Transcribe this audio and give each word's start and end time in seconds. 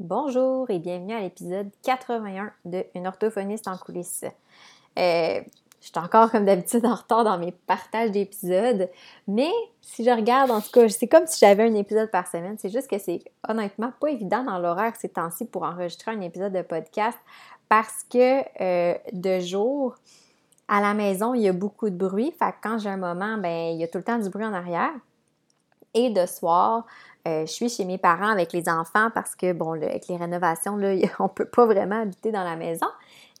Bonjour 0.00 0.70
et 0.70 0.78
bienvenue 0.78 1.12
à 1.12 1.20
l'épisode 1.20 1.70
81 1.82 2.50
de 2.64 2.84
Une 2.94 3.06
orthophoniste 3.06 3.68
en 3.68 3.76
coulisses. 3.76 4.24
Euh, 4.98 5.40
je 5.80 5.86
suis 5.86 5.98
encore 5.98 6.30
comme 6.30 6.46
d'habitude 6.46 6.86
en 6.86 6.94
retard 6.94 7.24
dans 7.24 7.36
mes 7.36 7.52
partages 7.52 8.10
d'épisodes, 8.10 8.88
mais 9.28 9.50
si 9.82 10.02
je 10.02 10.10
regarde, 10.10 10.50
en 10.50 10.62
tout 10.62 10.70
cas, 10.72 10.88
c'est 10.88 11.08
comme 11.08 11.26
si 11.26 11.38
j'avais 11.40 11.64
un 11.64 11.74
épisode 11.74 12.10
par 12.10 12.26
semaine. 12.26 12.56
C'est 12.58 12.70
juste 12.70 12.88
que 12.88 12.98
c'est 12.98 13.20
honnêtement 13.46 13.92
pas 14.00 14.08
évident 14.08 14.42
dans 14.42 14.58
l'horaire 14.58 14.94
ces 14.98 15.10
temps-ci 15.10 15.44
pour 15.44 15.62
enregistrer 15.62 16.10
un 16.10 16.20
épisode 16.22 16.54
de 16.54 16.62
podcast 16.62 17.18
parce 17.68 18.02
que 18.10 18.42
euh, 18.62 18.94
de 19.12 19.40
jour, 19.40 19.94
à 20.68 20.80
la 20.80 20.94
maison, 20.94 21.34
il 21.34 21.42
y 21.42 21.48
a 21.48 21.52
beaucoup 21.52 21.90
de 21.90 21.96
bruit. 21.96 22.32
Fait 22.38 22.50
que 22.52 22.56
quand 22.62 22.78
j'ai 22.78 22.88
un 22.88 22.96
moment, 22.96 23.36
ben, 23.36 23.74
il 23.74 23.78
y 23.78 23.84
a 23.84 23.88
tout 23.88 23.98
le 23.98 24.04
temps 24.04 24.18
du 24.18 24.30
bruit 24.30 24.46
en 24.46 24.54
arrière. 24.54 24.92
Et 25.94 26.10
de 26.10 26.26
soir, 26.26 26.86
euh, 27.28 27.46
je 27.46 27.52
suis 27.52 27.68
chez 27.68 27.84
mes 27.84 27.98
parents 27.98 28.28
avec 28.28 28.52
les 28.52 28.68
enfants 28.68 29.08
parce 29.14 29.36
que, 29.36 29.52
bon, 29.52 29.72
avec 29.72 30.08
les 30.08 30.16
rénovations, 30.16 30.76
là, 30.76 30.94
on 31.20 31.24
ne 31.24 31.28
peut 31.28 31.44
pas 31.44 31.66
vraiment 31.66 32.00
habiter 32.00 32.32
dans 32.32 32.44
la 32.44 32.56
maison. 32.56 32.86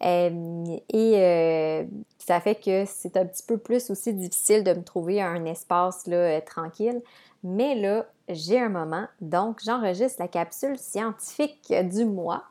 Euh, 0.04 0.64
et 0.88 1.14
euh, 1.16 1.84
ça 2.18 2.40
fait 2.40 2.56
que 2.56 2.84
c'est 2.86 3.16
un 3.16 3.24
petit 3.24 3.44
peu 3.44 3.56
plus 3.56 3.90
aussi 3.90 4.12
difficile 4.12 4.64
de 4.64 4.72
me 4.72 4.82
trouver 4.82 5.20
un 5.22 5.44
espace 5.44 6.06
là, 6.06 6.40
tranquille. 6.40 7.00
Mais 7.44 7.74
là, 7.74 8.06
j'ai 8.28 8.60
un 8.60 8.68
moment, 8.68 9.06
donc 9.20 9.58
j'enregistre 9.64 10.20
la 10.20 10.28
capsule 10.28 10.78
scientifique 10.78 11.72
du 11.90 12.04
mois. 12.04 12.44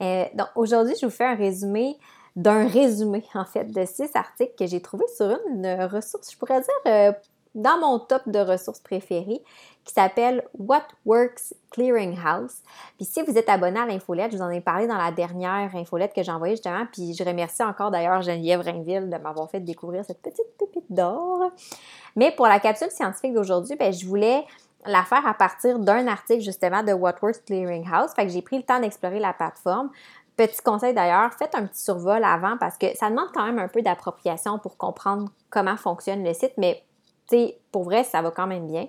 donc 0.00 0.48
aujourd'hui, 0.54 0.94
je 1.00 1.06
vous 1.06 1.12
fais 1.12 1.24
un 1.24 1.34
résumé 1.34 1.96
d'un 2.36 2.68
résumé, 2.68 3.24
en 3.34 3.44
fait, 3.44 3.64
de 3.64 3.84
six 3.84 4.10
articles 4.14 4.54
que 4.56 4.66
j'ai 4.66 4.80
trouvé 4.80 5.04
sur 5.16 5.36
une 5.50 5.66
ressource, 5.90 6.30
je 6.32 6.38
pourrais 6.38 6.60
dire, 6.60 7.14
dans 7.58 7.78
mon 7.78 7.98
top 7.98 8.22
de 8.26 8.38
ressources 8.38 8.80
préférées 8.80 9.42
qui 9.84 9.94
s'appelle 9.94 10.44
What 10.58 10.84
Works 11.06 11.54
Clearinghouse. 11.70 12.62
Puis 12.96 13.06
si 13.06 13.22
vous 13.22 13.36
êtes 13.36 13.48
abonné 13.48 13.80
à 13.80 13.86
l'infolette, 13.86 14.32
je 14.32 14.36
vous 14.36 14.42
en 14.42 14.50
ai 14.50 14.60
parlé 14.60 14.86
dans 14.86 14.96
la 14.96 15.10
dernière 15.10 15.74
infolette 15.74 16.14
que 16.14 16.22
j'ai 16.22 16.30
envoyée 16.30 16.54
justement, 16.54 16.86
puis 16.92 17.14
je 17.14 17.24
remercie 17.24 17.62
encore 17.62 17.90
d'ailleurs 17.90 18.22
Geneviève 18.22 18.60
Rainville 18.60 19.08
de 19.08 19.16
m'avoir 19.16 19.50
fait 19.50 19.60
découvrir 19.60 20.04
cette 20.04 20.20
petite 20.20 20.46
pépite 20.58 20.84
d'or. 20.90 21.50
Mais 22.16 22.30
pour 22.32 22.46
la 22.46 22.60
capsule 22.60 22.90
scientifique 22.90 23.32
d'aujourd'hui, 23.32 23.76
ben, 23.76 23.92
je 23.92 24.06
voulais 24.06 24.44
la 24.86 25.02
faire 25.04 25.26
à 25.26 25.34
partir 25.34 25.78
d'un 25.78 26.06
article 26.06 26.42
justement 26.42 26.82
de 26.82 26.92
What 26.92 27.16
Works 27.22 27.44
Clearinghouse. 27.46 28.12
Fait 28.14 28.26
que 28.26 28.32
j'ai 28.32 28.42
pris 28.42 28.58
le 28.58 28.62
temps 28.62 28.80
d'explorer 28.80 29.18
la 29.18 29.32
plateforme. 29.32 29.90
Petit 30.36 30.62
conseil 30.62 30.94
d'ailleurs, 30.94 31.32
faites 31.32 31.54
un 31.54 31.66
petit 31.66 31.82
survol 31.82 32.22
avant 32.22 32.56
parce 32.58 32.78
que 32.78 32.96
ça 32.96 33.10
demande 33.10 33.28
quand 33.34 33.44
même 33.44 33.58
un 33.58 33.66
peu 33.66 33.82
d'appropriation 33.82 34.58
pour 34.58 34.76
comprendre 34.76 35.30
comment 35.50 35.76
fonctionne 35.76 36.22
le 36.22 36.32
site, 36.32 36.52
mais 36.56 36.84
pour 37.72 37.84
vrai, 37.84 38.04
ça 38.04 38.22
va 38.22 38.30
quand 38.30 38.46
même 38.46 38.66
bien. 38.66 38.88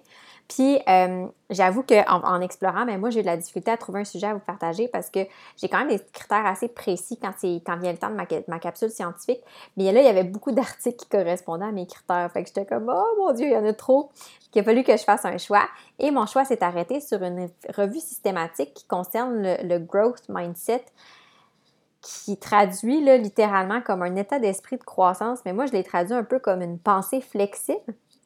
Puis, 0.50 0.82
euh, 0.90 1.28
j'avoue 1.52 1.84
qu'en 1.84 2.24
en, 2.24 2.42
explorant, 2.42 2.84
ben, 2.84 3.00
moi, 3.00 3.12
j'ai 3.12 3.22
de 3.22 3.28
la 3.28 3.38
difficulté 3.38 3.70
à 3.70 3.78
trouver 3.78 4.00
un 4.00 4.04
sujet 4.04 4.26
à 4.26 4.34
vous 4.34 4.40
partager 4.40 4.88
parce 4.88 5.12
que 5.12 5.20
j'ai 5.58 5.70
quand 5.70 5.78
même 5.78 5.90
des 5.90 6.00
critères 6.12 6.46
assez 6.48 6.68
précis 6.68 7.20
quand, 7.22 7.34
vient 7.40 7.92
le 7.92 7.98
temps 8.00 8.10
de 8.10 8.44
ma, 8.48 8.60
capsule 8.60 8.90
scientifique. 8.90 9.42
Mais 9.78 9.92
là, 9.92 10.02
il 10.02 10.06
y 10.06 10.10
avait 10.10 10.24
beaucoup 10.24 10.52
d'articles 10.52 10.98
qui 10.98 11.08
correspondaient 11.08 11.66
à 11.66 11.72
mes 11.72 11.86
critères. 11.86 12.32
Fait 12.32 12.42
que 12.42 12.48
j'étais 12.48 12.66
comme, 12.66 12.92
oh 12.92 13.16
mon 13.20 13.32
Dieu, 13.32 13.46
il 13.46 13.54
y 13.54 13.58
en 13.58 13.66
a 13.66 13.74
trop. 13.74 14.10
Il 14.56 14.62
a 14.62 14.64
fallu 14.64 14.84
que 14.84 14.98
je 14.98 15.04
fasse 15.04 15.24
un 15.24 15.38
choix. 15.38 15.70
Et 16.00 16.10
mon 16.10 16.26
choix 16.26 16.46
s'est 16.46 16.64
arrêté 16.64 17.00
sur 17.00 17.22
une 17.22 17.48
revue 17.78 18.00
systématique 18.00 18.74
qui 18.74 18.88
concerne 18.88 19.44
le, 19.44 19.78
growth 19.78 20.24
mindset 20.30 20.84
qui 22.02 22.38
traduit 22.38 23.04
là, 23.04 23.18
littéralement 23.18 23.82
comme 23.82 24.02
un 24.02 24.16
état 24.16 24.40
d'esprit 24.40 24.78
de 24.78 24.84
croissance, 24.84 25.40
mais 25.46 25.52
moi 25.52 25.66
je 25.66 25.74
l'ai 25.74 25.84
traduit 25.84 26.14
un 26.14 26.24
peu 26.24 26.40
comme 26.40 26.62
une 26.62 26.80
pensée 26.80 27.20
flexible. 27.20 27.94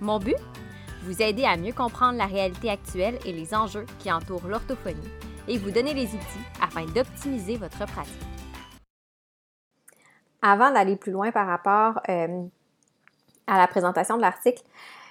Mon 0.00 0.18
but? 0.18 0.36
Vous 1.02 1.20
aider 1.20 1.44
à 1.44 1.58
mieux 1.58 1.74
comprendre 1.74 2.16
la 2.16 2.24
réalité 2.24 2.70
actuelle 2.70 3.18
et 3.26 3.32
les 3.32 3.54
enjeux 3.54 3.84
qui 3.98 4.10
entourent 4.10 4.46
l'orthophonie 4.46 5.10
et 5.46 5.58
vous 5.58 5.70
donner 5.70 5.92
les 5.92 6.06
outils 6.06 6.46
afin 6.62 6.86
d'optimiser 6.86 7.58
votre 7.58 7.84
pratique. 7.86 8.14
Avant 10.40 10.70
d'aller 10.70 10.96
plus 10.96 11.12
loin 11.12 11.30
par 11.32 11.46
rapport 11.46 12.00
euh, 12.08 12.44
à 13.46 13.58
la 13.58 13.66
présentation 13.66 14.16
de 14.16 14.22
l'article, 14.22 14.62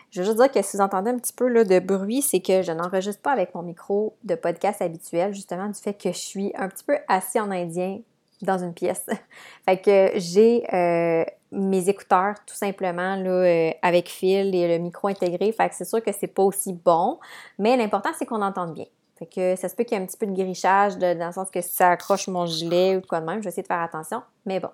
je 0.10 0.22
veux 0.22 0.26
juste 0.26 0.38
dire 0.38 0.52
que 0.52 0.62
si 0.64 0.78
vous 0.78 0.82
entendez 0.82 1.12
un 1.12 1.20
petit 1.20 1.34
peu 1.34 1.52
de 1.64 1.80
bruit, 1.80 2.24
c'est 2.24 2.40
que 2.40 2.64
je 2.64 2.72
n'enregistre 2.72 3.22
pas 3.22 3.32
avec 3.32 3.54
mon 3.54 3.62
micro 3.62 4.18
de 4.24 4.34
podcast 4.34 4.82
habituel, 4.82 5.36
justement 5.36 5.68
du 5.68 5.80
fait 5.80 5.94
que 5.94 6.12
je 6.12 6.18
suis 6.18 6.52
un 6.56 6.68
petit 6.68 6.84
peu 6.84 6.98
assis 7.08 7.40
en 7.40 7.52
indien 7.52 8.00
dans 8.42 8.58
une 8.58 8.74
pièce. 8.74 9.06
fait 9.66 9.78
que 9.82 10.12
j'ai 10.16 10.64
euh, 10.74 11.26
mes 11.52 11.90
écouteurs 11.90 12.36
tout 12.46 12.56
simplement 12.56 13.16
là, 13.16 13.30
euh, 13.30 13.72
avec 13.82 14.10
fil 14.10 14.54
et 14.56 14.78
le 14.78 14.84
micro 14.84 15.08
intégré. 15.08 15.52
Fait 15.52 15.70
que 15.70 15.76
c'est 15.76 15.86
sûr 15.86 16.04
que 16.04 16.12
c'est 16.12 16.28
pas 16.28 16.44
aussi 16.44 16.74
bon, 16.74 17.20
mais 17.58 17.78
l'important 17.78 18.10
c'est 18.18 18.26
qu'on 18.26 18.42
entende 18.42 18.74
bien. 18.74 18.86
Fait 19.18 19.26
que 19.26 19.56
ça 19.58 19.68
se 19.68 19.76
peut 19.76 19.84
qu'il 19.84 19.98
y 19.98 20.00
ait 20.00 20.04
un 20.04 20.08
petit 20.08 20.18
peu 20.18 20.28
de 20.28 20.34
grichage 20.34 20.98
dans 20.98 21.28
le 21.28 21.34
sens 21.34 21.50
que 21.52 21.62
ça 21.62 21.90
accroche 21.90 22.28
mon 22.30 22.46
gilet 22.46 22.96
ou 22.96 23.02
quoi 23.02 23.20
de 23.20 23.26
même, 23.26 23.40
je 23.40 23.44
vais 23.44 23.50
essayer 23.50 23.64
de 23.64 23.68
faire 23.68 23.82
attention. 23.82 24.22
Mais 24.46 24.62
bon. 24.62 24.70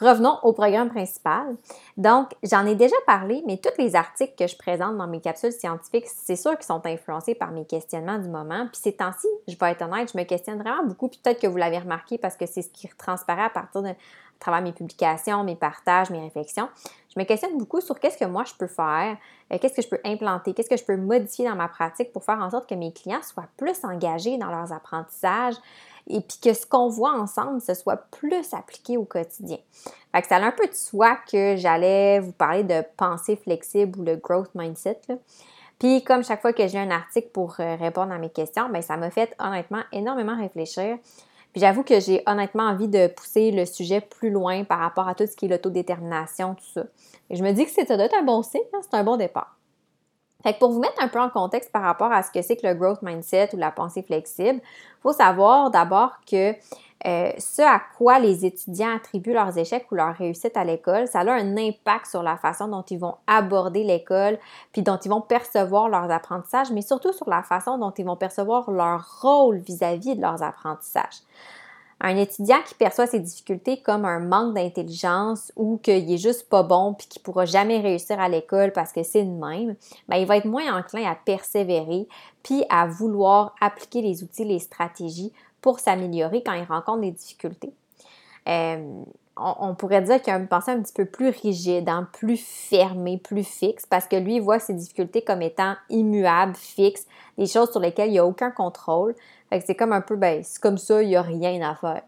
Revenons 0.00 0.38
au 0.42 0.52
programme 0.52 0.90
principal. 0.90 1.56
Donc, 1.96 2.30
j'en 2.44 2.64
ai 2.66 2.76
déjà 2.76 2.94
parlé, 3.06 3.42
mais 3.46 3.56
tous 3.56 3.76
les 3.78 3.96
articles 3.96 4.34
que 4.38 4.46
je 4.46 4.56
présente 4.56 4.96
dans 4.96 5.08
mes 5.08 5.20
capsules 5.20 5.52
scientifiques, 5.52 6.06
c'est 6.06 6.36
sûr 6.36 6.52
qu'ils 6.52 6.66
sont 6.66 6.86
influencés 6.86 7.34
par 7.34 7.50
mes 7.50 7.64
questionnements 7.64 8.18
du 8.18 8.28
moment. 8.28 8.68
Puis 8.72 8.80
ces 8.80 8.92
temps-ci, 8.92 9.26
je 9.48 9.56
vais 9.56 9.72
être 9.72 9.82
honnête, 9.82 10.12
je 10.12 10.18
me 10.18 10.24
questionne 10.24 10.62
vraiment 10.62 10.84
beaucoup. 10.84 11.08
peut-être 11.08 11.40
que 11.40 11.48
vous 11.48 11.56
l'avez 11.56 11.78
remarqué 11.78 12.16
parce 12.16 12.36
que 12.36 12.46
c'est 12.46 12.62
ce 12.62 12.70
qui 12.70 12.88
transparaît 12.96 13.44
à 13.44 13.50
partir 13.50 13.82
de 13.82 13.92
à 14.38 14.40
travers 14.40 14.62
mes 14.62 14.72
publications, 14.72 15.42
mes 15.42 15.56
partages, 15.56 16.10
mes 16.10 16.20
réflexions. 16.20 16.68
Je 17.12 17.18
me 17.18 17.24
questionne 17.24 17.58
beaucoup 17.58 17.80
sur 17.80 17.98
qu'est-ce 17.98 18.16
que 18.16 18.24
moi 18.24 18.44
je 18.44 18.54
peux 18.54 18.68
faire, 18.68 19.16
euh, 19.52 19.58
qu'est-ce 19.58 19.74
que 19.74 19.82
je 19.82 19.88
peux 19.88 19.98
implanter, 20.04 20.54
qu'est-ce 20.54 20.70
que 20.70 20.76
je 20.76 20.84
peux 20.84 20.96
modifier 20.96 21.48
dans 21.48 21.56
ma 21.56 21.66
pratique 21.66 22.12
pour 22.12 22.22
faire 22.22 22.38
en 22.38 22.50
sorte 22.50 22.68
que 22.68 22.76
mes 22.76 22.92
clients 22.92 23.22
soient 23.22 23.48
plus 23.56 23.84
engagés 23.84 24.38
dans 24.38 24.50
leurs 24.50 24.72
apprentissages, 24.72 25.56
et 26.08 26.20
puis 26.20 26.38
que 26.42 26.54
ce 26.54 26.66
qu'on 26.66 26.88
voit 26.88 27.12
ensemble, 27.12 27.60
ce 27.60 27.74
soit 27.74 27.96
plus 28.10 28.52
appliqué 28.52 28.96
au 28.96 29.04
quotidien. 29.04 29.58
Fait 30.12 30.22
que 30.22 30.28
ça 30.28 30.36
a 30.36 30.42
un 30.42 30.52
peu 30.52 30.66
de 30.66 30.74
soi 30.74 31.18
que 31.30 31.56
j'allais 31.56 32.18
vous 32.20 32.32
parler 32.32 32.64
de 32.64 32.82
pensée 32.96 33.36
flexible 33.36 34.00
ou 34.00 34.04
le 34.04 34.16
growth 34.16 34.50
mindset. 34.54 35.00
Puis 35.78 36.02
comme 36.02 36.24
chaque 36.24 36.40
fois 36.40 36.52
que 36.52 36.66
j'ai 36.66 36.78
un 36.78 36.90
article 36.90 37.28
pour 37.28 37.56
euh, 37.60 37.76
répondre 37.76 38.12
à 38.12 38.18
mes 38.18 38.30
questions, 38.30 38.68
bien, 38.68 38.82
ça 38.82 38.96
m'a 38.96 39.10
fait 39.10 39.34
honnêtement 39.38 39.82
énormément 39.92 40.36
réfléchir. 40.36 40.98
Puis 41.52 41.60
j'avoue 41.60 41.82
que 41.82 42.00
j'ai 42.00 42.22
honnêtement 42.26 42.64
envie 42.64 42.88
de 42.88 43.06
pousser 43.08 43.50
le 43.50 43.64
sujet 43.64 44.00
plus 44.00 44.30
loin 44.30 44.64
par 44.64 44.80
rapport 44.80 45.08
à 45.08 45.14
tout 45.14 45.26
ce 45.26 45.36
qui 45.36 45.46
est 45.46 45.48
l'autodétermination, 45.48 46.54
tout 46.54 46.72
ça. 46.74 46.84
Et 47.30 47.36
je 47.36 47.44
me 47.44 47.52
dis 47.52 47.64
que 47.64 47.70
ça 47.70 47.84
doit 47.84 48.06
être 48.06 48.18
un 48.18 48.24
bon 48.24 48.42
signe, 48.42 48.60
hein, 48.74 48.80
c'est 48.82 48.96
un 48.96 49.04
bon 49.04 49.16
départ. 49.16 49.57
Fait 50.42 50.54
que 50.54 50.60
pour 50.60 50.70
vous 50.70 50.78
mettre 50.78 51.02
un 51.02 51.08
peu 51.08 51.18
en 51.18 51.30
contexte 51.30 51.72
par 51.72 51.82
rapport 51.82 52.12
à 52.12 52.22
ce 52.22 52.30
que 52.30 52.42
c'est 52.42 52.56
que 52.56 52.66
le 52.66 52.74
growth 52.74 53.02
mindset 53.02 53.50
ou 53.54 53.56
la 53.56 53.72
pensée 53.72 54.02
flexible, 54.02 54.60
il 54.62 55.02
faut 55.02 55.12
savoir 55.12 55.70
d'abord 55.70 56.12
que 56.30 56.54
euh, 57.06 57.30
ce 57.38 57.62
à 57.62 57.80
quoi 57.96 58.18
les 58.20 58.44
étudiants 58.44 58.94
attribuent 58.96 59.32
leurs 59.32 59.56
échecs 59.56 59.86
ou 59.90 59.96
leur 59.96 60.14
réussite 60.14 60.56
à 60.56 60.64
l'école, 60.64 61.06
ça 61.08 61.20
a 61.20 61.32
un 61.32 61.56
impact 61.56 62.06
sur 62.06 62.22
la 62.22 62.36
façon 62.36 62.68
dont 62.68 62.82
ils 62.82 62.98
vont 62.98 63.14
aborder 63.26 63.82
l'école, 63.84 64.38
puis 64.72 64.82
dont 64.82 64.96
ils 64.96 65.08
vont 65.08 65.20
percevoir 65.20 65.88
leurs 65.88 66.10
apprentissages, 66.10 66.70
mais 66.70 66.82
surtout 66.82 67.12
sur 67.12 67.28
la 67.28 67.42
façon 67.42 67.78
dont 67.78 67.92
ils 67.92 68.04
vont 68.04 68.16
percevoir 68.16 68.70
leur 68.70 69.20
rôle 69.20 69.58
vis-à-vis 69.58 70.16
de 70.16 70.22
leurs 70.22 70.42
apprentissages. 70.42 71.22
Un 72.00 72.16
étudiant 72.16 72.62
qui 72.66 72.74
perçoit 72.74 73.08
ses 73.08 73.18
difficultés 73.18 73.82
comme 73.82 74.04
un 74.04 74.20
manque 74.20 74.54
d'intelligence 74.54 75.52
ou 75.56 75.78
qu'il 75.78 76.12
est 76.12 76.18
juste 76.18 76.48
pas 76.48 76.62
bon 76.62 76.94
puis 76.94 77.08
qu'il 77.08 77.22
pourra 77.22 77.44
jamais 77.44 77.80
réussir 77.80 78.20
à 78.20 78.28
l'école 78.28 78.72
parce 78.72 78.92
que 78.92 79.02
c'est 79.02 79.24
le 79.24 79.30
même, 79.30 79.74
ben, 80.08 80.16
il 80.16 80.26
va 80.26 80.36
être 80.36 80.44
moins 80.44 80.78
enclin 80.78 81.10
à 81.10 81.16
persévérer 81.16 82.06
puis 82.42 82.64
à 82.70 82.86
vouloir 82.86 83.54
appliquer 83.60 84.00
les 84.00 84.22
outils, 84.22 84.44
les 84.44 84.60
stratégies 84.60 85.32
pour 85.60 85.80
s'améliorer 85.80 86.42
quand 86.44 86.52
il 86.52 86.64
rencontre 86.64 87.00
des 87.00 87.10
difficultés. 87.10 87.72
Euh, 88.48 89.02
on, 89.38 89.74
pourrait 89.74 90.02
dire 90.02 90.20
qu'il 90.20 90.32
a 90.32 90.36
une 90.36 90.48
pensée 90.48 90.70
un 90.70 90.82
petit 90.82 90.92
peu 90.92 91.04
plus 91.04 91.28
rigide, 91.28 91.88
hein, 91.88 92.08
plus 92.12 92.36
fermée, 92.36 93.18
plus 93.18 93.44
fixe, 93.44 93.86
parce 93.86 94.06
que 94.06 94.16
lui, 94.16 94.40
voit 94.40 94.58
ses 94.58 94.74
difficultés 94.74 95.22
comme 95.22 95.42
étant 95.42 95.74
immuables, 95.90 96.54
fixes, 96.54 97.06
des 97.36 97.46
choses 97.46 97.70
sur 97.70 97.80
lesquelles 97.80 98.08
il 98.08 98.12
n'y 98.12 98.18
a 98.18 98.26
aucun 98.26 98.50
contrôle. 98.50 99.14
Fait 99.50 99.60
que 99.60 99.66
c'est 99.66 99.74
comme 99.74 99.92
un 99.92 100.00
peu, 100.00 100.16
ben, 100.16 100.42
c'est 100.42 100.60
comme 100.60 100.78
ça, 100.78 101.02
il 101.02 101.08
n'y 101.08 101.16
a 101.16 101.22
rien 101.22 101.68
à 101.68 101.74
faire. 101.74 102.02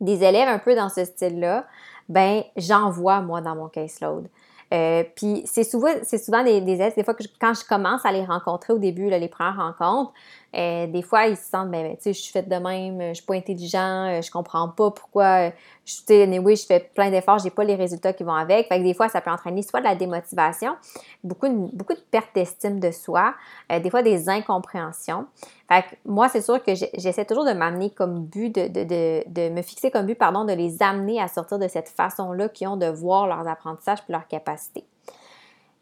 Des 0.00 0.22
élèves 0.22 0.48
un 0.48 0.58
peu 0.58 0.74
dans 0.74 0.88
ce 0.88 1.04
style-là, 1.04 1.66
ben, 2.08 2.42
j'en 2.56 2.90
vois, 2.90 3.20
moi, 3.20 3.40
dans 3.40 3.56
mon 3.56 3.68
caseload. 3.68 4.28
Euh, 4.72 5.02
puis 5.16 5.42
c'est 5.46 5.64
souvent, 5.64 5.90
c'est 6.04 6.18
souvent 6.18 6.44
des, 6.44 6.58
élèves, 6.58 6.94
des 6.94 7.02
fois 7.02 7.14
que 7.14 7.24
quand 7.40 7.54
je 7.54 7.64
commence 7.64 8.04
à 8.06 8.12
les 8.12 8.24
rencontrer 8.24 8.72
au 8.72 8.78
début, 8.78 9.10
les 9.10 9.28
premières 9.28 9.56
rencontres, 9.56 10.12
Euh, 10.56 10.86
des 10.88 11.02
fois, 11.02 11.26
ils 11.26 11.36
se 11.36 11.44
sentent, 11.44 11.70
ben, 11.70 11.82
ben 11.82 11.96
tu 11.96 12.02
sais, 12.02 12.12
je 12.12 12.20
suis 12.20 12.32
faite 12.32 12.48
de 12.48 12.56
même, 12.56 13.10
je 13.10 13.14
suis 13.14 13.24
pas 13.24 13.34
intelligent, 13.34 14.20
je 14.20 14.30
comprends 14.30 14.68
pas 14.68 14.90
pourquoi, 14.90 15.50
je, 15.84 15.96
tu 15.96 16.02
sais, 16.06 16.22
anyway, 16.22 16.56
je 16.56 16.66
fais 16.66 16.80
plein 16.94 17.10
d'efforts, 17.10 17.38
j'ai 17.38 17.50
pas 17.50 17.62
les 17.62 17.76
résultats 17.76 18.12
qui 18.12 18.24
vont 18.24 18.34
avec. 18.34 18.66
Fait 18.68 18.80
des 18.80 18.94
fois, 18.94 19.08
ça 19.08 19.20
peut 19.20 19.30
entraîner 19.30 19.62
soit 19.62 19.80
de 19.80 19.84
la 19.84 19.94
démotivation, 19.94 20.76
beaucoup 21.22 21.48
de, 21.48 21.54
beaucoup 21.54 21.94
de 21.94 22.02
perte 22.10 22.34
d'estime 22.34 22.80
de 22.80 22.90
soi, 22.90 23.34
des 23.70 23.90
fois 23.90 24.02
des 24.02 24.28
incompréhensions. 24.28 25.26
Fait 25.70 25.84
moi, 26.04 26.28
c'est 26.28 26.40
sûr 26.40 26.62
que 26.62 26.74
j'essaie 26.74 27.24
toujours 27.24 27.44
de 27.44 27.52
m'amener 27.52 27.90
comme 27.90 28.24
but, 28.24 28.52
de, 28.52 28.66
de, 28.66 28.82
de, 28.82 29.22
de, 29.28 29.48
me 29.50 29.62
fixer 29.62 29.92
comme 29.92 30.06
but, 30.06 30.16
pardon, 30.16 30.44
de 30.44 30.52
les 30.52 30.82
amener 30.82 31.20
à 31.20 31.28
sortir 31.28 31.60
de 31.60 31.68
cette 31.68 31.88
façon-là 31.88 32.48
qu'ils 32.48 32.66
ont 32.66 32.76
de 32.76 32.86
voir 32.86 33.28
leurs 33.28 33.46
apprentissages 33.46 34.00
et 34.08 34.12
leurs 34.12 34.26
capacités. 34.26 34.84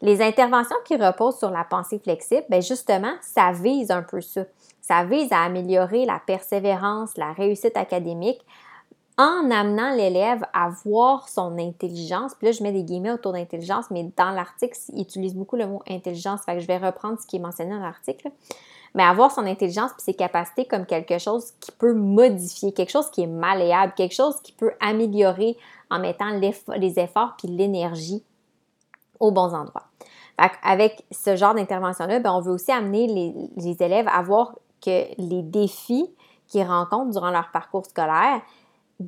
Les 0.01 0.21
interventions 0.21 0.77
qui 0.85 0.95
reposent 0.95 1.39
sur 1.39 1.49
la 1.49 1.63
pensée 1.63 1.99
flexible, 1.99 2.45
bien 2.49 2.61
justement, 2.61 3.13
ça 3.21 3.51
vise 3.51 3.91
un 3.91 4.03
peu 4.03 4.21
ça. 4.21 4.43
Ça 4.89 5.03
vise 5.03 5.31
à 5.31 5.43
améliorer 5.43 6.05
la 6.05 6.17
persévérance, 6.17 7.15
la 7.15 7.31
réussite 7.31 7.77
académique 7.77 8.43
en 9.19 9.51
amenant 9.51 9.93
l'élève 9.93 10.43
à 10.51 10.69
voir 10.83 11.29
son 11.29 11.59
intelligence. 11.59 12.33
Puis 12.33 12.47
là, 12.47 12.53
je 12.53 12.63
mets 12.63 12.71
des 12.71 12.81
guillemets 12.81 13.11
autour 13.11 13.33
d'intelligence, 13.33 13.91
mais 13.91 14.11
dans 14.17 14.31
l'article, 14.31 14.75
il 14.93 15.03
utilise 15.03 15.35
beaucoup 15.35 15.57
le 15.57 15.67
mot 15.67 15.83
intelligence. 15.87 16.39
Je 16.47 16.65
vais 16.65 16.79
reprendre 16.79 17.19
ce 17.21 17.27
qui 17.27 17.35
est 17.35 17.39
mentionné 17.39 17.69
dans 17.69 17.83
l'article. 17.83 18.31
Mais 18.95 19.03
avoir 19.03 19.29
son 19.29 19.45
intelligence 19.45 19.91
et 19.91 20.01
ses 20.01 20.13
capacités 20.15 20.65
comme 20.65 20.87
quelque 20.87 21.19
chose 21.19 21.51
qui 21.59 21.71
peut 21.71 21.93
modifier, 21.93 22.73
quelque 22.73 22.89
chose 22.89 23.11
qui 23.11 23.21
est 23.21 23.27
malléable, 23.27 23.93
quelque 23.95 24.15
chose 24.15 24.41
qui 24.41 24.53
peut 24.53 24.71
améliorer 24.79 25.55
en 25.91 25.99
mettant 25.99 26.31
les 26.31 26.99
efforts 26.99 27.35
puis 27.37 27.47
l'énergie 27.47 28.23
aux 29.19 29.29
bons 29.29 29.53
endroits. 29.53 29.85
Avec 30.63 31.03
ce 31.11 31.35
genre 31.35 31.53
d'intervention-là, 31.53 32.19
ben, 32.19 32.31
on 32.31 32.41
veut 32.41 32.53
aussi 32.53 32.71
amener 32.71 33.05
les, 33.55 33.83
élèves 33.83 34.07
à 34.07 34.23
voir 34.23 34.55
que 34.81 35.05
les 35.17 35.41
défis 35.41 36.09
qu'ils 36.47 36.63
rencontrent 36.63 37.11
durant 37.11 37.31
leur 37.31 37.51
parcours 37.51 37.85
scolaire, 37.85 38.41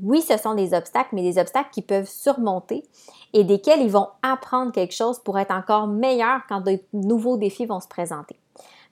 oui, 0.01 0.21
ce 0.21 0.38
sont 0.38 0.56
des 0.56 0.73
obstacles, 0.73 1.09
mais 1.13 1.21
des 1.21 1.38
obstacles 1.38 1.69
qu'ils 1.71 1.85
peuvent 1.85 2.07
surmonter 2.07 2.83
et 3.33 3.44
desquels 3.44 3.81
ils 3.81 3.91
vont 3.91 4.07
apprendre 4.21 4.71
quelque 4.71 4.94
chose 4.94 5.19
pour 5.19 5.38
être 5.38 5.51
encore 5.51 5.88
meilleurs 5.88 6.41
quand 6.47 6.62
de 6.62 6.79
nouveaux 6.94 7.38
défis 7.38 7.65
vont 7.65 7.81
se 7.81 7.89
présenter. 7.89 8.38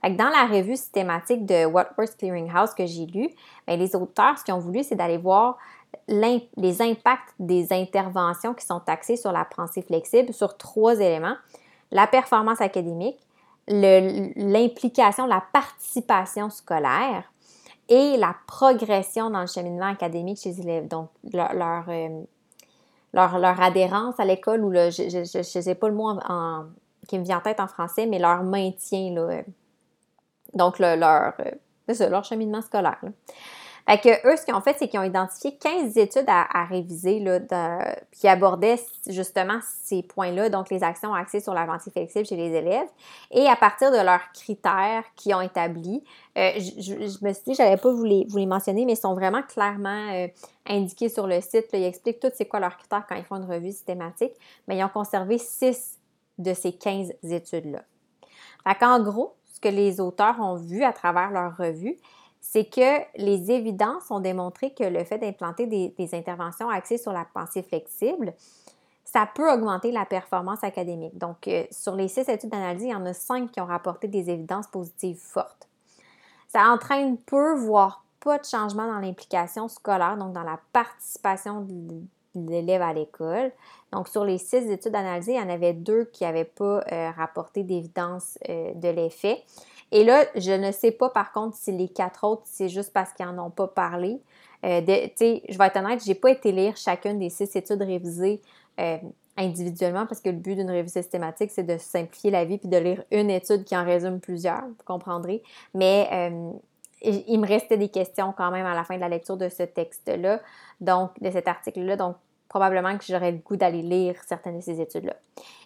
dans 0.03 0.29
la 0.29 0.45
revue 0.45 0.75
systématique 0.75 1.45
de 1.45 1.65
Clearing 1.65 2.17
Clearinghouse 2.17 2.73
que 2.73 2.85
j'ai 2.85 3.05
lu, 3.05 3.29
ben, 3.65 3.79
les 3.79 3.95
auteurs, 3.95 4.37
ce 4.37 4.43
qu'ils 4.43 4.53
ont 4.53 4.59
voulu, 4.59 4.83
c'est 4.83 4.95
d'aller 4.95 5.17
voir 5.17 5.57
les 6.07 6.81
impacts 6.81 7.33
des 7.39 7.71
interventions 7.71 8.53
qui 8.53 8.65
sont 8.65 8.81
axées 8.87 9.15
sur 9.15 9.31
la 9.31 9.45
pensée 9.45 9.81
flexible 9.81 10.33
sur 10.33 10.57
trois 10.57 10.99
éléments. 10.99 11.35
La 11.91 12.07
performance 12.07 12.61
académique, 12.61 13.17
l'implication, 13.69 15.25
la 15.25 15.43
participation 15.53 16.49
scolaire 16.49 17.23
et 17.87 18.17
la 18.17 18.35
progression 18.47 19.29
dans 19.29 19.41
le 19.41 19.47
cheminement 19.47 19.87
académique 19.87 20.39
chez 20.39 20.49
les 20.49 20.61
élèves. 20.61 20.87
Donc, 20.87 21.09
leur, 21.33 21.53
leur, 21.53 21.85
euh, 21.89 22.21
leur, 23.13 23.61
adhérence 23.61 24.19
à 24.19 24.25
l'école 24.25 24.63
ou 24.63 24.69
le, 24.69 24.89
je 24.91 25.37
ne 25.37 25.43
sais 25.43 25.75
pas 25.75 25.87
le 25.87 25.95
mot 25.95 26.19
qui 27.07 27.17
me 27.17 27.23
vient 27.23 27.37
en 27.37 27.41
tête 27.41 27.59
en 27.59 27.67
français, 27.67 28.05
mais 28.05 28.19
leur 28.19 28.43
maintien. 28.43 29.13
Là, 29.13 29.41
donc, 30.53 30.79
leur, 30.79 31.33
euh, 31.39 32.09
leur 32.09 32.23
cheminement 32.23 32.61
scolaire. 32.61 33.01
Fait 33.89 34.21
eux, 34.23 34.37
ce 34.37 34.45
qu'ils 34.45 34.53
ont 34.53 34.61
fait, 34.61 34.75
c'est 34.77 34.87
qu'ils 34.87 34.99
ont 34.99 35.03
identifié 35.03 35.57
15 35.57 35.97
études 35.97 36.27
à, 36.27 36.63
réviser 36.65 37.19
là, 37.19 37.39
qui 38.11 38.27
abordaient 38.27 38.79
justement 39.07 39.59
ces 39.81 40.03
points-là, 40.03 40.49
donc 40.49 40.69
les 40.69 40.83
actions 40.83 41.11
axées 41.15 41.39
sur 41.39 41.55
la 41.55 41.65
pensée 41.65 41.89
flexible 41.89 42.23
chez 42.23 42.35
les 42.35 42.55
élèves. 42.55 42.87
Et 43.31 43.47
à 43.47 43.55
partir 43.55 43.91
de 43.91 43.97
leurs 43.97 44.31
critères 44.31 45.03
qu'ils 45.15 45.33
ont 45.33 45.41
établis, 45.41 46.03
euh, 46.37 46.51
je, 46.59 47.25
me 47.25 47.33
suis 47.33 47.43
dit, 47.47 47.55
je 47.55 47.63
n'allais 47.63 47.77
pas 47.77 47.91
vous 47.91 48.03
les, 48.03 48.27
vous 48.29 48.37
les, 48.37 48.45
mentionner, 48.45 48.85
mais 48.85 48.93
ils 48.93 48.95
sont 48.95 49.15
vraiment 49.15 49.41
clairement 49.41 50.13
euh, 50.13 50.27
indiqués 50.67 51.09
sur 51.09 51.25
le 51.25 51.41
site. 51.41 51.65
ils 51.73 51.83
expliquent 51.83 52.19
tout 52.19 52.29
c'est 52.35 52.45
quoi 52.45 52.59
leurs 52.59 52.77
critères 52.77 53.05
quand 53.09 53.15
ils 53.15 53.23
font 53.23 53.37
une 53.37 53.51
revue 53.51 53.71
systématique. 53.71 54.33
Mais 54.67 54.77
ils 54.77 54.83
ont 54.83 54.89
conservé 54.89 55.39
6 55.39 55.97
de 56.37 56.53
ces 56.53 56.73
15 56.73 57.13
études-là. 57.23 57.81
Fait 58.67 58.75
qu'en 58.75 59.01
gros, 59.01 59.35
ce 59.51 59.59
que 59.59 59.69
les 59.69 59.99
auteurs 59.99 60.39
ont 60.39 60.55
vu 60.55 60.83
à 60.83 60.93
travers 60.93 61.31
leur 61.31 61.57
revue, 61.57 61.97
c'est 62.51 62.65
que 62.65 63.01
les 63.15 63.51
évidences 63.51 64.09
ont 64.09 64.19
démontré 64.19 64.73
que 64.73 64.83
le 64.83 65.03
fait 65.03 65.19
d'implanter 65.19 65.67
des, 65.67 66.15
interventions 66.15 66.67
axées 66.67 66.97
sur 66.97 67.13
la 67.13 67.23
pensée 67.31 67.61
flexible, 67.61 68.33
ça 69.05 69.29
peut 69.35 69.51
augmenter 69.51 69.91
la 69.91 70.03
performance 70.03 70.63
académique. 70.63 71.15
Donc, 71.15 71.47
euh, 71.47 71.65
sur 71.69 71.95
les 71.95 72.07
six 72.07 72.27
études 72.27 72.49
d'analyse, 72.49 72.85
il 72.85 72.89
y 72.89 72.95
en 72.95 73.05
a 73.05 73.13
cinq 73.13 73.51
qui 73.51 73.61
ont 73.61 73.67
rapporté 73.67 74.07
des 74.07 74.31
évidences 74.31 74.65
positives 74.65 75.19
fortes. 75.19 75.67
Ça 76.47 76.63
entraîne 76.69 77.17
peu, 77.17 77.53
voire 77.53 78.03
pas 78.19 78.39
de 78.39 78.45
changement 78.45 78.87
dans 78.87 78.99
l'implication 78.99 79.67
scolaire, 79.67 80.17
donc 80.17 80.33
dans 80.33 80.41
la 80.41 80.59
participation 80.73 81.67
de 82.33 82.49
l'élève 82.49 82.81
à 82.81 82.93
l'école. 82.93 83.51
Donc, 83.93 84.07
sur 84.07 84.25
les 84.25 84.39
six 84.39 84.67
études 84.71 84.95
analysées, 84.95 85.33
il 85.33 85.39
y 85.39 85.43
en 85.43 85.49
avait 85.49 85.73
deux 85.73 86.05
qui 86.05 86.23
n'avaient 86.23 86.45
pas 86.45 86.83
euh, 86.91 87.11
rapporté 87.11 87.61
d'évidence 87.61 88.39
euh, 88.49 88.73
de 88.73 88.89
l'effet. 88.89 89.43
Et 89.91 90.03
là, 90.03 90.25
je 90.35 90.51
ne 90.51 90.71
sais 90.71 90.91
pas 90.91 91.09
par 91.09 91.31
contre 91.31 91.57
si 91.57 91.71
les 91.71 91.89
quatre 91.89 92.23
autres, 92.23 92.43
c'est 92.45 92.69
juste 92.69 92.93
parce 92.93 93.11
qu'ils 93.13 93.25
n'en 93.25 93.47
ont 93.47 93.49
pas 93.49 93.67
parlé. 93.67 94.19
Euh, 94.65 94.81
je 94.85 95.57
vais 95.57 95.65
être 95.65 95.77
honnête, 95.77 96.03
je 96.03 96.09
n'ai 96.09 96.15
pas 96.15 96.31
été 96.31 96.51
lire 96.51 96.75
chacune 96.77 97.17
des 97.17 97.29
six 97.29 97.55
études 97.55 97.81
révisées 97.81 98.41
euh, 98.79 98.97
individuellement 99.37 100.05
parce 100.05 100.19
que 100.19 100.29
le 100.29 100.35
but 100.35 100.55
d'une 100.55 100.69
revue 100.69 100.89
systématique, 100.89 101.51
c'est 101.51 101.63
de 101.63 101.77
simplifier 101.77 102.29
la 102.29 102.45
vie 102.45 102.57
puis 102.57 102.67
de 102.67 102.77
lire 102.77 103.03
une 103.11 103.29
étude 103.29 103.63
qui 103.63 103.75
en 103.75 103.85
résume 103.85 104.19
plusieurs, 104.19 104.61
vous 104.61 104.83
comprendrez. 104.85 105.41
Mais 105.73 106.07
euh, 106.11 106.51
il 107.01 107.39
me 107.39 107.47
restait 107.47 107.77
des 107.77 107.89
questions 107.89 108.33
quand 108.35 108.51
même 108.51 108.65
à 108.65 108.75
la 108.75 108.83
fin 108.83 108.95
de 108.95 108.99
la 108.99 109.09
lecture 109.09 109.37
de 109.37 109.47
ce 109.47 109.63
texte-là, 109.63 110.41
donc 110.81 111.11
de 111.21 111.31
cet 111.31 111.47
article-là. 111.47 111.95
Donc, 111.95 112.17
probablement 112.49 112.97
que 112.97 113.05
j'aurais 113.07 113.31
le 113.31 113.37
goût 113.37 113.55
d'aller 113.55 113.81
lire 113.81 114.15
certaines 114.27 114.57
de 114.57 114.63
ces 114.63 114.81
études-là. 114.81 115.15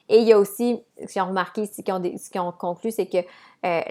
Et 0.10 0.18
il 0.18 0.28
y 0.28 0.34
a 0.34 0.38
aussi, 0.38 0.84
ce 1.00 1.12
qu'ils 1.12 1.22
ont 1.22 1.28
remarqué, 1.28 1.66
ce 1.66 1.82
qu'ils 1.82 2.42
ont, 2.42 2.52
conclu, 2.52 2.92
c'est 2.92 3.08
que 3.08 3.20
euh, 3.66 3.82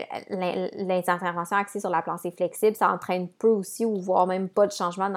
axées 1.51 1.81
sur 1.81 1.89
la 1.91 2.03
pensée 2.03 2.31
flexible, 2.31 2.77
ça 2.77 2.91
entraîne 2.91 3.29
peu 3.29 3.49
aussi 3.49 3.87
ou 3.87 3.99
voire 3.99 4.27
même 4.27 4.51
pas 4.51 4.67
de 4.67 4.73
changement 4.73 5.11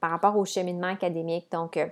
par 0.00 0.10
rapport 0.10 0.36
au 0.36 0.44
cheminement 0.44 0.88
académique. 0.88 1.46
Donc, 1.52 1.76
euh, 1.76 1.86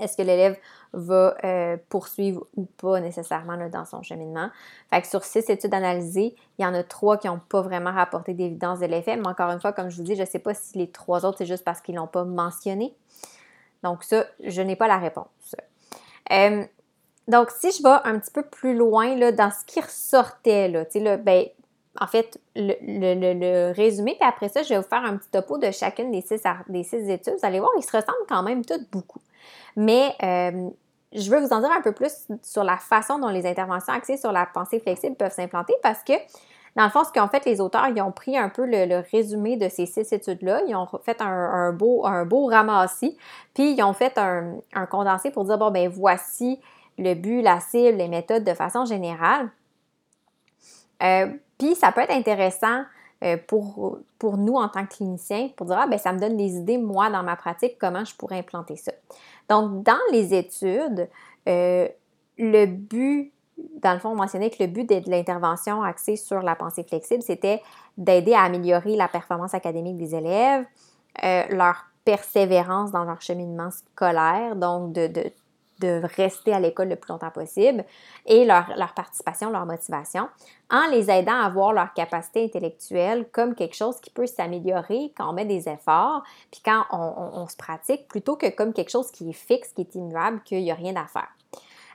est-ce 0.00 0.16
que 0.16 0.22
l'élève 0.22 0.56
va 0.92 1.36
euh, 1.44 1.76
poursuivre 1.88 2.46
ou 2.56 2.64
pas 2.64 3.00
nécessairement 3.00 3.58
dans 3.68 3.84
son 3.84 4.02
cheminement? 4.02 4.48
Fait 4.88 5.02
que 5.02 5.08
sur 5.08 5.24
six 5.24 5.50
études 5.50 5.74
analysées, 5.74 6.36
il 6.58 6.62
y 6.62 6.66
en 6.66 6.72
a 6.72 6.84
trois 6.84 7.18
qui 7.18 7.26
n'ont 7.26 7.40
pas 7.40 7.60
vraiment 7.62 7.92
rapporté 7.92 8.32
d'évidence 8.32 8.78
de 8.78 8.86
l'effet. 8.86 9.16
Mais 9.16 9.26
encore 9.26 9.50
une 9.50 9.60
fois, 9.60 9.72
comme 9.72 9.90
je 9.90 9.96
vous 9.96 10.04
dis, 10.04 10.14
je 10.14 10.22
ne 10.22 10.26
sais 10.26 10.38
pas 10.38 10.54
si 10.54 10.78
les 10.78 10.90
trois 10.90 11.26
autres, 11.26 11.38
c'est 11.38 11.46
juste 11.46 11.64
parce 11.64 11.80
qu'ils 11.80 11.96
ne 11.96 12.00
l'ont 12.00 12.06
pas 12.06 12.24
mentionné. 12.24 12.94
Donc, 13.82 14.02
ça, 14.02 14.24
je 14.40 14.62
n'ai 14.62 14.76
pas 14.76 14.88
la 14.88 14.98
réponse. 14.98 15.56
Euh, 16.32 16.64
donc, 17.26 17.50
si 17.50 17.70
je 17.70 17.82
vais 17.82 17.98
un 18.04 18.18
petit 18.18 18.30
peu 18.30 18.42
plus 18.42 18.74
loin 18.74 19.14
là, 19.14 19.32
dans 19.32 19.50
ce 19.50 19.64
qui 19.66 19.80
ressortait, 19.80 20.68
là, 20.68 20.84
là, 20.94 21.16
ben, 21.16 21.46
en 22.00 22.06
fait, 22.06 22.40
le, 22.54 23.72
résumé, 23.72 24.16
puis 24.18 24.28
après 24.28 24.48
ça, 24.48 24.62
je 24.62 24.70
vais 24.70 24.78
vous 24.78 24.88
faire 24.88 25.04
un 25.04 25.16
petit 25.16 25.30
topo 25.30 25.58
de 25.58 25.70
chacune 25.70 26.10
des 26.10 26.20
six, 26.20 26.42
des 26.68 26.84
six 26.84 27.08
études. 27.08 27.34
Vous 27.38 27.46
allez 27.46 27.60
voir, 27.60 27.70
ils 27.76 27.82
se 27.82 27.96
ressemblent 27.96 28.26
quand 28.28 28.42
même 28.42 28.64
toutes 28.64 28.90
beaucoup. 28.90 29.20
Mais 29.76 30.14
euh, 30.22 30.70
je 31.12 31.30
veux 31.30 31.40
vous 31.40 31.52
en 31.52 31.60
dire 31.60 31.70
un 31.70 31.80
peu 31.80 31.92
plus 31.92 32.28
sur 32.42 32.64
la 32.64 32.76
façon 32.76 33.18
dont 33.18 33.28
les 33.28 33.46
interventions 33.46 33.92
axées 33.92 34.16
sur 34.16 34.32
la 34.32 34.46
pensée 34.46 34.80
flexible 34.80 35.16
peuvent 35.16 35.32
s'implanter 35.32 35.74
parce 35.82 36.02
que 36.02 36.12
dans 36.78 36.84
le 36.84 36.90
fond, 36.90 37.02
ce 37.02 37.10
qu'ont 37.12 37.26
fait 37.26 37.44
les 37.44 37.60
auteurs, 37.60 37.88
ils 37.88 38.00
ont 38.00 38.12
pris 38.12 38.38
un 38.38 38.48
peu 38.48 38.64
le, 38.64 39.02
résumé 39.10 39.56
de 39.56 39.68
ces 39.68 39.84
six 39.84 40.12
études-là, 40.12 40.62
ils 40.68 40.76
ont 40.76 40.86
fait 41.02 41.20
un, 41.20 41.72
beau, 41.72 42.06
un 42.06 42.24
beau 42.24 42.46
ramassis, 42.46 43.18
puis 43.52 43.72
ils 43.72 43.82
ont 43.82 43.94
fait 43.94 44.16
un, 44.16 44.60
condensé 44.88 45.32
pour 45.32 45.44
dire, 45.44 45.58
bon, 45.58 45.72
ben 45.72 45.88
voici 45.88 46.60
le 46.96 47.14
but, 47.14 47.42
la 47.42 47.58
cible, 47.58 47.98
les 47.98 48.06
méthodes 48.06 48.44
de 48.44 48.54
façon 48.54 48.84
générale. 48.84 49.50
Euh, 51.02 51.26
puis 51.58 51.74
ça 51.74 51.90
peut 51.90 52.02
être 52.02 52.12
intéressant 52.12 52.84
euh, 53.24 53.36
pour, 53.48 53.98
pour 54.20 54.36
nous 54.36 54.54
en 54.54 54.68
tant 54.68 54.86
que 54.86 54.94
cliniciens 54.94 55.48
pour 55.56 55.66
dire, 55.66 55.78
ah, 55.80 55.88
ben 55.88 55.98
ça 55.98 56.12
me 56.12 56.20
donne 56.20 56.36
des 56.36 56.58
idées, 56.58 56.78
moi, 56.78 57.10
dans 57.10 57.24
ma 57.24 57.34
pratique, 57.34 57.76
comment 57.80 58.04
je 58.04 58.14
pourrais 58.14 58.38
implanter 58.38 58.76
ça. 58.76 58.92
Donc, 59.48 59.82
dans 59.82 59.98
les 60.12 60.32
études, 60.32 61.08
euh, 61.48 61.88
le 62.38 62.66
but 62.66 63.32
dans 63.82 63.92
le 63.92 63.98
fond, 63.98 64.10
on 64.10 64.16
mentionnait 64.16 64.50
que 64.50 64.62
le 64.62 64.68
but 64.68 64.88
de 64.88 65.10
l'intervention 65.10 65.82
axée 65.82 66.16
sur 66.16 66.42
la 66.42 66.54
pensée 66.54 66.84
flexible, 66.84 67.22
c'était 67.22 67.62
d'aider 67.96 68.34
à 68.34 68.42
améliorer 68.42 68.96
la 68.96 69.08
performance 69.08 69.54
académique 69.54 69.96
des 69.96 70.14
élèves, 70.14 70.64
euh, 71.24 71.42
leur 71.50 71.86
persévérance 72.04 72.90
dans 72.90 73.04
leur 73.04 73.20
cheminement 73.20 73.70
scolaire, 73.70 74.56
donc 74.56 74.92
de, 74.92 75.32
rester 76.16 76.52
à 76.52 76.58
l'école 76.58 76.88
le 76.88 76.96
plus 76.96 77.10
longtemps 77.10 77.30
possible, 77.30 77.84
et 78.26 78.44
leur, 78.44 78.94
participation, 78.96 79.50
leur 79.50 79.64
motivation, 79.64 80.28
en 80.70 80.88
les 80.90 81.08
aidant 81.08 81.40
à 81.40 81.48
voir 81.50 81.72
leur 81.72 81.92
capacité 81.92 82.44
intellectuelle 82.44 83.28
comme 83.30 83.54
quelque 83.54 83.76
chose 83.76 84.00
qui 84.00 84.10
peut 84.10 84.26
s'améliorer 84.26 85.12
quand 85.16 85.30
on 85.30 85.32
met 85.34 85.44
des 85.44 85.68
efforts, 85.68 86.24
puis 86.50 86.60
quand 86.64 86.84
on, 86.90 87.46
se 87.46 87.56
pratique, 87.56 88.08
plutôt 88.08 88.36
que 88.36 88.48
comme 88.48 88.72
quelque 88.72 88.90
chose 88.90 89.10
qui 89.12 89.30
est 89.30 89.34
fixe, 89.34 89.72
qui 89.72 89.82
est 89.82 89.94
immuable, 89.94 90.40
qu'il 90.44 90.62
n'y 90.62 90.72
a 90.72 90.74
rien 90.74 90.96
à 90.96 91.06
faire. 91.06 91.28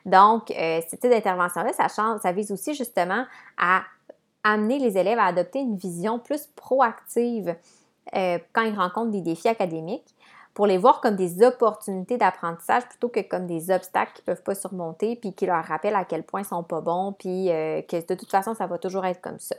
Donc, 0.06 0.52
euh, 0.52 0.82
ce 0.90 0.96
type 0.96 1.10
d'intervention-là, 1.10 1.72
ça, 1.74 2.32
vise 2.32 2.52
aussi 2.52 2.74
justement 2.74 3.26
à 3.58 3.84
amener 4.44 4.80
les 4.80 4.98
élèves 4.98 5.20
à 5.20 5.26
adopter 5.26 5.60
une 5.60 5.78
vision 5.78 6.20
plus 6.20 6.48
proactive 6.56 7.56
euh, 8.16 8.38
quand 8.52 8.64
ils 8.64 8.76
rencontrent 8.76 9.12
des 9.12 9.22
défis 9.22 9.48
académiques, 9.48 10.14
pour 10.54 10.68
les 10.68 10.78
voir 10.78 11.02
comme 11.02 11.16
des 11.16 11.44
opportunités 11.44 12.18
d'apprentissage 12.18 12.88
plutôt 12.88 13.10
que 13.10 13.22
comme 13.22 13.48
des 13.48 13.72
obstacles 13.72 14.14
qu'ils 14.14 14.24
ne 14.28 14.36
peuvent 14.36 14.44
pas 14.44 14.56
surmonter, 14.56 15.16
puis 15.16 15.34
qui 15.34 15.46
leur 15.46 15.64
rappellent 15.64 15.96
à 15.96 16.06
quel 16.06 16.24
point 16.24 16.42
ils 16.42 16.44
ne 16.44 16.50
sont 16.50 16.64
pas 16.64 16.82
bons, 16.82 17.14
puis 17.14 17.50
euh, 17.50 17.82
que 17.82 18.06
de 18.06 18.14
toute 18.14 18.30
façon, 18.30 18.54
ça 18.54 18.68
va 18.68 18.78
toujours 18.78 19.06
être 19.06 19.22
comme 19.22 19.40
ça. 19.40 19.56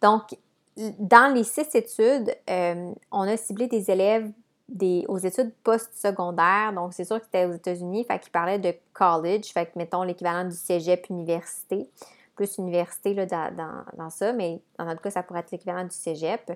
Donc, 0.00 0.36
dans 0.76 1.32
les 1.32 1.44
six 1.44 1.74
études, 1.74 2.34
euh, 2.50 2.92
on 3.12 3.22
a 3.22 3.36
ciblé 3.36 3.68
des 3.68 3.90
élèves 3.90 4.30
des, 4.68 5.04
aux 5.08 5.18
études 5.18 5.52
postsecondaires. 5.62 6.72
Donc, 6.74 6.94
c'est 6.94 7.04
sûr 7.04 7.18
que 7.18 7.24
c'était 7.24 7.44
aux 7.44 7.52
États-Unis, 7.52 8.04
fait 8.04 8.18
qu'ils 8.18 8.32
parlaient 8.32 8.58
de 8.58 8.74
college, 8.92 9.52
fait 9.52 9.66
que 9.66 9.72
mettons 9.76 10.02
l'équivalent 10.02 10.44
du 10.44 10.56
cégep 10.56 11.06
université 11.10 11.88
plus 12.34 12.58
université 12.58 13.14
là, 13.14 13.26
dans, 13.26 13.84
dans, 13.96 14.10
ça, 14.10 14.32
mais 14.32 14.60
dans 14.78 14.84
notre 14.84 15.00
cas, 15.00 15.10
ça 15.10 15.22
pourrait 15.22 15.40
être 15.40 15.50
l'équivalent 15.50 15.84
du 15.84 15.94
cégep. 15.94 16.50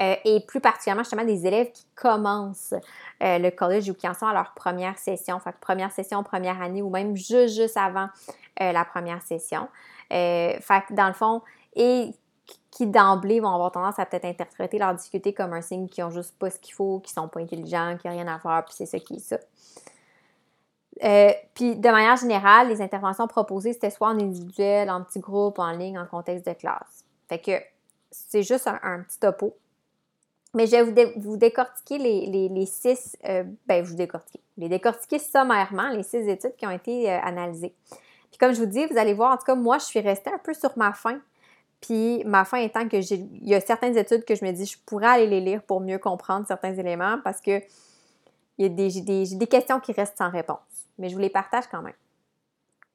Euh, 0.00 0.14
et 0.24 0.40
plus 0.46 0.60
particulièrement, 0.60 1.02
justement, 1.02 1.24
des 1.24 1.46
élèves 1.46 1.70
qui 1.70 1.86
commencent 1.94 2.74
euh, 3.22 3.38
le 3.38 3.50
college 3.50 3.88
ou 3.90 3.94
qui 3.94 4.08
en 4.08 4.14
sont 4.14 4.26
à 4.26 4.32
leur 4.32 4.54
première 4.54 4.98
session, 4.98 5.38
fait 5.40 5.52
que 5.52 5.60
première 5.60 5.92
session, 5.92 6.22
première 6.22 6.60
année 6.60 6.82
ou 6.82 6.90
même 6.90 7.16
juste, 7.16 7.56
juste 7.56 7.76
avant 7.76 8.08
euh, 8.60 8.72
la 8.72 8.84
première 8.84 9.22
session. 9.22 9.68
fait 10.10 10.84
que 10.88 10.94
dans 10.94 11.08
le 11.08 11.14
fond, 11.14 11.42
et 11.74 12.10
qui 12.70 12.86
d'emblée 12.86 13.40
vont 13.40 13.52
avoir 13.52 13.72
tendance 13.72 13.98
à 13.98 14.06
peut-être 14.06 14.24
interpréter 14.24 14.78
leurs 14.78 14.94
difficultés 14.94 15.32
comme 15.32 15.52
un 15.52 15.62
signe 15.62 15.88
qu'ils 15.88 16.04
ont 16.04 16.10
juste 16.10 16.38
pas 16.38 16.50
ce 16.50 16.58
qu'il 16.58 16.74
faut, 16.74 17.00
qu'ils 17.00 17.12
sont 17.12 17.28
pas 17.28 17.40
intelligents, 17.40 17.96
qu'ils 18.00 18.10
n'ont 18.10 18.16
rien 18.16 18.28
à 18.32 18.38
faire, 18.38 18.64
puis 18.64 18.74
c'est 18.76 18.86
ça 18.86 18.98
qui 18.98 19.16
est 19.16 19.18
ça. 19.18 19.38
Euh, 21.04 21.32
puis 21.54 21.76
de 21.76 21.88
manière 21.88 22.16
générale, 22.16 22.68
les 22.68 22.80
interventions 22.82 23.26
proposées, 23.26 23.72
c'était 23.72 23.90
soit 23.90 24.08
en 24.08 24.18
individuel, 24.18 24.90
en 24.90 25.02
petit 25.02 25.20
groupe, 25.20 25.58
en 25.58 25.70
ligne, 25.70 25.98
en 25.98 26.06
contexte 26.06 26.46
de 26.46 26.52
classe. 26.52 27.04
Fait 27.28 27.38
que 27.38 27.52
c'est 28.10 28.42
juste 28.42 28.66
un, 28.66 29.00
petit 29.02 29.18
topo. 29.18 29.54
Mais 30.54 30.66
je 30.66 30.76
vais 30.76 31.12
vous, 31.16 31.36
décortiquer 31.36 31.98
les, 31.98 32.66
six, 32.66 33.16
euh, 33.28 33.44
ben 33.66 33.84
vous 33.84 33.94
décortiquer, 33.94 34.40
les 34.56 34.68
décortiquer 34.68 35.18
sommairement, 35.18 35.90
les 35.90 36.02
six 36.02 36.26
études 36.26 36.56
qui 36.56 36.66
ont 36.66 36.70
été 36.70 37.10
euh, 37.10 37.20
analysées. 37.22 37.74
Puis 38.30 38.38
comme 38.38 38.52
je 38.52 38.60
vous 38.60 38.66
dis, 38.66 38.86
vous 38.86 38.96
allez 38.96 39.14
voir, 39.14 39.32
en 39.32 39.36
tout 39.36 39.44
cas, 39.44 39.54
moi, 39.54 39.78
je 39.78 39.84
suis 39.84 40.00
restée 40.00 40.30
un 40.30 40.38
peu 40.38 40.54
sur 40.54 40.76
ma 40.76 40.92
faim. 40.92 41.20
Puis 41.80 42.22
ma 42.24 42.44
fin 42.44 42.58
étant 42.58 42.88
que 42.88 43.00
j'ai, 43.00 43.16
il 43.16 43.48
y 43.48 43.54
a 43.54 43.60
certaines 43.60 43.96
études 43.96 44.24
que 44.24 44.34
je 44.34 44.44
me 44.44 44.52
dis, 44.52 44.66
je 44.66 44.78
pourrais 44.84 45.06
aller 45.06 45.26
les 45.26 45.40
lire 45.40 45.62
pour 45.62 45.80
mieux 45.80 45.98
comprendre 45.98 46.46
certains 46.46 46.74
éléments 46.74 47.18
parce 47.22 47.40
que 47.40 47.60
il 48.58 48.64
y 48.64 48.66
a 48.66 48.68
des, 48.68 48.90
j'ai 48.90 49.36
des 49.36 49.46
questions 49.46 49.78
qui 49.78 49.92
restent 49.92 50.18
sans 50.18 50.30
réponse 50.30 50.58
mais 50.98 51.08
je 51.08 51.14
vous 51.14 51.20
les 51.20 51.30
partage 51.30 51.64
quand 51.70 51.82
même. 51.82 51.94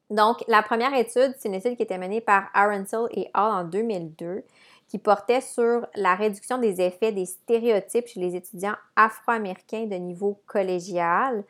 Donc, 0.09 0.43
la 0.47 0.61
première 0.61 0.93
étude, 0.93 1.33
c'est 1.39 1.47
une 1.47 1.55
étude 1.55 1.75
qui 1.77 1.83
était 1.83 1.97
menée 1.97 2.21
par 2.21 2.49
Aronson 2.53 3.07
et 3.11 3.31
Hall 3.33 3.51
en 3.51 3.63
2002, 3.63 4.43
qui 4.87 4.99
portait 4.99 5.41
sur 5.41 5.87
la 5.95 6.13
réduction 6.13 6.59
des 6.59 6.81
effets 6.81 7.11
des 7.11 7.25
stéréotypes 7.25 8.07
chez 8.07 8.19
les 8.19 8.35
étudiants 8.35 8.75
afro-américains 8.95 9.85
de 9.85 9.95
niveau 9.95 10.39
collégial, 10.45 11.43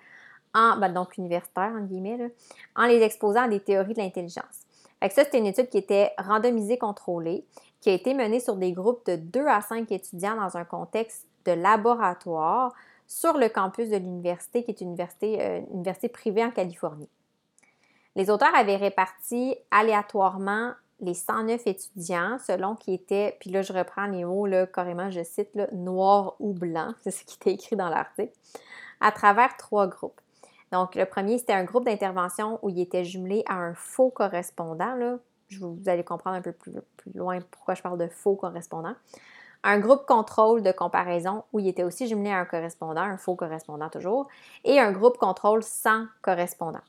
en, 0.54 0.78
ben, 0.78 0.90
donc 0.90 1.18
universitaire, 1.18 1.74
en 1.75 1.82
guillemets, 1.82 2.32
en 2.75 2.86
les 2.86 3.02
exposant 3.02 3.42
à 3.42 3.48
des 3.48 3.60
théories 3.60 3.96
de 3.96 4.00
l'intelligence. 4.00 4.62
Ça, 5.12 5.25
c'était 5.25 5.39
une 5.39 5.48
étude 5.48 5.69
qui 5.69 5.77
était 5.77 6.12
randomisée, 6.17 6.77
contrôlée, 6.77 7.45
qui 7.81 7.89
a 7.89 7.93
été 7.93 8.13
menée 8.13 8.39
sur 8.39 8.55
des 8.55 8.72
groupes 8.72 9.05
de 9.05 9.17
2 9.17 9.45
à 9.48 9.62
5 9.62 9.91
étudiants 9.91 10.36
dans 10.36 10.55
un 10.55 10.63
contexte 10.63 11.27
de 11.45 11.51
laboratoire 11.51 12.74
sur 13.07 13.38
le 13.38 13.50
campus 13.50 13.89
de 13.89 13.98
l'université, 13.98 14.63
qui 14.63 14.72
est 14.72 14.81
une 14.81 14.89
université, 14.89 15.41
euh, 15.41 16.10
privée 16.13 16.43
en 16.43 16.51
Californie. 16.51 17.10
Les 18.15 18.29
auteurs 18.29 18.55
avaient 18.55 18.77
réparti 18.77 19.55
aléatoirement 19.72 20.72
les 21.01 21.13
109 21.13 21.67
étudiants 21.67 22.38
selon 22.39 22.75
qui 22.75 22.93
étaient, 22.93 23.36
puis 23.39 23.50
là 23.50 23.62
je 23.62 23.74
reprends 23.74 24.05
les 24.05 24.24
mots 24.24 24.45
là, 24.45 24.65
carrément, 24.67 25.12
je 25.12 25.24
cite, 25.24 25.50
noir 25.74 26.36
ou 26.39 26.53
blanc, 26.53 26.93
c'est 27.01 27.12
ce 27.12 27.25
qui 27.25 27.36
était 27.36 27.51
écrit 27.51 27.75
dans 27.75 27.89
l'article, 27.89 28.33
à 29.01 29.12
travers 29.12 29.57
trois 29.57 29.88
groupes. 29.88 30.22
Donc 30.74 30.96
le 30.96 31.06
premier, 31.06 31.38
c'était 31.38 31.53
un 31.53 31.63
groupe 31.63 31.86
d'intervention 31.86 32.60
où 32.62 32.70
il 32.70 32.82
était 32.82 33.06
jumelé 33.06 33.44
à 33.48 33.53
un 33.53 33.74
faux 33.75 34.10
correspondant. 34.10 34.96
Là. 34.96 35.18
vous 35.62 35.80
allez 35.86 36.03
comprendre 36.03 36.36
un 36.36 36.42
peu 36.42 36.51
plus, 36.51 36.74
plus 36.98 37.13
loin 37.13 37.39
pourquoi 37.51 37.75
je 37.75 37.82
parle 37.82 37.98
de 37.98 38.08
faux 38.08 38.36
correspondant 38.36 38.96
un 39.63 39.80
groupe 39.80 40.06
contrôle 40.06 40.62
de 40.62 40.72
comparaison 40.72 41.44
où 41.53 41.60
il 41.60 41.68
était 41.68 41.84
aussi 41.84 42.08
jumelé 42.08 42.32
à 42.32 42.39
un 42.39 42.46
correspondant, 42.46 43.01
un 43.01 43.18
faux 43.18 43.36
correspondant 43.36 43.89
toujours, 43.89 44.27
et 44.65 44.80
un 44.80 44.92
groupe 44.92 45.18
contrôle 45.18 45.63
sans 45.63 46.06
correspondant. 46.22 46.82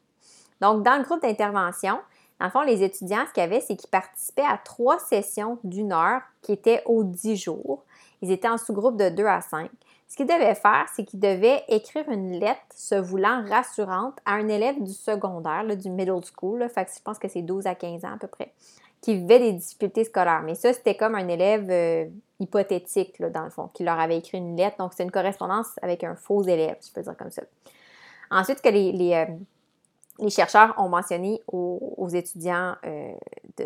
Donc, 0.60 0.82
dans 0.82 0.96
le 0.96 1.04
groupe 1.04 1.22
d'intervention, 1.22 2.00
dans 2.40 2.46
le 2.46 2.50
fond, 2.50 2.62
les 2.62 2.82
étudiants, 2.82 3.24
ce 3.28 3.32
qu'ils 3.32 3.44
avaient, 3.44 3.60
c'est 3.60 3.76
qu'ils 3.76 3.90
participaient 3.90 4.42
à 4.42 4.58
trois 4.58 4.98
sessions 4.98 5.58
d'une 5.62 5.92
heure 5.92 6.22
qui 6.42 6.52
étaient 6.52 6.82
aux 6.86 7.04
dix 7.04 7.36
jours. 7.36 7.84
Ils 8.22 8.32
étaient 8.32 8.48
en 8.48 8.58
sous-groupe 8.58 8.96
de 8.96 9.08
deux 9.08 9.26
à 9.26 9.40
cinq. 9.40 9.70
Ce 10.08 10.16
qu'ils 10.16 10.26
devaient 10.26 10.54
faire, 10.54 10.86
c'est 10.94 11.04
qu'ils 11.04 11.20
devaient 11.20 11.64
écrire 11.68 12.08
une 12.08 12.38
lettre 12.38 12.60
se 12.74 12.94
voulant 12.94 13.44
rassurante 13.48 14.18
à 14.24 14.34
un 14.34 14.48
élève 14.48 14.80
du 14.82 14.92
secondaire, 14.92 15.64
du 15.76 15.90
middle 15.90 16.20
school. 16.24 16.68
que 16.74 16.80
je 16.80 17.02
pense 17.02 17.18
que 17.18 17.28
c'est 17.28 17.42
12 17.42 17.66
à 17.66 17.74
15 17.74 18.04
ans 18.04 18.14
à 18.14 18.18
peu 18.18 18.28
près 18.28 18.52
qui 19.04 19.16
vivait 19.16 19.38
des 19.38 19.52
difficultés 19.52 20.04
scolaires. 20.04 20.40
Mais 20.42 20.54
ça, 20.54 20.72
c'était 20.72 20.96
comme 20.96 21.14
un 21.14 21.28
élève 21.28 21.68
euh, 21.68 22.06
hypothétique, 22.40 23.20
dans 23.20 23.44
le 23.44 23.50
fond, 23.50 23.68
qui 23.74 23.84
leur 23.84 24.00
avait 24.00 24.16
écrit 24.16 24.38
une 24.38 24.56
lettre. 24.56 24.78
Donc, 24.78 24.94
c'est 24.96 25.02
une 25.02 25.10
correspondance 25.10 25.66
avec 25.82 26.02
un 26.04 26.16
faux 26.16 26.42
élève, 26.44 26.78
je 26.82 26.90
peux 26.90 27.02
dire 27.02 27.14
comme 27.14 27.30
ça. 27.30 27.42
Ensuite, 28.30 28.62
que 28.62 28.70
les, 28.70 29.12
euh, 30.22 30.28
chercheurs 30.30 30.72
ont 30.78 30.88
mentionné 30.88 31.42
aux, 31.48 32.08
étudiants 32.14 32.76
euh, 32.86 33.12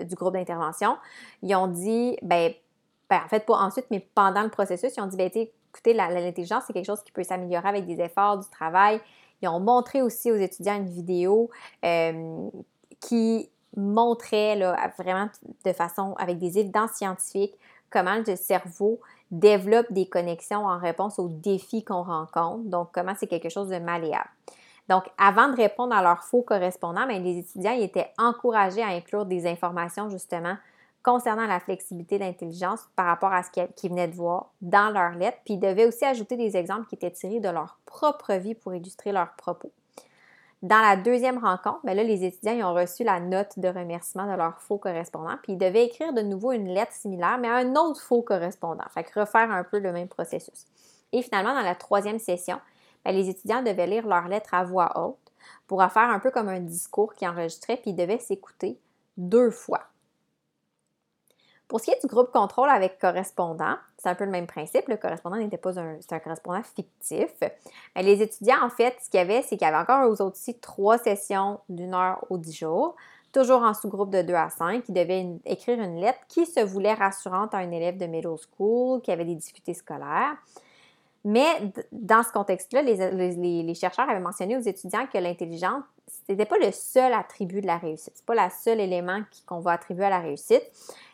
du 0.03 0.17
groupe 0.17 0.35
d'intervention, 0.35 0.97
ils 1.43 1.55
ont 1.55 1.69
dit, 1.69 2.19
ben, 2.21 2.53
ben, 3.09 3.21
en 3.25 3.29
fait, 3.29 3.47
pas 3.47 3.59
ensuite, 3.59 3.87
mais 3.93 4.01
pendant 4.17 4.43
le 4.43 4.51
processus, 4.51 4.93
ils 4.97 5.01
ont 5.01 5.07
dit, 5.07 5.17
ben, 5.17 5.31
écoutez, 5.71 5.95
l'intelligence, 5.95 6.65
c'est 6.67 6.73
quelque 6.73 6.87
chose 6.87 7.03
qui 7.03 7.13
peut 7.13 7.23
s'améliorer 7.23 7.69
avec 7.69 7.87
des 7.87 8.01
efforts, 8.01 8.39
du 8.39 8.49
travail. 8.49 9.01
Ils 9.43 9.49
ont 9.49 9.61
montré 9.61 10.03
aussi 10.03 10.33
aux 10.33 10.37
étudiants 10.37 10.77
une 10.77 10.89
vidéo 10.89 11.51
qui 13.01 13.51
montrait 13.77 14.57
là, 14.57 14.91
vraiment 14.99 15.29
de 15.65 15.73
façon 15.73 16.15
avec 16.19 16.39
des 16.39 16.59
évidences 16.59 16.93
scientifiques 16.93 17.57
comment 17.91 18.17
le 18.27 18.37
cerveau 18.37 19.01
développe 19.31 19.93
des 19.93 20.09
connexions 20.09 20.67
en 20.67 20.79
réponse 20.79 21.19
aux 21.19 21.29
défis 21.29 21.85
qu'on 21.85 22.03
rencontre. 22.03 22.65
Donc, 22.65 22.89
comment 22.93 23.15
c'est 23.17 23.27
quelque 23.27 23.49
chose 23.49 23.69
de 23.69 23.79
malléable. 23.79 24.29
Donc, 24.89 25.05
avant 25.19 25.49
de 25.49 25.57
répondre 25.57 25.95
à 25.95 26.03
leurs 26.03 26.25
faux 26.25 26.43
correspondants, 26.43 27.07
bien, 27.07 27.19
les 27.19 27.39
étudiants 27.39 27.73
étaient 27.73 28.11
encouragés 28.19 28.83
à 28.83 28.89
inclure 28.89 29.27
des 29.27 29.47
informations 29.47 30.09
justement 30.09 30.57
concernant 31.09 31.47
la 31.47 31.59
flexibilité 31.59 32.19
d'intelligence 32.19 32.81
par 32.95 33.07
rapport 33.07 33.33
à 33.33 33.43
ce 33.43 33.49
qu'ils 33.49 33.89
venaient 33.89 34.09
de 34.09 34.15
voir 34.15 34.51
dans 34.61 34.91
leur 34.91 35.13
lettre. 35.13 35.39
Puis 35.43 35.55
ils 35.55 35.59
devaient 35.59 35.87
aussi 35.87 36.05
ajouter 36.05 36.37
des 36.37 36.55
exemples 36.55 36.87
qui 36.87 36.97
étaient 36.97 37.11
tirés 37.11 37.41
de 37.41 37.49
leur 37.49 37.79
propre 37.87 38.35
vie 38.35 38.55
pour 38.55 38.75
illustrer 38.75 39.11
leurs 39.11 39.33
propos. 39.37 39.73
Dans 40.61 40.83
la 40.83 40.97
deuxième 40.97 41.39
rencontre, 41.39 41.81
bien 41.83 41.95
là, 41.95 42.03
les 42.03 42.25
étudiants 42.25 42.71
ont 42.71 42.75
reçu 42.75 43.05
la 43.05 43.21
note 43.21 43.59
de 43.59 43.69
remerciement 43.69 44.31
de 44.31 44.37
leur 44.37 44.61
faux 44.61 44.77
correspondant, 44.77 45.37
puis 45.43 45.55
ils 45.55 45.59
devaient 45.59 45.87
écrire 45.87 46.13
de 46.13 46.21
nouveau 46.21 46.53
une 46.53 46.69
lettre 46.69 46.93
similaire, 46.93 47.39
mais 47.39 47.49
à 47.49 47.55
un 47.55 47.75
autre 47.77 48.03
faux 48.03 48.21
correspondant. 48.21 48.85
Fait 48.93 49.05
que 49.05 49.19
refaire 49.19 49.51
un 49.51 49.65
peu 49.65 49.79
le 49.79 49.93
même 49.93 50.09
processus. 50.09 50.67
Et 51.13 51.23
finalement, 51.23 51.55
dans 51.55 51.63
la 51.63 51.75
troisième 51.75 52.19
session, 52.19 52.61
bien, 53.03 53.15
les 53.15 53.31
étudiants 53.31 53.63
devaient 53.63 53.87
lire 53.87 54.07
leur 54.07 54.29
lettre 54.29 54.53
à 54.53 54.63
voix 54.63 54.93
haute 55.01 55.33
pour 55.69 55.83
faire 55.85 56.11
un 56.11 56.19
peu 56.19 56.31
comme 56.31 56.51
un 56.51 56.61
discours 56.61 57.15
qui 57.15 57.27
enregistrait, 57.27 57.79
puis 57.79 57.93
ils 57.93 57.97
devaient 57.97 58.19
s'écouter 58.19 58.79
deux 59.17 59.51
fois. 59.51 59.85
Pour 61.69 61.81
ce 61.81 61.85
qui 61.85 61.91
est 61.91 62.01
du 62.01 62.07
groupe 62.07 62.33
contrôle 62.33 62.71
avec 62.71 62.99
correspondant, 62.99 63.77
c'est 63.99 64.09
un 64.09 64.15
peu 64.15 64.25
le 64.25 64.31
même 64.31 64.47
principe. 64.47 64.89
Le 64.89 64.97
correspondant 64.97 65.37
n'était 65.37 65.59
pas 65.59 65.79
un, 65.79 65.99
un 66.11 66.19
correspondant 66.19 66.63
fictif. 66.63 67.31
Mais 67.95 68.03
les 68.03 68.23
étudiants, 68.23 68.65
en 68.65 68.71
fait, 68.71 68.97
ce 69.03 69.11
qu'il 69.11 69.19
y 69.19 69.23
avait, 69.23 69.43
c'est 69.43 69.59
qu'il 69.59 69.67
y 69.67 69.71
avait 69.71 69.77
encore 69.77 70.09
aux 70.09 70.23
autres 70.23 70.37
aussi 70.37 70.59
trois 70.59 70.97
sessions 70.97 71.61
d'une 71.69 71.93
heure 71.93 72.25
aux 72.31 72.39
dix 72.39 72.57
jours, 72.57 72.97
toujours 73.33 73.61
en 73.63 73.75
sous-groupe 73.75 74.09
de 74.09 74.23
2 74.23 74.33
à 74.33 74.49
5. 74.49 74.85
Ils 74.89 74.95
devaient 74.95 75.27
écrire 75.45 75.79
une 75.79 76.01
lettre 76.01 76.21
qui 76.29 76.47
se 76.47 76.61
voulait 76.61 76.95
rassurante 76.95 77.53
à 77.53 77.59
un 77.59 77.71
élève 77.71 77.99
de 77.99 78.07
middle 78.07 78.37
school 78.39 79.03
qui 79.03 79.11
avait 79.11 79.27
des 79.27 79.35
difficultés 79.35 79.75
scolaires. 79.75 80.37
Mais 81.25 81.45
dans 81.93 82.23
ce 82.23 82.33
contexte-là, 82.33 82.81
les, 82.81 83.75
chercheurs 83.75 84.09
avaient 84.09 84.21
mentionné 84.21 84.57
aux 84.57 84.61
étudiants 84.61 85.07
que 85.13 85.19
l'intelligence, 85.19 85.83
ce 86.07 86.33
n'était 86.33 86.47
pas 86.47 86.57
le 86.57 86.73
seul 86.73 87.13
attribut 87.13 87.61
de 87.61 87.67
la 87.67 87.77
réussite. 87.77 88.15
Ce 88.17 88.23
n'est 88.23 88.37
pas 88.37 88.47
le 88.47 88.51
seul 88.51 88.81
élément 88.81 89.21
qu'on 89.45 89.61
va 89.61 89.73
attribuer 89.73 90.07
à 90.07 90.11
la 90.11 90.21
réussite 90.21 90.63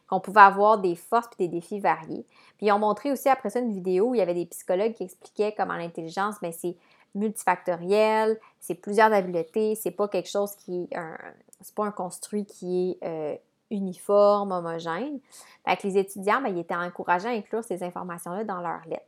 qu'on 0.08 0.20
pouvait 0.20 0.40
avoir 0.40 0.78
des 0.78 0.96
forces 0.96 1.28
et 1.38 1.46
des 1.46 1.48
défis 1.48 1.80
variés. 1.80 2.26
Puis 2.56 2.66
ils 2.66 2.72
ont 2.72 2.78
montré 2.78 3.10
aussi 3.12 3.28
après 3.28 3.50
ça 3.50 3.60
une 3.60 3.72
vidéo 3.72 4.10
où 4.10 4.14
il 4.14 4.18
y 4.18 4.22
avait 4.22 4.34
des 4.34 4.46
psychologues 4.46 4.94
qui 4.94 5.04
expliquaient 5.04 5.54
comment 5.56 5.76
l'intelligence, 5.76 6.40
bien, 6.40 6.52
c'est 6.52 6.76
multifactoriel, 7.14 8.38
c'est 8.60 8.74
plusieurs 8.74 9.12
habiletés, 9.12 9.76
c'est 9.76 9.92
pas 9.92 10.08
quelque 10.08 10.28
chose 10.28 10.54
qui 10.56 10.88
c'est 11.60 11.74
pas 11.74 11.86
un 11.86 11.92
construit 11.92 12.44
qui 12.44 12.98
est 13.00 13.06
euh, 13.06 13.36
uniforme, 13.70 14.52
homogène. 14.52 15.20
Fait 15.66 15.76
que 15.76 15.86
les 15.86 15.98
étudiants, 15.98 16.40
bien, 16.40 16.50
ils 16.50 16.58
étaient 16.58 16.74
encouragés 16.74 17.28
à 17.28 17.32
inclure 17.32 17.64
ces 17.64 17.82
informations-là 17.82 18.44
dans 18.44 18.60
leur 18.60 18.80
lettre. 18.86 19.06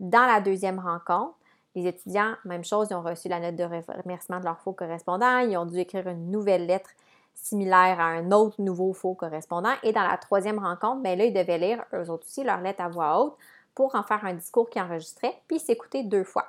Dans 0.00 0.26
la 0.26 0.40
deuxième 0.40 0.78
rencontre, 0.78 1.34
les 1.74 1.86
étudiants, 1.86 2.34
même 2.44 2.64
chose, 2.64 2.88
ils 2.90 2.94
ont 2.94 3.02
reçu 3.02 3.28
la 3.28 3.40
note 3.40 3.56
de 3.56 3.64
remerciement 3.64 4.40
de 4.40 4.44
leur 4.44 4.58
faux 4.60 4.72
correspondant, 4.72 5.38
ils 5.38 5.56
ont 5.56 5.66
dû 5.66 5.78
écrire 5.78 6.06
une 6.08 6.30
nouvelle 6.30 6.66
lettre 6.66 6.90
similaire 7.36 8.00
à 8.00 8.06
un 8.06 8.32
autre 8.32 8.60
nouveau 8.60 8.92
faux 8.92 9.14
correspondant. 9.14 9.74
Et 9.82 9.92
dans 9.92 10.06
la 10.06 10.16
troisième 10.16 10.58
rencontre, 10.58 11.02
bien 11.02 11.14
là, 11.14 11.26
ils 11.26 11.32
devaient 11.32 11.58
lire 11.58 11.84
eux 11.94 12.10
autres 12.10 12.26
aussi 12.26 12.42
leur 12.42 12.60
lettre 12.60 12.82
à 12.82 12.88
voix 12.88 13.20
haute 13.20 13.36
pour 13.74 13.94
en 13.94 14.02
faire 14.02 14.24
un 14.24 14.34
discours 14.34 14.68
qui 14.70 14.80
enregistrait, 14.80 15.34
puis 15.46 15.58
s'écouter 15.58 16.02
deux 16.02 16.24
fois. 16.24 16.46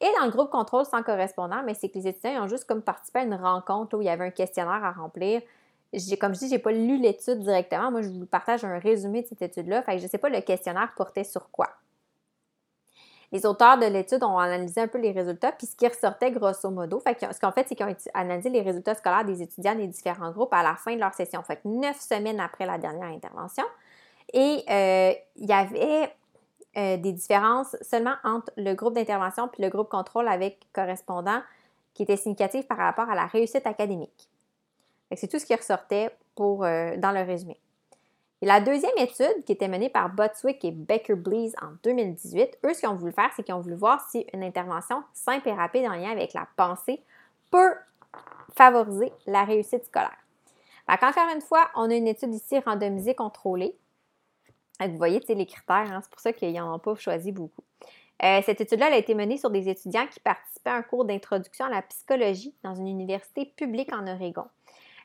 Et 0.00 0.08
dans 0.18 0.26
le 0.26 0.30
groupe 0.30 0.50
contrôle 0.50 0.84
sans 0.84 1.02
correspondant, 1.02 1.62
mais 1.64 1.74
c'est 1.74 1.88
que 1.88 1.98
les 1.98 2.08
étudiants 2.08 2.44
ont 2.44 2.48
juste 2.48 2.66
comme 2.66 2.82
participé 2.82 3.20
à 3.20 3.22
une 3.22 3.34
rencontre 3.34 3.96
où 3.96 4.02
il 4.02 4.06
y 4.06 4.10
avait 4.10 4.26
un 4.26 4.30
questionnaire 4.30 4.84
à 4.84 4.92
remplir. 4.92 5.40
Comme 6.20 6.34
je 6.34 6.40
dis, 6.40 6.48
j'ai 6.48 6.58
pas 6.58 6.72
lu 6.72 6.98
l'étude 6.98 7.40
directement. 7.40 7.90
Moi, 7.90 8.02
je 8.02 8.08
vous 8.08 8.26
partage 8.26 8.64
un 8.64 8.78
résumé 8.78 9.22
de 9.22 9.28
cette 9.28 9.42
étude-là. 9.42 9.82
Fait 9.82 9.96
que 9.96 10.02
je 10.02 10.06
sais 10.06 10.18
pas 10.18 10.28
le 10.28 10.40
questionnaire 10.40 10.92
portait 10.96 11.24
sur 11.24 11.50
quoi. 11.50 11.68
Les 13.30 13.44
auteurs 13.44 13.78
de 13.78 13.84
l'étude 13.84 14.24
ont 14.24 14.38
analysé 14.38 14.80
un 14.80 14.88
peu 14.88 14.98
les 14.98 15.12
résultats, 15.12 15.52
puis 15.52 15.66
ce 15.66 15.76
qui 15.76 15.86
ressortait 15.86 16.30
grosso 16.30 16.70
modo, 16.70 17.02
ce 17.04 17.40
qu'en 17.40 17.52
fait, 17.52 17.66
c'est 17.68 17.74
qu'ils 17.74 17.86
ont 17.86 17.94
analysé 18.14 18.48
les 18.48 18.62
résultats 18.62 18.94
scolaires 18.94 19.24
des 19.24 19.42
étudiants 19.42 19.74
des 19.74 19.86
différents 19.86 20.30
groupes 20.30 20.52
à 20.54 20.62
la 20.62 20.76
fin 20.76 20.94
de 20.94 21.00
leur 21.00 21.12
session, 21.12 21.42
neuf 21.64 22.00
semaines 22.00 22.40
après 22.40 22.64
la 22.64 22.78
dernière 22.78 23.08
intervention. 23.08 23.64
Et 24.32 24.64
euh, 24.70 25.12
il 25.36 25.48
y 25.48 25.52
avait 25.52 26.12
euh, 26.76 26.96
des 26.96 27.12
différences 27.12 27.76
seulement 27.82 28.14
entre 28.24 28.52
le 28.56 28.74
groupe 28.74 28.94
d'intervention 28.94 29.48
puis 29.48 29.62
le 29.62 29.70
groupe 29.70 29.88
contrôle 29.88 30.28
avec 30.28 30.66
correspondant 30.72 31.40
qui 31.94 32.02
étaient 32.02 32.16
significatives 32.16 32.66
par 32.66 32.76
rapport 32.76 33.10
à 33.10 33.14
la 33.14 33.26
réussite 33.26 33.66
académique. 33.66 34.28
C'est 35.16 35.28
tout 35.28 35.38
ce 35.38 35.46
qui 35.46 35.54
ressortait 35.54 36.10
euh, 36.40 36.96
dans 36.98 37.12
le 37.12 37.22
résumé. 37.22 37.58
Et 38.40 38.46
la 38.46 38.60
deuxième 38.60 38.96
étude, 38.98 39.44
qui 39.44 39.52
était 39.52 39.66
menée 39.66 39.88
par 39.88 40.10
Botswick 40.10 40.64
et 40.64 40.70
Baker 40.70 41.16
Blease 41.16 41.56
en 41.60 41.72
2018, 41.82 42.58
eux, 42.64 42.74
ce 42.74 42.80
qu'ils 42.80 42.88
ont 42.88 42.94
voulu 42.94 43.12
faire, 43.12 43.30
c'est 43.34 43.42
qu'ils 43.42 43.54
ont 43.54 43.60
voulu 43.60 43.74
voir 43.74 44.00
si 44.10 44.26
une 44.32 44.44
intervention 44.44 45.02
simple 45.12 45.48
et 45.48 45.52
rapide 45.52 45.86
en 45.86 45.94
lien 45.94 46.10
avec 46.10 46.34
la 46.34 46.46
pensée 46.56 47.02
peut 47.50 47.74
favoriser 48.56 49.12
la 49.26 49.44
réussite 49.44 49.84
scolaire. 49.86 50.16
Encore 50.88 51.12
une 51.34 51.40
fois, 51.40 51.68
on 51.74 51.90
a 51.90 51.94
une 51.94 52.06
étude 52.06 52.34
ici 52.34 52.58
randomisée 52.60 53.14
contrôlée. 53.14 53.76
Vous 54.80 54.96
voyez, 54.96 55.20
les 55.28 55.46
critères, 55.46 55.92
hein, 55.92 56.00
c'est 56.02 56.10
pour 56.10 56.20
ça 56.20 56.32
qu'ils 56.32 56.52
n'en 56.54 56.76
ont 56.76 56.78
pas 56.78 56.94
choisi 56.94 57.32
beaucoup. 57.32 57.64
Euh, 58.22 58.40
cette 58.44 58.60
étude-là 58.60 58.86
a 58.86 58.96
été 58.96 59.14
menée 59.14 59.36
sur 59.36 59.50
des 59.50 59.68
étudiants 59.68 60.06
qui 60.06 60.20
participaient 60.20 60.70
à 60.70 60.76
un 60.76 60.82
cours 60.82 61.04
d'introduction 61.04 61.66
à 61.66 61.70
la 61.70 61.82
psychologie 61.82 62.54
dans 62.62 62.74
une 62.74 62.88
université 62.88 63.44
publique 63.44 63.92
en 63.92 64.06
Oregon. 64.06 64.46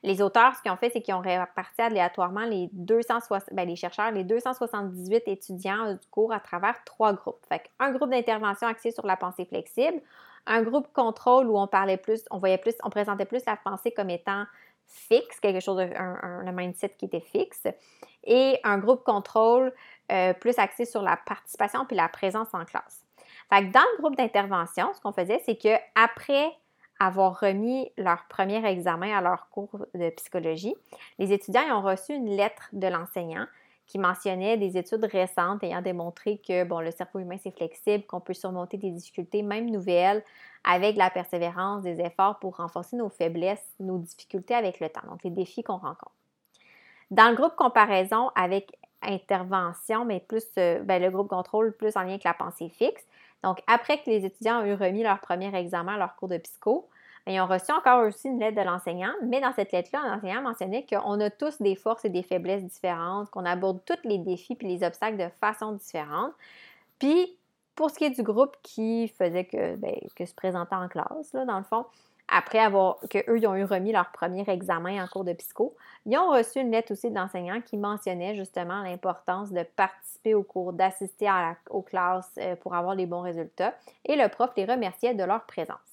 Les 0.04 0.22
auteurs, 0.22 0.54
ce 0.56 0.62
qu'ils 0.62 0.72
ont 0.72 0.78
fait, 0.78 0.90
c'est 0.90 1.02
qu'ils 1.02 1.14
ont 1.14 1.22
réparti 1.22 1.82
aléatoirement 1.82 2.44
les 2.44 2.70
260, 2.74 3.54
ben, 3.54 3.68
les 3.68 3.78
chercheurs, 3.78 4.12
les 4.12 4.26
278 4.26 5.24
étudiants 5.28 5.94
du 5.94 6.08
cours 6.12 6.34
à 6.34 6.42
travers 6.42 6.84
trois 6.84 7.14
groupes. 7.14 7.46
Fait 7.48 7.64
un 7.80 7.92
groupe 7.92 8.10
d'intervention 8.10 8.68
axé 8.68 8.92
sur 8.92 9.06
la 9.06 9.16
pensée 9.16 9.46
flexible, 9.46 10.02
un 10.46 10.62
groupe 10.62 10.92
contrôle 10.92 11.48
où 11.48 11.58
on 11.58 11.68
parlait 11.68 11.96
plus, 11.96 12.26
on 12.32 12.38
voyait 12.38 12.58
plus, 12.58 12.76
on 12.84 12.90
présentait 12.90 13.26
plus 13.26 13.46
la 13.46 13.56
pensée 13.56 13.92
comme 13.92 14.10
étant 14.10 14.44
fixe, 14.88 15.40
quelque 15.40 15.62
chose 15.62 15.78
de, 15.78 15.90
un, 15.98 16.52
mindset 16.52 16.90
qui 16.98 17.06
était 17.06 17.22
fixe, 17.22 17.66
et 18.26 18.60
un 18.66 18.80
groupe 18.80 19.06
contrôle 19.06 19.74
euh, 20.12 20.34
plus 20.34 20.60
axé 20.60 20.84
sur 20.84 21.02
la 21.02 21.16
participation 21.16 21.86
puis 21.86 21.96
la 21.96 22.10
présence 22.10 22.50
en 22.54 22.66
classe. 22.66 23.06
Fait 23.50 23.64
dans 23.72 23.86
le 23.96 24.02
groupe 24.02 24.18
d'intervention, 24.18 24.94
ce 24.94 25.00
qu'on 25.00 25.14
faisait, 25.14 25.42
c'est 25.46 25.56
que 25.56 25.76
après 25.96 26.52
avoir 27.06 27.40
remis 27.40 27.92
leur 27.98 28.26
premier 28.28 28.66
examen 28.66 29.16
à 29.16 29.22
leur 29.22 29.50
cours 29.50 29.86
de 29.94 30.10
psychologie, 30.12 30.76
les 31.20 31.34
étudiants 31.34 31.78
ont 31.78 31.82
reçu 31.82 32.14
une 32.14 32.30
lettre 32.30 32.70
de 32.74 32.88
l'enseignant 32.88 33.46
qui 33.86 34.00
mentionnait 34.00 34.58
des 34.58 34.78
études 34.78 35.04
récentes 35.04 35.64
ayant 35.64 35.82
démontré 35.82 36.40
que 36.48 36.64
bon, 36.64 36.80
le 36.80 36.92
cerveau 36.92 37.20
humain 37.20 37.36
c'est 37.42 37.56
flexible, 37.56 38.06
qu'on 38.06 38.22
peut 38.22 38.34
surmonter 38.34 38.78
des 38.78 38.92
difficultés, 38.92 39.44
même 39.44 39.70
nouvelles, 39.70 40.24
avec 40.64 40.96
la 40.96 41.10
persévérance, 41.10 41.84
des 41.84 42.00
efforts 42.00 42.40
pour 42.40 42.56
renforcer 42.58 42.96
nos 42.96 43.10
faiblesses, 43.10 43.74
nos 43.80 43.98
difficultés 43.98 44.56
avec 44.56 44.80
le 44.80 44.88
temps, 44.88 45.06
donc 45.10 45.24
les 45.24 45.32
défis 45.32 45.64
qu'on 45.64 45.78
rencontre. 45.78 46.14
Dans 47.12 47.30
le 47.30 47.36
groupe 47.36 47.56
comparaison 47.56 48.32
avec 48.36 48.78
intervention, 49.02 50.06
mais 50.06 50.22
plus 50.22 50.46
euh, 50.58 50.80
ben, 50.84 51.02
le 51.02 51.12
groupe 51.12 51.28
contrôle 51.28 51.76
plus 51.76 51.98
en 51.98 52.04
lien 52.04 52.12
avec 52.12 52.24
la 52.24 52.34
pensée 52.34 52.70
fixe, 52.70 53.06
donc, 53.44 53.62
après 53.68 53.98
que 53.98 54.10
les 54.10 54.26
étudiants 54.26 54.62
ont 54.62 54.66
eu 54.66 54.74
remis 54.74 55.04
leur 55.04 55.20
premier 55.20 55.54
examen 55.54 55.96
à 55.96 55.98
leur 55.98 56.16
cours 56.16 56.30
de 56.30 56.38
psycho, 56.38 56.90
ils 57.28 57.40
ont 57.40 57.48
reçu 57.48 57.72
encore 57.72 58.06
aussi 58.06 58.28
une 58.28 58.40
lettre 58.40 58.58
de 58.58 58.66
l'enseignant, 58.66 59.14
mais 59.24 59.40
dans 59.40 59.54
cette 59.54 59.72
lettre-là, 59.72 60.02
l'enseignant 60.14 60.42
mentionnait 60.42 60.86
qu'on 60.86 61.20
a 61.22 61.30
tous 61.30 61.62
des 61.62 61.76
forces 61.76 62.04
et 62.04 62.10
des 62.10 62.24
faiblesses 62.24 62.64
différentes, 62.64 63.30
qu'on 63.30 63.46
aborde 63.46 63.80
tous 63.86 64.08
les 64.08 64.18
défis 64.18 64.58
et 64.60 64.66
les 64.66 64.84
obstacles 64.84 65.18
de 65.18 65.30
façon 65.40 65.72
différente. 65.74 66.34
Puis, 67.00 67.38
pour 67.76 67.90
ce 67.90 67.96
qui 67.96 68.06
est 68.06 68.10
du 68.10 68.24
groupe 68.24 68.58
qui 68.62 69.08
faisait 69.08 69.46
que, 69.46 69.76
ben, 69.78 69.96
que 70.16 70.26
se 70.26 70.36
présentait 70.36 70.76
en 70.76 70.88
classe, 70.90 71.32
dans 71.34 71.58
le 71.58 71.64
fond, 71.64 71.86
après 72.28 72.60
avoir 72.60 72.98
qu'eux, 73.10 73.38
ils 73.38 73.48
ont 73.48 73.56
eu 73.56 73.64
remis 73.64 73.92
leur 73.92 74.12
premier 74.12 74.44
examen 74.48 75.04
en 75.04 75.08
cours 75.08 75.24
de 75.24 75.34
psycho, 75.34 75.76
ils 76.06 76.18
ont 76.18 76.32
reçu 76.32 76.60
une 76.60 76.72
lettre 76.72 76.92
aussi 76.92 77.10
de 77.10 77.16
l'enseignant 77.16 77.62
qui 77.62 77.78
mentionnait 77.78 78.36
justement 78.36 78.82
l'importance 78.82 79.52
de 79.52 79.64
participer 79.64 80.34
au 80.34 80.44
cours, 80.44 80.74
d'assister 80.74 81.30
aux 81.70 81.82
classes 81.82 82.32
euh, 82.38 82.56
pour 82.56 82.76
avoir 82.76 82.96
les 82.96 83.06
bons 83.06 83.22
résultats. 83.22 83.74
Et 84.06 84.16
le 84.16 84.28
prof 84.30 84.52
les 84.58 84.66
remerciait 84.66 85.14
de 85.14 85.24
leur 85.24 85.44
présence. 85.46 85.93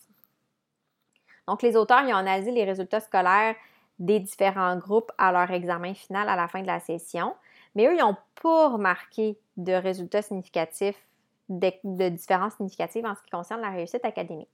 Donc, 1.51 1.63
les 1.63 1.77
auteurs 1.77 2.03
ils 2.07 2.13
ont 2.13 2.19
analysé 2.19 2.53
les 2.53 2.63
résultats 2.63 3.01
scolaires 3.01 3.57
des 3.99 4.21
différents 4.21 4.77
groupes 4.77 5.11
à 5.19 5.33
leur 5.33 5.51
examen 5.51 5.95
final 5.95 6.29
à 6.29 6.37
la 6.37 6.47
fin 6.47 6.63
de 6.63 6.67
la 6.69 6.79
session, 6.79 7.35
mais 7.75 7.89
eux, 7.89 7.95
ils 7.95 8.01
n'ont 8.01 8.17
pas 8.41 8.69
remarqué 8.69 9.37
de 9.57 9.73
résultats 9.73 10.23
significatifs, 10.23 11.05
de, 11.49 12.09
différences 12.09 12.55
significatives 12.55 13.05
en 13.05 13.17
ce 13.17 13.23
qui 13.23 13.31
concerne 13.31 13.63
la 13.63 13.71
réussite 13.71 14.05
académique. 14.05 14.49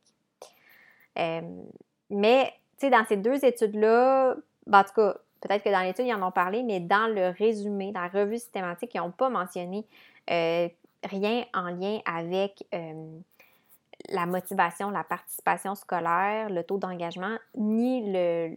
Euh, 1.18 1.42
mais, 2.08 2.54
tu 2.78 2.86
sais, 2.86 2.90
dans 2.90 3.04
ces 3.04 3.18
deux 3.18 3.44
études-là, 3.44 4.34
ben, 4.66 4.80
en 4.80 4.84
tout 4.84 4.94
cas, 4.94 5.16
peut-être 5.42 5.64
que 5.64 5.70
dans 5.70 5.82
l'étude, 5.82 6.06
ils 6.06 6.14
en 6.14 6.26
ont 6.26 6.32
parlé, 6.32 6.62
mais 6.62 6.80
dans 6.80 7.12
le 7.14 7.28
résumé, 7.28 7.92
dans 7.92 8.00
la 8.00 8.08
revue 8.08 8.38
systématique, 8.38 8.92
ils 8.94 9.02
n'ont 9.02 9.10
pas 9.10 9.28
mentionné 9.28 9.84
euh, 10.30 10.66
rien 11.04 11.44
en 11.52 11.68
lien 11.68 12.00
avec 12.06 12.64
euh, 12.74 13.18
la 14.08 14.26
motivation, 14.26 14.90
la 14.90 15.04
participation 15.04 15.74
scolaire, 15.74 16.50
le 16.50 16.62
taux 16.62 16.78
d'engagement, 16.78 17.36
ni 17.56 18.12
le, 18.12 18.56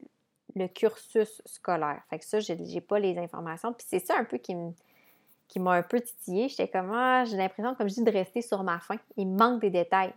cursus 0.68 1.42
scolaire. 1.46 2.02
Fait 2.10 2.20
que 2.20 2.26
ça, 2.26 2.40
je 2.40 2.54
n'ai 2.54 2.82
pas 2.82 3.00
les 3.00 3.18
informations. 3.18 3.74
Puis 3.74 3.86
c'est 3.90 4.00
ça 4.00 4.18
un 4.18 4.26
peu 4.26 4.38
qui 4.38 4.56
qui 5.48 5.60
m'a 5.60 5.74
un 5.74 5.84
peu 5.84 6.00
titillé. 6.00 6.48
J'étais 6.48 6.68
comme, 6.68 6.92
ah, 6.94 7.26
j'ai 7.26 7.36
l'impression, 7.36 7.74
comme 7.74 7.90
je 7.90 7.96
dis, 7.96 8.04
de 8.04 8.12
rester 8.12 8.42
sur 8.42 8.64
ma 8.64 8.80
faim. 8.80 8.98
Il 9.18 9.28
manque 9.28 9.62
des 9.62 9.72
détails. 9.72 10.14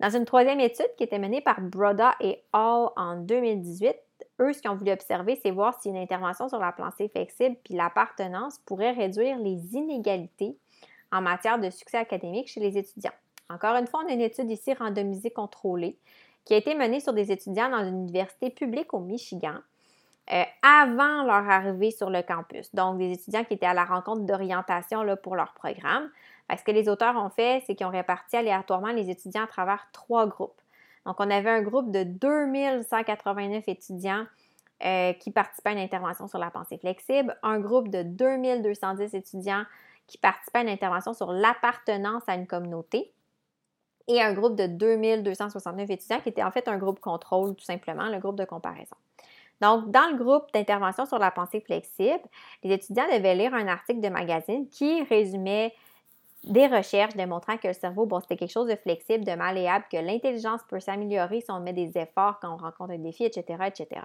Dans 0.00 0.10
une 0.10 0.24
troisième 0.24 0.60
étude 0.60 0.90
qui 0.96 1.04
était 1.04 1.18
menée 1.18 1.40
par 1.40 1.60
Broda 1.60 2.14
et 2.20 2.42
Hall 2.52 2.90
en 2.96 3.16
2018, 3.16 3.94
eux, 4.40 4.52
ce 4.52 4.60
qu'ils 4.60 4.70
ont 4.70 4.76
voulu 4.76 4.90
observer, 4.92 5.38
c'est 5.42 5.50
voir 5.50 5.80
si 5.80 5.88
une 5.88 5.96
intervention 5.96 6.48
sur 6.48 6.58
la 6.58 6.72
pensée 6.72 7.08
flexible 7.08 7.56
puis 7.64 7.74
l'appartenance 7.74 8.58
pourrait 8.58 8.92
réduire 8.92 9.38
les 9.38 9.74
inégalités 9.74 10.56
en 11.10 11.20
matière 11.20 11.58
de 11.58 11.70
succès 11.70 11.96
académique 11.96 12.48
chez 12.48 12.60
les 12.60 12.76
étudiants. 12.76 13.12
Encore 13.50 13.76
une 13.76 13.86
fois, 13.86 14.02
on 14.04 14.08
a 14.08 14.12
une 14.12 14.20
étude 14.20 14.50
ici 14.50 14.74
randomisée 14.74 15.30
contrôlée 15.30 15.98
qui 16.44 16.54
a 16.54 16.56
été 16.56 16.74
menée 16.74 17.00
sur 17.00 17.12
des 17.12 17.32
étudiants 17.32 17.70
dans 17.70 17.84
une 17.84 18.02
université 18.02 18.50
publique 18.50 18.94
au 18.94 19.00
Michigan 19.00 19.56
euh, 20.32 20.42
avant 20.62 21.24
leur 21.24 21.48
arrivée 21.48 21.90
sur 21.90 22.10
le 22.10 22.22
campus. 22.22 22.74
Donc, 22.74 22.98
des 22.98 23.12
étudiants 23.12 23.44
qui 23.44 23.54
étaient 23.54 23.66
à 23.66 23.74
la 23.74 23.84
rencontre 23.84 24.22
d'orientation 24.22 25.04
pour 25.22 25.36
leur 25.36 25.52
programme 25.54 26.10
ce 26.56 26.64
que 26.64 26.70
les 26.70 26.88
auteurs 26.88 27.16
ont 27.16 27.28
fait, 27.28 27.62
c'est 27.66 27.74
qu'ils 27.74 27.86
ont 27.86 27.90
réparti 27.90 28.36
aléatoirement 28.36 28.92
les 28.92 29.10
étudiants 29.10 29.44
à 29.44 29.46
travers 29.46 29.88
trois 29.92 30.26
groupes. 30.26 30.60
Donc, 31.04 31.16
on 31.18 31.30
avait 31.30 31.50
un 31.50 31.62
groupe 31.62 31.90
de 31.90 32.04
2189 32.04 33.64
étudiants 33.68 34.24
euh, 34.84 35.12
qui 35.14 35.30
participaient 35.30 35.70
à 35.70 35.72
une 35.72 35.78
intervention 35.78 36.26
sur 36.28 36.38
la 36.38 36.50
pensée 36.50 36.78
flexible, 36.78 37.36
un 37.42 37.58
groupe 37.58 37.88
de 37.88 38.02
2210 38.02 39.14
étudiants 39.14 39.64
qui 40.06 40.16
participaient 40.18 40.60
à 40.60 40.62
une 40.62 40.68
intervention 40.68 41.12
sur 41.12 41.32
l'appartenance 41.32 42.22
à 42.26 42.34
une 42.34 42.46
communauté 42.46 43.12
et 44.08 44.20
un 44.22 44.32
groupe 44.32 44.56
de 44.56 44.66
2269 44.66 45.90
étudiants 45.90 46.20
qui 46.20 46.30
était 46.30 46.42
en 46.42 46.50
fait 46.50 46.66
un 46.66 46.78
groupe 46.78 46.98
contrôle, 46.98 47.54
tout 47.54 47.64
simplement, 47.64 48.08
le 48.08 48.18
groupe 48.18 48.36
de 48.36 48.44
comparaison. 48.44 48.96
Donc, 49.60 49.90
dans 49.90 50.08
le 50.10 50.16
groupe 50.16 50.52
d'intervention 50.54 51.04
sur 51.04 51.18
la 51.18 51.30
pensée 51.30 51.60
flexible, 51.60 52.22
les 52.62 52.74
étudiants 52.74 53.06
devaient 53.12 53.34
lire 53.34 53.54
un 53.54 53.66
article 53.66 54.00
de 54.00 54.08
magazine 54.08 54.68
qui 54.68 55.02
résumait 55.04 55.74
des 56.44 56.68
recherches 56.68 57.14
démontrant 57.14 57.56
que 57.56 57.68
le 57.68 57.74
cerveau, 57.74 58.06
bon, 58.06 58.20
c'était 58.20 58.36
quelque 58.36 58.52
chose 58.52 58.68
de 58.68 58.76
flexible, 58.76 59.24
de 59.24 59.32
malléable, 59.32 59.84
que 59.90 59.96
l'intelligence 59.96 60.60
peut 60.68 60.80
s'améliorer 60.80 61.40
si 61.40 61.50
on 61.50 61.60
met 61.60 61.72
des 61.72 61.98
efforts 61.98 62.38
quand 62.40 62.54
on 62.54 62.56
rencontre 62.56 62.92
un 62.92 62.98
défi, 62.98 63.24
etc., 63.24 63.64
etc. 63.66 64.00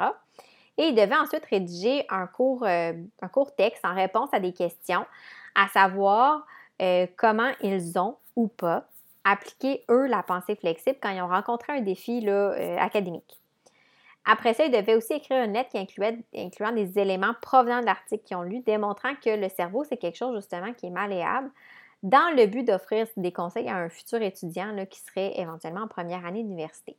Et 0.77 0.85
il 0.85 0.95
devait 0.95 1.15
ensuite 1.15 1.45
rédiger 1.45 2.05
un 2.09 2.25
court, 2.25 2.63
euh, 2.63 2.93
un 3.21 3.27
court 3.27 3.55
texte 3.55 3.85
en 3.85 3.93
réponse 3.93 4.29
à 4.33 4.39
des 4.39 4.53
questions, 4.53 5.05
à 5.53 5.67
savoir 5.67 6.47
euh, 6.81 7.05
comment 7.15 7.51
ils 7.61 7.99
ont 7.99 8.17
ou 8.35 8.47
pas 8.47 8.87
appliqué, 9.23 9.83
eux, 9.89 10.07
la 10.07 10.23
pensée 10.23 10.55
flexible 10.55 10.97
quand 11.01 11.09
ils 11.09 11.21
ont 11.21 11.27
rencontré 11.27 11.73
un 11.73 11.81
défi 11.81 12.21
là, 12.21 12.51
euh, 12.51 12.77
académique. 12.77 13.39
Après 14.25 14.53
ça, 14.53 14.65
ils 14.65 14.71
devaient 14.71 14.95
aussi 14.95 15.13
écrire 15.13 15.43
une 15.43 15.53
lettre 15.53 15.69
qui 15.71 15.77
incluait 15.77 16.17
incluant 16.35 16.71
des 16.71 16.97
éléments 16.97 17.33
provenant 17.41 17.81
de 17.81 17.85
l'article 17.85 18.23
qu'ils 18.23 18.37
ont 18.37 18.43
lu, 18.43 18.61
démontrant 18.61 19.15
que 19.15 19.29
le 19.29 19.49
cerveau, 19.49 19.83
c'est 19.83 19.97
quelque 19.97 20.17
chose 20.17 20.35
justement 20.35 20.73
qui 20.73 20.85
est 20.85 20.91
malléable, 20.91 21.51
dans 22.03 22.33
le 22.35 22.45
but 22.47 22.63
d'offrir 22.63 23.07
des 23.17 23.31
conseils 23.31 23.69
à 23.69 23.77
un 23.77 23.89
futur 23.89 24.21
étudiant 24.21 24.73
qui 24.89 24.99
serait 25.01 25.39
éventuellement 25.39 25.83
en 25.83 25.87
première 25.87 26.25
année 26.25 26.43
d'université. 26.43 26.97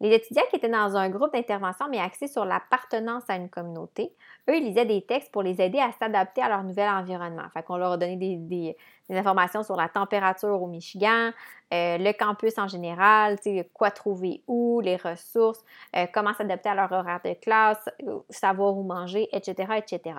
Les 0.00 0.14
étudiants 0.14 0.44
qui 0.48 0.56
étaient 0.56 0.68
dans 0.68 0.96
un 0.96 1.10
groupe 1.10 1.34
d'intervention 1.34 1.86
mais 1.90 1.98
axés 1.98 2.26
sur 2.26 2.46
l'appartenance 2.46 3.24
à 3.28 3.36
une 3.36 3.50
communauté, 3.50 4.14
eux, 4.48 4.56
ils 4.56 4.64
lisaient 4.64 4.86
des 4.86 5.02
textes 5.02 5.30
pour 5.30 5.42
les 5.42 5.60
aider 5.60 5.78
à 5.78 5.92
s'adapter 5.92 6.40
à 6.40 6.48
leur 6.48 6.62
nouvel 6.62 6.88
environnement. 6.88 7.42
Fait 7.52 7.62
qu'on 7.62 7.76
leur 7.76 7.92
a 7.92 7.96
donné 7.98 8.16
des, 8.16 8.76
informations 9.10 9.62
sur 9.62 9.76
la 9.76 9.88
température 9.88 10.62
au 10.62 10.66
Michigan, 10.68 11.32
euh, 11.74 11.98
le 11.98 12.12
campus 12.12 12.56
en 12.58 12.66
général, 12.66 13.36
quoi 13.74 13.90
trouver 13.90 14.42
où, 14.46 14.80
les 14.80 14.96
ressources, 14.96 15.62
euh, 15.96 16.06
comment 16.14 16.32
s'adapter 16.32 16.70
à 16.70 16.74
leur 16.74 16.92
horaire 16.92 17.20
de 17.22 17.34
classe, 17.34 17.88
euh, 18.06 18.20
savoir 18.30 18.76
où 18.78 18.82
manger, 18.84 19.28
etc., 19.32 19.74
etc. 19.76 20.16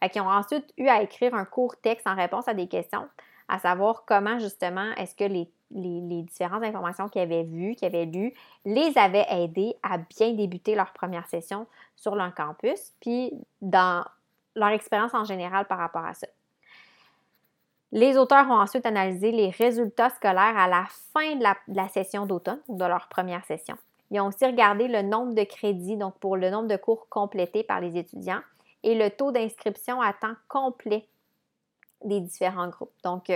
Fait 0.00 0.10
qu'ils 0.10 0.22
ont 0.22 0.30
ensuite 0.30 0.72
eu 0.76 0.86
à 0.86 1.02
écrire 1.02 1.34
un 1.34 1.46
court 1.46 1.76
texte 1.80 2.06
en 2.06 2.14
réponse 2.14 2.46
à 2.46 2.54
des 2.54 2.68
questions, 2.68 3.08
à 3.48 3.58
savoir 3.58 4.04
comment 4.06 4.38
justement 4.38 4.92
est-ce 4.96 5.16
que 5.16 5.24
les 5.24 5.50
les, 5.70 6.22
différentes 6.22 6.62
informations 6.62 7.08
qu'ils 7.08 7.22
avaient 7.22 7.44
vues, 7.44 7.74
qu'ils 7.74 7.88
avaient 7.88 8.06
lues, 8.06 8.32
les 8.64 8.96
avaient 8.96 9.26
aidés 9.30 9.74
à 9.82 9.98
bien 9.98 10.32
débuter 10.32 10.74
leur 10.74 10.92
première 10.92 11.26
session 11.26 11.66
sur 11.96 12.14
leur 12.14 12.34
campus, 12.34 12.92
puis 13.00 13.32
dans 13.60 14.04
leur 14.54 14.68
expérience 14.68 15.14
en 15.14 15.24
général 15.24 15.66
par 15.66 15.78
rapport 15.78 16.04
à 16.04 16.14
ça. 16.14 16.26
Les 17.92 18.16
auteurs 18.16 18.48
ont 18.48 18.58
ensuite 18.58 18.84
analysé 18.84 19.30
les 19.30 19.50
résultats 19.50 20.10
scolaires 20.10 20.56
à 20.56 20.68
la 20.68 20.86
fin 21.12 21.36
de 21.36 21.44
la, 21.68 21.88
session 21.88 22.26
d'automne, 22.26 22.60
de 22.68 22.84
leur 22.84 23.08
première 23.08 23.44
session. 23.44 23.76
Ils 24.10 24.20
ont 24.20 24.26
aussi 24.26 24.44
regardé 24.44 24.88
le 24.88 25.02
nombre 25.02 25.34
de 25.34 25.44
crédits, 25.44 25.96
donc 25.96 26.18
pour 26.18 26.36
le 26.36 26.50
nombre 26.50 26.68
de 26.68 26.76
cours 26.76 27.08
complétés 27.08 27.62
par 27.62 27.80
les 27.80 27.96
étudiants, 27.96 28.40
et 28.82 28.94
le 28.94 29.10
taux 29.10 29.32
d'inscription 29.32 30.00
à 30.00 30.12
temps 30.12 30.34
complet 30.48 31.08
des 32.04 32.20
différents 32.20 32.68
groupes. 32.68 32.92
Donc, 33.02 33.30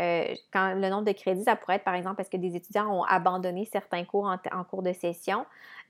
euh, 0.00 0.34
quand 0.52 0.74
le 0.74 0.88
nombre 0.88 1.04
de 1.04 1.12
crédits, 1.12 1.44
ça 1.44 1.56
pourrait 1.56 1.76
être 1.76 1.84
par 1.84 1.94
exemple 1.94 2.16
parce 2.16 2.28
que 2.28 2.36
des 2.36 2.54
étudiants 2.54 2.88
ont 3.00 3.02
abandonné 3.02 3.64
certains 3.64 4.04
cours 4.04 4.26
en, 4.26 4.64
cours 4.64 4.82
de 4.82 4.92
session? 4.92 5.44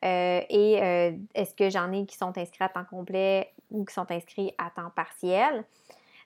Euh, 0.04 0.40
et 0.48 0.82
euh, 0.82 1.12
est-ce 1.34 1.54
que 1.54 1.68
j'en 1.68 1.92
ai 1.92 2.06
qui 2.06 2.16
sont 2.16 2.36
inscrits 2.38 2.64
à 2.64 2.68
temps 2.68 2.84
complet 2.84 3.52
ou 3.70 3.84
qui 3.84 3.92
sont 3.92 4.10
inscrits 4.10 4.54
à 4.56 4.70
temps 4.70 4.90
partiel? 4.94 5.64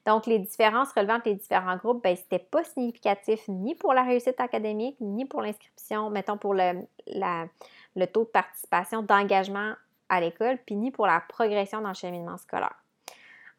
Donc, 0.05 0.27
les 0.27 0.41
différences 0.41 0.93
relevant 0.93 1.21
les 1.25 1.35
différents 1.35 1.77
groupes, 1.77 2.03
ben, 2.03 2.17
ce 2.17 2.23
n'était 2.23 2.41
pas 2.41 2.65
significatif 2.65 3.41
ni 3.49 3.75
pour 3.75 3.95
la 3.95 4.03
réussite 4.03 4.41
académique, 4.41 4.97
ni 5.01 5.25
pour 5.25 5.43
l'inscription, 5.43 6.11
mettons 6.11 6.37
pour 6.37 6.55
le, 6.55 6.87
le 7.07 8.07
taux 8.07 8.25
de 8.25 8.29
participation, 8.29 9.03
d'engagement 9.03 9.75
à 10.09 10.21
l'école, 10.21 10.59
puis 10.67 10.75
ni 10.75 10.91
pour 10.91 11.07
la 11.07 11.21
progression 11.21 11.81
dans 11.81 11.89
le 11.89 11.95
cheminement 11.95 12.37
scolaire. 12.37 12.75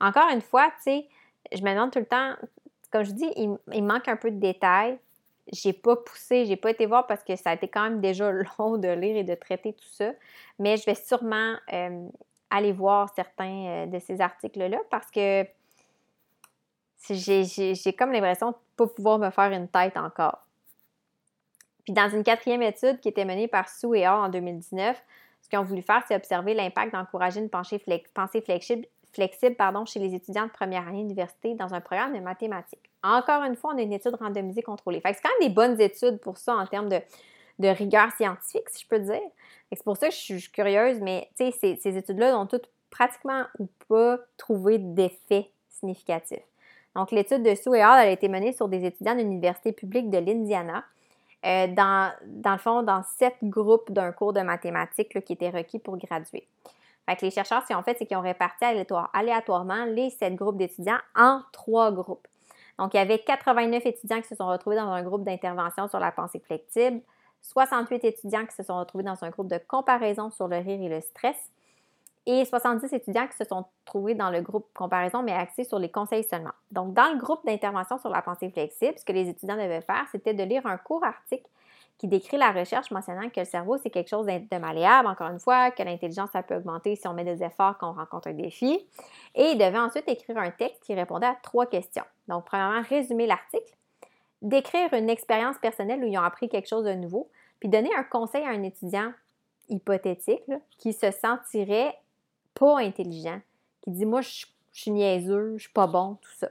Encore 0.01 0.29
une 0.33 0.41
fois, 0.41 0.67
tu 0.77 0.83
sais, 0.83 1.07
je 1.53 1.61
me 1.63 1.71
demande 1.71 1.91
tout 1.91 1.99
le 1.99 2.05
temps, 2.05 2.35
comme 2.93 3.03
je 3.03 3.11
dis, 3.11 3.29
il, 3.35 3.83
manque 3.83 4.07
un 4.07 4.15
peu 4.15 4.29
de 4.29 4.39
détails. 4.39 4.99
J'ai 5.51 5.73
pas 5.73 5.95
poussé, 5.95 6.45
j'ai 6.45 6.55
pas 6.55 6.69
été 6.69 6.85
voir 6.85 7.07
parce 7.07 7.23
que 7.23 7.35
ça 7.35 7.49
a 7.49 7.53
été 7.55 7.67
quand 7.67 7.81
même 7.81 7.99
déjà 7.99 8.31
long 8.59 8.77
de 8.77 8.87
lire 8.87 9.17
et 9.17 9.23
de 9.23 9.33
traiter 9.33 9.73
tout 9.73 9.89
ça. 9.89 10.11
Mais 10.59 10.77
je 10.77 10.85
vais 10.85 10.93
sûrement 10.93 11.55
euh, 11.73 12.07
aller 12.51 12.71
voir 12.71 13.11
certains 13.15 13.65
euh, 13.65 13.85
de 13.87 13.97
ces 13.97 14.21
articles-là 14.21 14.77
parce 14.91 15.09
que 15.09 15.43
j'ai 17.09 17.93
comme 17.97 18.11
l'impression 18.11 18.51
de 18.51 18.55
ne 18.55 18.85
pas 18.85 18.93
pouvoir 18.93 19.17
me 19.17 19.31
faire 19.31 19.51
une 19.51 19.67
tête 19.67 19.97
encore. 19.97 20.45
Puis 21.83 21.93
dans 21.93 22.09
une 22.09 22.23
quatrième 22.23 22.61
étude 22.61 22.99
qui 22.99 23.09
était 23.09 23.25
menée 23.25 23.47
par 23.47 23.69
Sue 23.69 23.97
et 23.97 24.07
Hall 24.07 24.19
en 24.25 24.29
2019, 24.29 25.03
ce 25.41 25.49
qu'ils 25.49 25.57
ont 25.57 25.63
voulu 25.63 25.81
faire, 25.81 26.03
c'est 26.07 26.15
observer 26.15 26.53
l'impact 26.53 26.93
d'encourager 26.93 27.39
une 27.39 27.49
pensée, 27.49 27.79
flexible, 27.79 28.85
flexible 29.13 29.55
pardon, 29.55 29.85
chez 29.85 29.99
les 29.99 30.13
étudiants 30.15 30.45
de 30.45 30.51
première 30.51 30.87
année 30.87 31.01
d'université 31.01 31.55
dans 31.55 31.73
un 31.73 31.81
programme 31.81 32.13
de 32.13 32.19
mathématiques. 32.19 32.89
Encore 33.03 33.43
une 33.43 33.55
fois, 33.55 33.73
on 33.73 33.77
a 33.77 33.81
une 33.81 33.93
étude 33.93 34.15
randomisée 34.15 34.63
contrôlée. 34.63 35.01
C'est 35.05 35.21
quand 35.21 35.29
même 35.39 35.49
des 35.49 35.53
bonnes 35.53 35.79
études 35.79 36.19
pour 36.19 36.37
ça 36.37 36.55
en 36.55 36.65
termes 36.65 36.89
de, 36.89 36.99
rigueur 37.67 38.11
scientifique, 38.13 38.69
si 38.69 38.83
je 38.83 38.87
peux 38.87 38.99
dire. 38.99 39.21
C'est 39.71 39.83
pour 39.83 39.97
ça 39.97 40.09
que 40.09 40.13
je 40.13 40.19
suis, 40.19 40.51
curieuse, 40.51 40.99
mais 41.01 41.29
ces, 41.35 41.51
ces 41.51 41.97
études-là 41.97 42.33
n'ont 42.33 42.45
toutes 42.45 42.69
pratiquement 42.89 43.43
ou 43.59 43.67
pas 43.87 44.19
trouvé 44.37 44.77
d'effet 44.77 45.49
significatif. 45.69 46.39
Donc, 46.95 47.11
l'étude 47.11 47.41
de 47.41 47.55
Sue 47.55 47.75
et 47.75 47.83
Hall 47.83 47.99
a 47.99 48.09
été 48.09 48.27
menée 48.27 48.53
sur 48.53 48.67
des 48.67 48.85
étudiants 48.85 49.15
de 49.15 49.21
l'Université 49.21 49.71
publique 49.71 50.09
de 50.09 50.19
l'Indiana. 50.19 50.83
Euh, 51.45 51.67
dans, 51.67 52.13
le 52.23 52.57
fond, 52.57 52.83
dans 52.83 53.03
sept 53.17 53.35
groupes 53.43 53.91
d'un 53.91 54.13
cours 54.13 54.31
de 54.31 54.41
mathématiques 54.41 55.21
qui 55.25 55.33
était 55.33 55.49
requis 55.49 55.79
pour 55.79 55.97
graduer. 55.97 56.47
Fait 57.05 57.21
les 57.21 57.31
chercheurs, 57.31 57.61
ce 57.61 57.67
qu'ils 57.67 57.75
ont 57.75 57.83
fait, 57.83 57.95
c'est 57.97 58.05
qu'ils 58.05 58.17
ont 58.17 58.21
réparti 58.21 58.63
aléatoirement 59.13 59.85
les 59.85 60.09
sept 60.09 60.35
groupes 60.35 60.57
d'étudiants 60.57 60.99
en 61.15 61.41
trois 61.51 61.91
groupes. 61.91 62.27
Donc, 62.79 62.93
il 62.93 62.97
y 62.97 62.99
avait 62.99 63.19
89 63.19 63.85
étudiants 63.85 64.21
qui 64.21 64.27
se 64.27 64.35
sont 64.35 64.47
retrouvés 64.47 64.77
dans 64.77 64.89
un 64.89 65.03
groupe 65.03 65.23
d'intervention 65.23 65.87
sur 65.87 65.99
la 65.99 66.11
pensée 66.11 66.39
flexible, 66.39 67.01
68 67.41 68.05
étudiants 68.05 68.45
qui 68.45 68.55
se 68.55 68.63
sont 68.63 68.79
retrouvés 68.79 69.03
dans 69.03 69.21
un 69.23 69.29
groupe 69.29 69.47
de 69.47 69.59
comparaison 69.67 70.31
sur 70.31 70.47
le 70.47 70.57
rire 70.57 70.81
et 70.81 70.89
le 70.89 71.01
stress, 71.01 71.35
et 72.25 72.45
70 72.45 72.93
étudiants 72.93 73.27
qui 73.27 73.35
se 73.35 73.43
sont 73.43 73.65
trouvés 73.83 74.15
dans 74.15 74.29
le 74.29 74.41
groupe 74.41 74.65
comparaison, 74.73 75.21
mais 75.23 75.33
axé 75.33 75.65
sur 75.65 75.77
les 75.77 75.91
conseils 75.91 76.23
seulement. 76.23 76.53
Donc, 76.71 76.93
dans 76.93 77.11
le 77.11 77.19
groupe 77.19 77.45
d'intervention 77.45 77.97
sur 77.97 78.09
la 78.09 78.21
pensée 78.21 78.49
flexible, 78.49 78.97
ce 78.97 79.03
que 79.03 79.11
les 79.11 79.27
étudiants 79.27 79.57
devaient 79.57 79.81
faire, 79.81 80.05
c'était 80.11 80.33
de 80.33 80.43
lire 80.43 80.65
un 80.65 80.77
court 80.77 81.03
article 81.03 81.49
qui 81.97 82.07
décrit 82.07 82.37
la 82.37 82.51
recherche 82.51 82.91
mentionnant 82.91 83.29
que 83.29 83.39
le 83.39 83.45
cerveau, 83.45 83.77
c'est 83.77 83.89
quelque 83.89 84.09
chose 84.09 84.25
de 84.25 84.57
malléable, 84.57 85.07
encore 85.07 85.29
une 85.29 85.39
fois, 85.39 85.71
que 85.71 85.83
l'intelligence, 85.83 86.31
ça 86.31 86.43
peut 86.43 86.55
augmenter 86.55 86.95
si 86.95 87.07
on 87.07 87.13
met 87.13 87.23
des 87.23 87.43
efforts, 87.43 87.77
qu'on 87.77 87.93
rencontre 87.93 88.27
un 88.27 88.33
défi. 88.33 88.87
Et 89.35 89.51
il 89.51 89.57
devait 89.57 89.79
ensuite 89.79 90.07
écrire 90.07 90.37
un 90.37 90.51
texte 90.51 90.83
qui 90.83 90.93
répondait 90.95 91.27
à 91.27 91.37
trois 91.41 91.65
questions. 91.65 92.03
Donc, 92.27 92.45
premièrement, 92.45 92.81
résumer 92.89 93.27
l'article, 93.27 93.73
décrire 94.41 94.93
une 94.93 95.09
expérience 95.09 95.57
personnelle 95.59 96.03
où 96.03 96.07
ils 96.07 96.17
ont 96.17 96.23
appris 96.23 96.49
quelque 96.49 96.67
chose 96.67 96.83
de 96.83 96.93
nouveau, 96.93 97.29
puis 97.59 97.69
donner 97.69 97.93
un 97.95 98.03
conseil 98.03 98.43
à 98.43 98.49
un 98.49 98.63
étudiant 98.63 99.13
hypothétique 99.69 100.43
qui 100.77 100.93
se 100.93 101.11
sentirait 101.11 101.97
pas 102.53 102.79
intelligent, 102.79 103.39
qui 103.81 103.91
dit 103.91 104.05
Moi, 104.05 104.21
je, 104.21 104.45
suis 104.71 104.91
niaiseux, 104.91 105.53
je 105.57 105.63
suis 105.63 105.73
pas 105.73 105.87
bon, 105.87 106.17
tout 106.21 106.31
ça. 106.37 106.49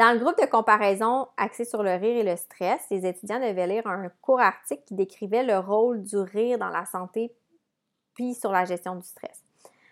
Dans 0.00 0.14
le 0.14 0.18
groupe 0.18 0.40
de 0.40 0.46
comparaison 0.46 1.28
axé 1.36 1.66
sur 1.66 1.82
le 1.82 1.90
rire 1.90 2.16
et 2.16 2.22
le 2.22 2.34
stress, 2.34 2.86
les 2.90 3.04
étudiants 3.04 3.38
devaient 3.38 3.66
lire 3.66 3.86
un 3.86 4.08
court 4.22 4.40
article 4.40 4.82
qui 4.86 4.94
décrivait 4.94 5.44
le 5.44 5.58
rôle 5.58 6.00
du 6.00 6.16
rire 6.16 6.56
dans 6.56 6.70
la 6.70 6.86
santé 6.86 7.30
puis 8.14 8.32
sur 8.32 8.50
la 8.50 8.64
gestion 8.64 8.96
du 8.96 9.06
stress. 9.06 9.44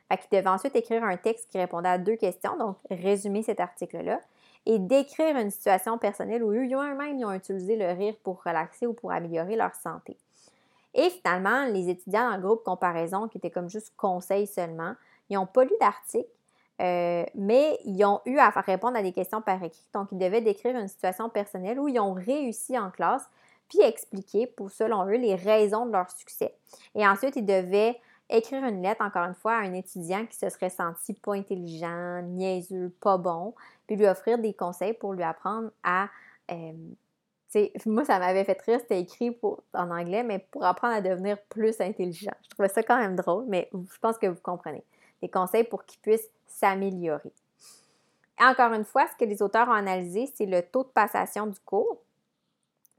Fait 0.09 0.19
ils 0.25 0.37
devaient 0.39 0.49
ensuite 0.49 0.75
écrire 0.77 1.05
un 1.05 1.19
texte 1.19 1.51
qui 1.51 1.59
répondait 1.59 1.91
à 1.91 1.99
deux 1.99 2.17
questions, 2.17 2.57
donc 2.57 2.79
résumer 2.91 3.43
cet 3.43 3.61
article-là, 3.61 4.23
et 4.65 4.79
décrire 4.79 5.37
une 5.37 5.51
situation 5.51 5.99
personnelle 5.99 6.43
où 6.43 6.53
eux-mêmes 6.53 7.23
ont 7.27 7.35
utilisé 7.35 7.77
le 7.77 7.93
rire 7.93 8.15
pour 8.23 8.43
relaxer 8.43 8.87
ou 8.87 8.95
pour 8.95 9.13
améliorer 9.13 9.57
leur 9.57 9.75
santé. 9.75 10.17
Et 10.95 11.11
finalement, 11.11 11.67
les 11.67 11.91
étudiants 11.91 12.31
dans 12.31 12.37
le 12.37 12.43
groupe 12.43 12.65
comparaison, 12.65 13.29
qui 13.29 13.37
était 13.37 13.51
comme 13.51 13.69
juste 13.69 13.93
conseil 13.95 14.47
seulement, 14.47 14.95
n'ont 15.29 15.45
pas 15.45 15.65
lu 15.65 15.75
d'article, 15.79 16.31
euh, 16.81 17.25
mais 17.35 17.79
ils 17.85 18.05
ont 18.05 18.21
eu 18.25 18.39
à 18.39 18.51
répondre 18.51 18.97
à 18.97 19.03
des 19.03 19.13
questions 19.13 19.43
par 19.43 19.63
écrit. 19.63 19.87
Donc, 19.93 20.09
ils 20.13 20.19
devaient 20.19 20.41
décrire 20.41 20.77
une 20.77 20.89
situation 20.89 21.29
personnelle 21.29 21.81
où 21.81 21.89
ils 21.89 21.99
ont 21.99 22.15
réussi 22.15 22.79
en 22.79 22.91
classe, 22.91 23.29
puis 23.69 23.81
expliquer, 23.83 24.47
pour 24.47 24.71
selon 24.71 25.05
eux, 25.07 25.17
les 25.17 25.35
raisons 25.35 25.87
de 25.87 25.93
leur 25.93 26.11
succès. 26.11 26.55
Et 26.95 27.07
ensuite, 27.07 27.37
ils 27.37 27.45
devaient 27.45 28.01
écrire 28.31 28.65
une 28.65 28.83
lettre, 28.83 29.05
encore 29.05 29.25
une 29.25 29.35
fois, 29.35 29.55
à 29.55 29.61
un 29.61 29.75
étudiant 29.75 30.25
qui 30.27 30.37
se 30.37 30.49
serait 30.51 30.71
senti 30.71 31.15
pas 31.15 31.35
intelligent, 31.35 32.23
niaiseux, 32.23 32.95
pas 33.01 33.19
bon, 33.19 33.55
puis 33.87 33.97
lui 33.97 34.07
offrir 34.07 34.39
des 34.39 34.55
conseils 34.55 34.95
pour 34.95 35.13
lui 35.13 35.23
apprendre 35.23 35.71
à... 35.83 36.09
Euh, 36.51 36.73
moi, 37.87 38.05
ça 38.05 38.19
m'avait 38.19 38.45
fait 38.45 38.61
rire, 38.63 38.79
c'était 38.81 39.01
écrit 39.01 39.37
en 39.73 39.91
anglais, 39.91 40.23
mais 40.23 40.39
pour 40.39 40.65
apprendre 40.65 40.95
à 40.95 41.01
devenir 41.01 41.39
plus 41.49 41.81
intelligent. 41.81 42.35
Je 42.43 42.51
trouvais 42.51 42.69
ça 42.69 42.83
quand 42.83 42.99
même 42.99 43.17
drôle, 43.17 43.47
mais 43.49 43.71
je 43.73 43.99
pense 43.99 44.19
que 44.19 44.27
vous 44.27 44.41
comprenez. 44.43 44.85
Des 45.23 45.29
conseils 45.29 45.65
pour 45.65 45.85
qu'ils 45.85 46.01
puissent 46.01 46.31
s'améliorer. 46.47 47.33
Encore 48.41 48.73
une 48.73 48.85
fois, 48.85 49.07
ce 49.11 49.17
que 49.17 49.29
les 49.29 49.43
auteurs 49.43 49.69
ont 49.69 49.73
analysé, 49.73 50.31
c'est 50.35 50.47
le 50.47 50.63
taux 50.63 50.85
de 50.85 50.89
passation 50.89 51.47
du 51.47 51.59
cours, 51.61 51.99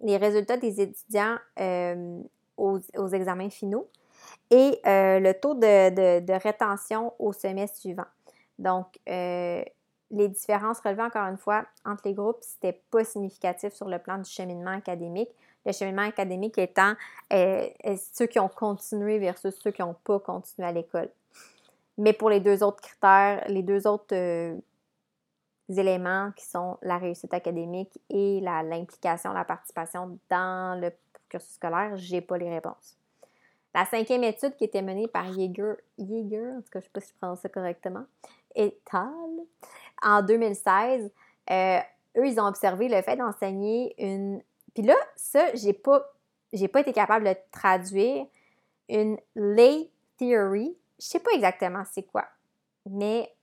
les 0.02 0.18
résultats 0.18 0.58
des 0.58 0.82
étudiants 0.82 1.38
euh, 1.60 2.22
aux, 2.58 3.08
examens 3.14 3.50
finaux 3.50 3.88
et 4.52 4.80
euh, 4.86 5.20
le 5.20 5.34
taux 5.34 5.56
de, 5.56 6.42
rétention 6.42 7.14
au 7.20 7.32
semestre 7.32 7.78
suivant. 7.78 8.06
Donc, 8.58 9.00
euh, 9.08 9.64
les 10.12 10.28
différences 10.28 10.80
relevées 10.82 11.04
encore 11.04 11.28
une 11.28 11.38
fois 11.38 11.66
entre 11.86 12.02
les 12.06 12.14
groupes, 12.14 12.40
c'était 12.42 12.82
pas 12.92 13.04
significatif 13.06 13.74
sur 13.74 13.88
le 13.88 14.00
plan 14.00 14.18
du 14.18 14.30
cheminement 14.30 14.72
académique. 14.72 15.30
Le 15.66 15.72
cheminement 15.72 16.02
académique 16.02 16.58
étant 16.58 16.94
ceux 17.32 18.26
qui 18.26 18.40
ont 18.40 18.50
continué 18.50 19.20
versus 19.20 19.58
ceux 19.62 19.72
qui 19.72 19.82
n'ont 19.82 19.96
pas 20.04 20.20
continué 20.20 20.68
à 20.68 20.72
l'école. 20.72 21.10
Mais 22.00 22.14
pour 22.14 22.30
les 22.30 22.40
deux 22.40 22.64
autres 22.64 22.82
critères, 22.82 23.44
les 23.48 23.62
deux 23.62 23.86
autres 23.86 24.16
euh, 24.16 24.56
éléments 25.70 26.32
qui 26.36 26.46
sont 26.46 26.78
la 26.82 26.98
réussite 26.98 27.34
académique 27.34 28.00
et 28.10 28.40
l'implication, 28.42 29.34
la, 29.34 29.44
participation 29.44 30.18
dans 30.30 30.80
le 30.80 30.92
cursus 31.28 31.56
scolaire, 31.56 31.96
je 31.98 32.14
n'ai 32.14 32.22
pas 32.22 32.38
les 32.38 32.50
réponses. 32.50 32.98
La 33.76 33.86
cinquième 33.86 34.24
étude 34.24 34.56
qui 34.56 34.64
était 34.64 34.82
menée 34.82 35.08
par 35.08 35.28
Yeager, 35.28 35.74
Yeager 35.98 36.54
en 36.58 36.62
tout 36.62 36.70
cas, 36.72 36.80
je 36.80 36.86
ne 36.86 36.86
sais 36.86 36.90
pas 36.92 37.02
si 37.02 37.10
je 37.10 37.18
prononce 37.18 37.40
ça 37.42 37.50
correctement, 37.50 38.06
et 38.56 38.80
Tal, 38.90 39.12
en 40.02 40.22
2016, 40.24 41.12
euh, 41.52 41.80
eux, 42.18 42.28
ils 42.28 42.40
ont 42.40 42.48
observé 42.48 42.88
le 42.88 43.02
fait 43.02 43.18
d'enseigner 43.18 43.94
une. 44.00 44.42
Puis 44.74 44.84
là, 44.84 44.96
ça, 45.16 45.54
j'ai 45.54 45.74
pas 45.74 46.04
j'ai 46.52 46.68
pas 46.68 46.80
été 46.80 46.94
capable 46.94 47.26
de 47.26 47.36
traduire 47.52 48.26
une 48.88 49.18
lay 49.36 49.90
theory. 50.18 50.76
Je 51.00 51.06
sais 51.06 51.20
pas 51.20 51.32
exactement 51.34 51.84
c'est 51.92 52.04
quoi, 52.04 52.26
mais 52.86 53.34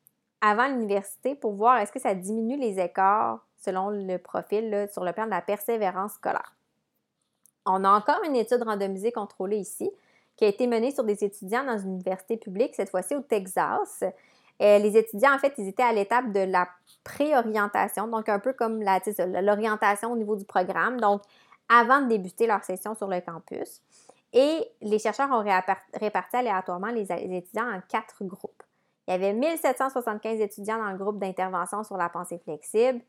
avant 0.41 0.69
l'université 0.69 1.35
pour 1.35 1.55
voir 1.55 1.79
est-ce 1.79 1.93
que 1.93 2.01
ça 2.01 2.15
diminue 2.15 2.59
les 2.59 2.79
écarts 2.79 3.47
selon 3.57 3.91
le 3.91 4.19
profil 4.19 4.89
sur 4.93 5.05
le 5.05 5.13
plan 5.13 5.25
de 5.25 5.31
la 5.31 5.43
persévérance 5.43 6.13
scolaire. 6.15 6.55
On 7.65 7.83
a 7.85 7.91
encore 7.91 8.23
une 8.25 8.37
étude 8.37 8.63
randomisée 8.63 9.11
contrôlée 9.11 9.59
ici 9.59 9.91
qui 10.37 10.45
a 10.45 10.49
été 10.49 10.67
menée 10.67 10.93
sur 10.93 11.03
des 11.03 11.25
étudiants 11.25 11.65
dans 11.65 11.79
une 11.79 11.95
université 11.95 12.37
publique, 12.37 12.75
cette 12.75 12.91
fois-ci 12.91 13.15
au 13.17 13.23
Texas. 13.23 14.05
Et 14.61 14.79
les 14.79 14.97
étudiants, 14.97 15.35
en 15.35 15.39
fait, 15.39 15.55
ils 15.59 15.69
étaient 15.69 15.83
à 15.83 15.93
l'étape 15.93 16.31
de 16.33 16.41
la 16.41 16.69
préorientation, 17.05 18.07
donc 18.07 18.29
un 18.29 18.39
peu 18.39 18.53
comme 18.53 18.83
l'orientation 18.83 20.13
au 20.13 20.17
niveau 20.17 20.37
du 20.37 20.45
programme, 20.45 21.01
donc 21.01 21.23
avant 21.69 22.03
de 22.03 22.09
débuter 22.09 22.47
leur 22.47 22.63
session 22.65 22.95
sur 22.95 23.09
le 23.09 23.21
campus. 23.21 23.83
Et 24.39 24.71
les 24.83 24.99
chercheurs 24.99 25.31
ont 25.31 25.43
réparti 25.95 26.37
aléatoirement 26.37 26.89
les 26.89 27.11
étudiants 27.11 27.73
en 27.73 27.81
quatre 27.89 28.23
groupes. 28.23 28.63
Il 29.09 29.13
y 29.13 29.15
avait 29.15 29.33
1775 29.33 30.41
étudiants 30.41 30.77
dans 30.77 30.91
le 30.91 30.99
groupe 30.99 31.19
d'intervention 31.19 31.83
sur 31.85 31.97
la 31.97 32.11
pensée 32.11 32.39
flexible, 32.45 33.01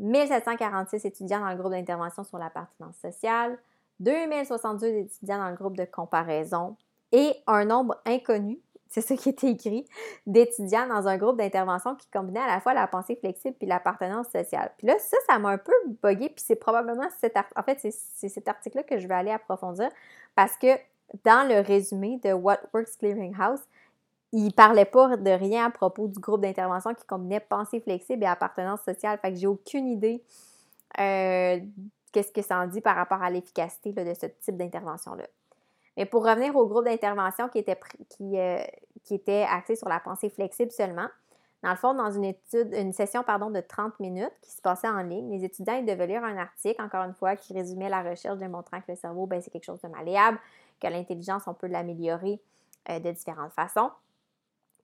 1746 0.00 1.04
étudiants 1.04 1.38
dans 1.38 1.50
le 1.50 1.56
groupe 1.56 1.70
d'intervention 1.70 2.24
sur 2.24 2.38
la 2.38 2.46
l'appartenance 2.46 2.96
sociale, 2.96 3.56
2062 4.00 4.86
étudiants 4.86 5.38
dans 5.38 5.50
le 5.50 5.54
groupe 5.54 5.76
de 5.76 5.84
comparaison 5.84 6.76
et 7.12 7.36
un 7.46 7.64
nombre 7.64 7.96
inconnu, 8.04 8.58
c'est 9.00 9.16
ce 9.16 9.20
qui 9.20 9.30
était 9.30 9.50
écrit, 9.50 9.86
d'étudiants 10.26 10.86
dans 10.86 11.08
un 11.08 11.16
groupe 11.16 11.36
d'intervention 11.36 11.96
qui 11.96 12.08
combinait 12.10 12.40
à 12.40 12.46
la 12.46 12.60
fois 12.60 12.74
la 12.74 12.86
pensée 12.86 13.16
flexible 13.16 13.56
puis 13.58 13.66
l'appartenance 13.66 14.28
sociale. 14.28 14.70
Puis 14.78 14.86
là, 14.86 14.98
ça, 14.98 15.16
ça 15.28 15.38
m'a 15.38 15.50
un 15.50 15.58
peu 15.58 15.72
bugué, 16.02 16.28
puis 16.28 16.44
c'est 16.46 16.56
probablement 16.56 17.08
cet 17.20 17.36
en 17.36 17.62
fait, 17.62 17.78
c'est 17.80 18.28
cet 18.28 18.48
article-là 18.48 18.84
que 18.84 18.98
je 18.98 19.08
vais 19.08 19.14
aller 19.14 19.30
approfondir 19.30 19.88
parce 20.34 20.56
que 20.56 20.78
dans 21.24 21.48
le 21.48 21.60
résumé 21.60 22.20
de 22.22 22.32
What 22.32 22.60
Works 22.72 22.98
Clearinghouse, 22.98 23.60
il 24.32 24.52
parlait 24.52 24.84
pas 24.84 25.16
de 25.16 25.30
rien 25.30 25.66
à 25.66 25.70
propos 25.70 26.08
du 26.08 26.18
groupe 26.18 26.40
d'intervention 26.40 26.94
qui 26.94 27.04
combinait 27.04 27.40
pensée 27.40 27.80
flexible 27.80 28.24
et 28.24 28.26
appartenance 28.26 28.82
sociale. 28.82 29.18
Fait 29.20 29.32
que 29.32 29.38
j'ai 29.38 29.46
aucune 29.46 29.86
idée 29.86 30.24
euh, 30.98 31.60
qu'est-ce 32.12 32.32
que 32.32 32.42
ça 32.42 32.58
en 32.60 32.66
dit 32.66 32.80
par 32.80 32.96
rapport 32.96 33.22
à 33.22 33.30
l'efficacité 33.30 33.92
de 33.92 34.14
ce 34.14 34.26
type 34.26 34.56
d'intervention-là. 34.56 35.24
Mais 35.96 36.06
pour 36.06 36.24
revenir 36.24 36.56
au 36.56 36.66
groupe 36.66 36.84
d'intervention 36.84 37.48
qui 37.48 37.58
était, 37.58 37.78
qui, 38.10 38.38
euh, 38.38 38.62
qui 39.04 39.14
était 39.14 39.46
axé 39.48 39.76
sur 39.76 39.88
la 39.88 40.00
pensée 40.00 40.28
flexible 40.28 40.70
seulement, 40.70 41.08
dans 41.64 41.70
le 41.70 41.76
fond, 41.76 41.94
dans 41.94 42.10
une 42.10 42.24
étude, 42.24 42.74
une 42.74 42.92
session 42.92 43.22
pardon, 43.22 43.50
de 43.50 43.60
30 43.60 43.98
minutes 43.98 44.32
qui 44.42 44.50
se 44.50 44.60
passait 44.60 44.88
en 44.88 45.02
ligne, 45.02 45.30
les 45.30 45.44
étudiants 45.44 45.82
devaient 45.82 46.06
lire 46.06 46.22
un 46.22 46.36
article, 46.36 46.82
encore 46.82 47.04
une 47.04 47.14
fois, 47.14 47.36
qui 47.36 47.54
résumait 47.54 47.88
la 47.88 48.02
recherche 48.02 48.36
démontrant 48.36 48.80
que 48.82 48.92
le 48.92 48.96
cerveau, 48.96 49.26
ben, 49.26 49.40
c'est 49.40 49.50
quelque 49.50 49.64
chose 49.64 49.80
de 49.80 49.88
malléable, 49.88 50.38
que 50.78 50.88
l'intelligence, 50.88 51.44
on 51.46 51.54
peut 51.54 51.66
l'améliorer 51.66 52.38
euh, 52.90 52.98
de 52.98 53.10
différentes 53.12 53.54
façons. 53.54 53.90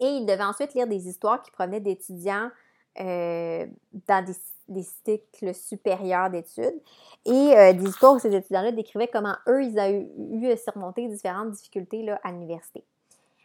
Et 0.00 0.06
ils 0.06 0.24
devaient 0.24 0.42
ensuite 0.42 0.72
lire 0.72 0.86
des 0.86 1.06
histoires 1.06 1.42
qui 1.42 1.50
provenaient 1.50 1.80
d'étudiants 1.80 2.50
euh, 3.00 3.66
dans 4.06 4.24
des, 4.24 4.82
cycles 4.82 5.54
supérieurs 5.54 6.30
d'études 6.30 6.80
et 7.24 7.30
euh, 7.56 7.72
des 7.72 7.88
histoires 7.88 8.14
où 8.14 8.18
ces 8.18 8.34
étudiants-là 8.34 8.72
décrivaient 8.72 9.08
comment 9.08 9.34
eux, 9.48 9.64
ils 9.64 9.78
ont 9.78 10.40
eu, 10.40 10.50
à 10.50 10.56
surmonter 10.56 11.08
différentes 11.08 11.50
difficultés 11.50 12.02
là, 12.02 12.20
à 12.22 12.30
l'université. 12.30 12.84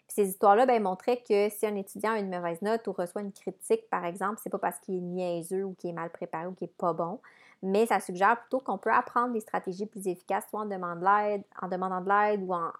ces 0.07 0.29
histoires-là 0.29 0.65
ben, 0.65 0.83
montraient 0.83 1.23
que 1.27 1.49
si 1.49 1.65
un 1.65 1.75
étudiant 1.75 2.11
a 2.11 2.19
une 2.19 2.29
mauvaise 2.29 2.61
note 2.61 2.85
ou 2.87 2.91
reçoit 2.91 3.21
une 3.21 3.31
critique, 3.31 3.89
par 3.89 4.05
exemple, 4.05 4.39
c'est 4.43 4.51
pas 4.51 4.59
parce 4.59 4.77
qu'il 4.79 4.97
est 4.97 5.01
niaiseux 5.01 5.63
ou 5.63 5.73
qu'il 5.73 5.89
est 5.89 5.93
mal 5.93 6.11
préparé 6.11 6.45
ou 6.45 6.51
qu'il 6.51 6.67
est 6.67 6.77
pas 6.77 6.93
bon, 6.93 7.19
mais 7.63 7.85
ça 7.87 7.99
suggère 7.99 8.39
plutôt 8.39 8.59
qu'on 8.59 8.77
peut 8.77 8.91
apprendre 8.91 9.33
des 9.33 9.39
stratégies 9.39 9.87
plus 9.87 10.07
efficaces, 10.07 10.45
soit 10.49 10.61
en, 10.61 10.65
demande 10.65 11.03
en 11.03 11.67
demandant 11.67 12.01
de 12.01 12.09
l'aide 12.09 12.43
ou 12.43 12.53
en, 12.53 12.71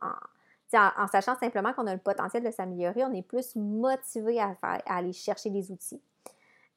sachant 1.08 1.36
simplement 1.38 1.74
qu'on 1.74 1.88
a 1.88 1.94
le 1.94 2.00
potentiel 2.00 2.44
de 2.44 2.52
s'améliorer, 2.52 3.04
on 3.04 3.14
est 3.14 3.22
plus 3.22 3.56
motivé 3.56 4.40
à, 4.40 4.56
aller 4.86 5.14
chercher 5.14 5.50
des 5.50 5.72
outils. 5.72 6.02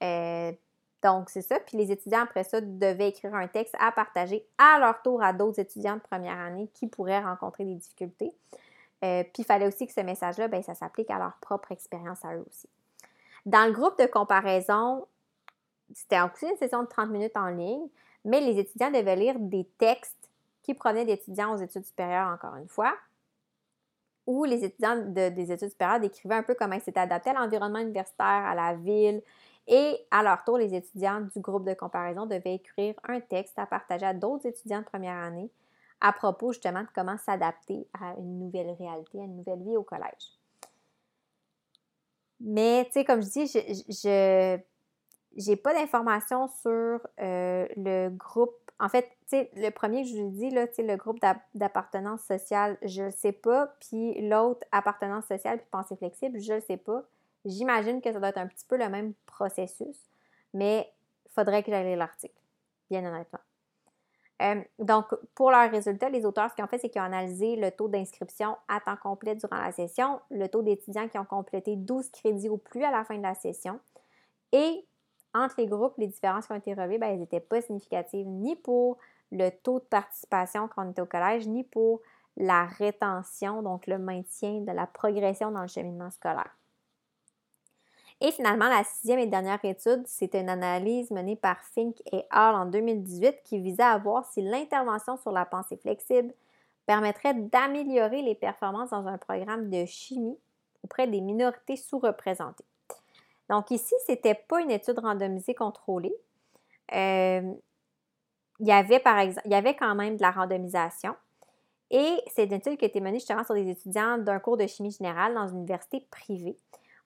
Euh, 0.02 0.52
donc, 1.02 1.30
c'est 1.30 1.42
ça. 1.42 1.60
Puis 1.60 1.76
les 1.76 1.92
étudiants, 1.92 2.22
après 2.22 2.44
ça, 2.44 2.60
devaient 2.60 3.08
écrire 3.08 3.34
un 3.34 3.46
texte 3.46 3.74
à 3.78 3.92
partager 3.92 4.46
à 4.58 4.78
leur 4.78 5.00
tour 5.02 5.22
à 5.22 5.32
d'autres 5.32 5.60
étudiants 5.60 5.96
de 5.96 6.00
première 6.00 6.38
année 6.38 6.68
qui 6.74 6.88
pourraient 6.88 7.20
rencontrer 7.20 7.64
des 7.64 7.74
difficultés. 7.74 8.32
Euh, 9.04 9.22
puis 9.22 9.42
il 9.42 9.44
fallait 9.44 9.66
aussi 9.66 9.86
que 9.86 9.92
ce 9.92 10.00
message-là, 10.00 10.48
ben, 10.48 10.62
ça 10.62 10.74
s'applique 10.74 11.10
à 11.10 11.18
leur 11.18 11.34
propre 11.40 11.70
expérience 11.70 12.24
à 12.24 12.34
eux 12.34 12.44
aussi. 12.48 12.68
Dans 13.46 13.66
le 13.66 13.72
groupe 13.72 13.98
de 13.98 14.06
comparaison, 14.06 15.06
c'était 15.94 16.20
aussi 16.20 16.46
une 16.46 16.56
session 16.56 16.82
de 16.82 16.88
30 16.88 17.10
minutes 17.10 17.36
en 17.36 17.48
ligne, 17.48 17.86
mais 18.24 18.40
les 18.40 18.58
étudiants 18.58 18.90
devaient 18.90 19.16
lire 19.16 19.36
des 19.38 19.64
textes 19.78 20.28
qui 20.62 20.74
provenaient 20.74 21.04
d'étudiants 21.04 21.54
aux 21.54 21.58
études 21.58 21.84
supérieures, 21.84 22.28
encore 22.28 22.56
une 22.56 22.68
fois, 22.68 22.94
où 24.26 24.44
les 24.44 24.64
étudiants 24.64 24.96
des 25.06 25.52
études 25.52 25.70
supérieures 25.70 26.00
décrivaient 26.00 26.34
un 26.34 26.42
peu 26.42 26.54
comment 26.54 26.74
ils 26.74 26.82
s'étaient 26.82 27.00
adaptés 27.00 27.30
à 27.30 27.34
l'environnement 27.34 27.78
universitaire, 27.78 28.26
à 28.26 28.54
la 28.54 28.74
ville. 28.74 29.22
Et 29.68 29.98
à 30.10 30.22
leur 30.22 30.42
tour, 30.44 30.58
les 30.58 30.74
étudiants 30.74 31.20
du 31.20 31.40
groupe 31.40 31.64
de 31.64 31.74
comparaison 31.74 32.26
devaient 32.26 32.54
écrire 32.54 32.94
un 33.04 33.20
texte 33.20 33.58
à 33.58 33.66
partager 33.66 34.06
à 34.06 34.14
d'autres 34.14 34.46
étudiants 34.46 34.80
de 34.80 34.86
première 34.86 35.16
année 35.16 35.50
à 36.00 36.12
propos 36.12 36.52
justement 36.52 36.82
de 36.82 36.88
comment 36.94 37.18
s'adapter 37.18 37.86
à 38.00 38.14
une 38.18 38.38
nouvelle 38.38 38.70
réalité, 38.78 39.20
à 39.20 39.24
une 39.24 39.36
nouvelle 39.36 39.62
vie 39.62 39.76
au 39.76 39.82
collège. 39.82 40.38
Mais, 42.40 42.84
tu 42.86 42.92
sais, 42.92 43.04
comme 43.04 43.20
je 43.20 43.28
dis, 43.28 43.46
je 43.48 44.58
n'ai 45.50 45.56
pas 45.56 45.74
d'informations 45.74 46.46
sur 46.46 47.00
euh, 47.20 47.66
le 47.76 48.10
groupe 48.10 48.54
en 48.80 48.88
fait, 48.88 49.10
le 49.32 49.70
premier 49.70 50.02
que 50.02 50.08
je 50.08 50.22
vous 50.22 50.30
dis, 50.30 50.50
là, 50.50 50.66
le 50.78 50.96
groupe 50.96 51.18
d'appartenance 51.54 52.22
sociale, 52.22 52.78
je 52.82 53.02
ne 53.02 53.10
sais 53.10 53.32
pas. 53.32 53.74
Puis 53.80 54.28
l'autre, 54.28 54.64
appartenance 54.70 55.26
sociale 55.26 55.58
puis 55.58 55.66
pensée 55.70 55.96
flexible, 55.96 56.38
je 56.38 56.52
ne 56.52 56.60
sais 56.60 56.76
pas. 56.76 57.02
J'imagine 57.44 58.00
que 58.00 58.12
ça 58.12 58.18
doit 58.18 58.28
être 58.28 58.38
un 58.38 58.46
petit 58.46 58.66
peu 58.66 58.76
le 58.76 58.88
même 58.88 59.14
processus, 59.26 59.96
mais 60.54 60.92
il 61.26 61.32
faudrait 61.32 61.62
que 61.62 61.70
j'aille 61.70 61.96
l'article, 61.96 62.40
bien 62.90 63.04
honnêtement. 63.04 63.40
Euh, 64.40 64.62
donc, 64.78 65.06
pour 65.34 65.50
leurs 65.50 65.70
résultats, 65.70 66.08
les 66.08 66.24
auteurs, 66.24 66.50
ce 66.50 66.54
qu'ils 66.54 66.64
ont 66.64 66.68
fait, 66.68 66.78
c'est 66.78 66.90
qu'ils 66.90 67.00
ont 67.00 67.06
analysé 67.06 67.56
le 67.56 67.70
taux 67.70 67.88
d'inscription 67.88 68.56
à 68.68 68.80
temps 68.80 68.96
complet 68.96 69.34
durant 69.34 69.56
la 69.56 69.72
session, 69.72 70.20
le 70.30 70.46
taux 70.46 70.62
d'étudiants 70.62 71.08
qui 71.08 71.18
ont 71.18 71.24
complété 71.24 71.74
12 71.74 72.08
crédits 72.10 72.48
ou 72.48 72.56
plus 72.56 72.84
à 72.84 72.90
la 72.92 73.04
fin 73.04 73.16
de 73.16 73.22
la 73.22 73.34
session 73.34 73.80
et 74.52 74.86
entre 75.34 75.56
les 75.58 75.66
groupes, 75.66 75.94
les 75.98 76.06
différences 76.06 76.46
qui 76.46 76.52
ont 76.52 76.56
été 76.56 76.72
relevées, 76.72 76.98
ben, 76.98 77.10
elles 77.10 77.18
n'étaient 77.18 77.40
pas 77.40 77.60
significatives 77.60 78.26
ni 78.26 78.56
pour 78.56 78.96
le 79.30 79.50
taux 79.50 79.78
de 79.80 79.84
participation 79.84 80.68
quand 80.68 80.86
on 80.86 80.90
était 80.90 81.02
au 81.02 81.06
collège, 81.06 81.46
ni 81.46 81.64
pour 81.64 82.00
la 82.36 82.64
rétention, 82.64 83.62
donc 83.62 83.86
le 83.86 83.98
maintien 83.98 84.60
de 84.60 84.72
la 84.72 84.86
progression 84.86 85.50
dans 85.50 85.62
le 85.62 85.68
cheminement 85.68 86.10
scolaire. 86.10 86.56
Et 88.20 88.32
finalement, 88.32 88.68
la 88.68 88.82
sixième 88.82 89.20
et 89.20 89.26
dernière 89.26 89.64
étude, 89.64 90.02
c'est 90.06 90.34
une 90.34 90.48
analyse 90.48 91.10
menée 91.12 91.36
par 91.36 91.62
Fink 91.62 91.96
et 92.12 92.24
Hall 92.32 92.54
en 92.56 92.66
2018 92.66 93.42
qui 93.44 93.60
visait 93.60 93.82
à 93.82 93.96
voir 93.98 94.24
si 94.24 94.42
l'intervention 94.42 95.16
sur 95.16 95.30
la 95.30 95.44
pensée 95.44 95.76
flexible 95.76 96.34
permettrait 96.84 97.34
d'améliorer 97.34 98.22
les 98.22 98.34
performances 98.34 98.90
dans 98.90 99.06
un 99.06 99.18
programme 99.18 99.70
de 99.70 99.84
chimie 99.84 100.36
auprès 100.82 101.06
des 101.06 101.20
minorités 101.20 101.76
sous-représentées. 101.76 102.64
Donc 103.48 103.70
ici, 103.70 103.94
ce 104.06 104.12
n'était 104.12 104.34
pas 104.34 104.60
une 104.60 104.70
étude 104.70 104.98
randomisée 104.98 105.54
contrôlée. 105.54 106.14
Euh, 106.94 107.52
il 108.60 108.66
y 108.66 108.72
avait 108.72 109.00
par 109.00 109.18
exemple, 109.18 109.46
il 109.46 109.52
y 109.52 109.54
avait 109.54 109.76
quand 109.76 109.94
même 109.94 110.16
de 110.16 110.22
la 110.22 110.30
randomisation. 110.30 111.14
Et 111.90 112.18
c'est 112.34 112.44
une 112.44 112.54
étude 112.54 112.76
qui 112.76 112.84
a 112.84 112.88
été 112.88 113.00
menée 113.00 113.18
justement 113.18 113.44
sur 113.44 113.54
des 113.54 113.68
étudiants 113.68 114.18
d'un 114.18 114.40
cours 114.40 114.56
de 114.56 114.66
chimie 114.66 114.90
générale 114.90 115.34
dans 115.34 115.46
une 115.46 115.58
université 115.58 116.06
privée. 116.10 116.56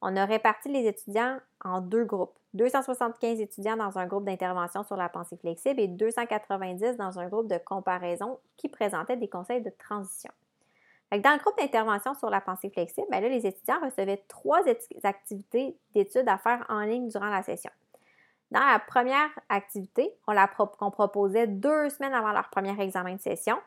On 0.02 0.16
a 0.16 0.26
réparti 0.26 0.68
les 0.68 0.86
étudiants 0.86 1.38
en 1.64 1.80
deux 1.80 2.04
groupes. 2.04 2.38
275 2.54 3.40
étudiants 3.40 3.76
dans 3.78 3.96
un 3.98 4.06
groupe 4.06 4.24
d'intervention 4.24 4.82
sur 4.82 4.96
la 4.96 5.08
pensée 5.08 5.38
flexible 5.38 5.80
et 5.80 5.88
290 5.88 6.98
dans 6.98 7.18
un 7.18 7.28
groupe 7.28 7.48
de 7.48 7.56
comparaison 7.56 8.38
qui 8.58 8.68
présentait 8.68 9.16
des 9.16 9.28
conseils 9.28 9.62
de 9.62 9.70
transition 9.70 10.30
dans 11.20 11.32
le 11.32 11.38
groupe 11.38 11.58
d'intervention 11.58 12.14
sur 12.14 12.30
la 12.30 12.40
pensée 12.40 12.70
flexible, 12.70 13.06
ben 13.10 13.22
les 13.22 13.46
étudiants 13.46 13.80
recevaient 13.84 14.22
trois 14.28 14.62
activités 15.02 15.76
d'études 15.94 16.28
à 16.28 16.38
faire 16.38 16.64
en 16.68 16.80
ligne 16.80 17.08
durant 17.08 17.28
la 17.28 17.42
session. 17.42 17.70
Dans 18.50 18.60
la 18.60 18.78
première 18.78 19.28
activité, 19.48 20.10
on, 20.26 20.90
proposait 20.90 21.46
deux 21.46 21.90
semaines 21.90 22.14
avant 22.14 22.32
leur 22.32 22.48
premier 22.48 22.78
examen 22.80 23.14
de 23.14 23.20
session. 23.20 23.58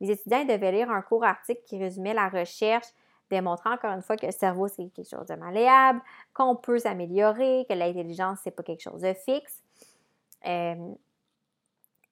Les 0.00 0.10
étudiants 0.10 0.44
devaient 0.44 0.72
lire 0.72 0.90
un 0.90 1.02
court 1.02 1.24
article 1.24 1.62
qui 1.64 1.78
résumait 1.78 2.14
la 2.14 2.28
recherche, 2.28 2.86
démontrant 3.30 3.72
encore 3.72 3.92
une 3.92 4.02
fois 4.02 4.16
que 4.16 4.26
le 4.26 4.32
cerveau, 4.32 4.68
c'est 4.68 4.88
quelque 4.88 5.08
chose 5.08 5.26
de 5.26 5.34
malléable, 5.34 6.00
qu'on 6.34 6.56
peut 6.56 6.78
s'améliorer, 6.78 7.66
que 7.68 7.74
l'intelligence, 7.74 8.40
c'est 8.44 8.50
pas 8.50 8.62
quelque 8.62 8.82
chose 8.82 9.02
de 9.02 9.14
fixe. 9.14 9.62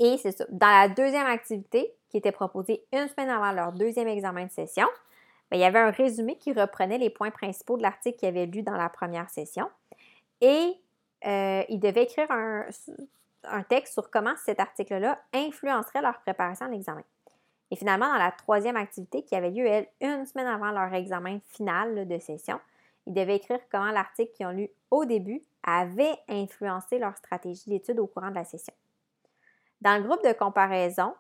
Et 0.01 0.17
c'est 0.19 0.33
ça. 0.33 0.45
Dans 0.51 0.69
la 0.69 0.89
deuxième 0.89 1.27
activité, 1.27 1.93
qui 2.09 2.17
était 2.17 2.33
proposée 2.33 2.85
une 2.93 3.09
semaine 3.09 3.29
avant 3.29 3.53
leur 3.53 3.73
deuxième 3.73 4.09
examen 4.09 4.47
de 4.47 4.51
session, 4.51 4.87
ben, 5.51 5.57
il 5.57 5.61
y 5.61 5.65
avait 5.65 5.79
un 5.79 5.91
résumé 5.91 6.37
qui 6.37 6.53
reprenait 6.53 6.99
les 6.99 7.11
points 7.11 7.31
principaux 7.31 7.77
de 7.77 7.83
l'article 7.83 8.19
qu'ils 8.19 8.29
avaient 8.29 8.47
lu 8.47 8.63
dans 8.63 8.77
la 8.77 8.89
première 8.89 9.29
session. 9.31 9.69
Et 10.41 10.75
euh, 11.27 11.63
ils 11.69 11.81
devaient 11.81 12.05
écrire 12.05 12.31
un, 12.31 12.65
texte 13.69 13.95
sur 13.95 14.11
comment 14.11 14.35
cet 14.45 14.61
article-là 14.61 15.21
influencerait 15.33 16.03
leur 16.03 16.21
préparation 16.21 16.67
à 16.67 16.69
l'examen. 16.69 17.03
Et 17.71 17.77
finalement, 17.77 18.11
dans 18.11 18.19
la 18.19 18.33
troisième 18.33 18.77
activité 18.77 19.23
qui 19.23 19.35
avait 19.35 19.51
lieu, 19.51 19.67
elle, 19.67 19.89
une 20.01 20.25
semaine 20.25 20.47
avant 20.47 20.71
leur 20.71 20.93
examen 20.95 21.39
final 21.47 22.09
de 22.09 22.19
session, 22.19 22.59
ils 23.07 23.15
devaient 23.15 23.37
écrire 23.37 23.61
comment 23.71 23.91
l'article 23.91 24.33
qu'ils 24.33 24.47
ont 24.47 24.51
lu 24.51 24.69
au 24.91 25.05
début 25.05 25.43
avait 25.63 26.19
influencé 26.29 26.99
leur 26.99 27.17
stratégie 27.17 27.69
d'étude 27.69 27.99
au 27.99 28.07
courant 28.07 28.31
de 28.31 28.35
la 28.35 28.45
session. 28.45 28.75
Dans 29.81 29.97
le 29.97 30.07
groupe 30.07 30.25
de 30.25 30.33
comparaison, 30.33 31.15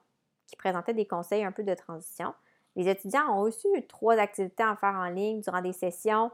qui 0.47 0.57
présentait 0.57 0.95
des 0.95 1.07
conseils 1.07 1.45
un 1.45 1.53
peu 1.53 1.63
de 1.63 1.75
transition, 1.75 2.35
les 2.77 2.89
étudiants 2.89 3.35
ont 3.35 3.41
aussi 3.41 3.69
eu 3.75 3.87
trois 3.87 4.17
activités 4.19 4.63
à 4.63 4.77
faire 4.77 4.95
en 4.95 5.09
ligne 5.09 5.41
durant 5.41 5.61
des 5.61 5.73
sessions, 5.73 6.31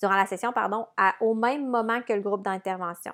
durant 0.00 0.14
la 0.14 0.26
session, 0.26 0.52
pardon, 0.52 0.86
au 1.20 1.34
même 1.34 1.68
moment 1.68 2.00
que 2.02 2.12
le 2.12 2.20
groupe 2.20 2.42
d'intervention. 2.42 3.12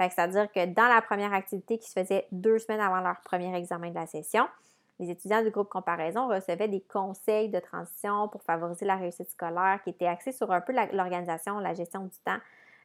c'est-à-dire 0.00 0.50
que 0.50 0.66
dans 0.66 0.88
la 0.88 1.02
première 1.02 1.32
activité 1.32 1.78
qui 1.78 1.88
se 1.88 2.00
faisait 2.00 2.26
deux 2.32 2.58
semaines 2.58 2.80
avant 2.80 3.00
leur 3.00 3.20
premier 3.20 3.54
examen 3.56 3.90
de 3.90 3.94
la 3.94 4.06
session, 4.06 4.48
les 4.98 5.10
étudiants 5.10 5.42
du 5.42 5.50
groupe 5.50 5.68
comparaison 5.68 6.28
recevaient 6.28 6.68
des 6.68 6.80
conseils 6.80 7.48
de 7.48 7.58
transition 7.58 8.28
pour 8.28 8.42
favoriser 8.42 8.84
la 8.84 8.96
réussite 8.96 9.30
scolaire 9.30 9.80
qui 9.82 9.90
étaient 9.90 10.06
axés 10.06 10.32
sur 10.32 10.52
un 10.52 10.60
peu 10.60 10.72
l'organisation, 10.92 11.58
la 11.58 11.74
gestion 11.74 12.04
du 12.04 12.18
temps, 12.24 12.38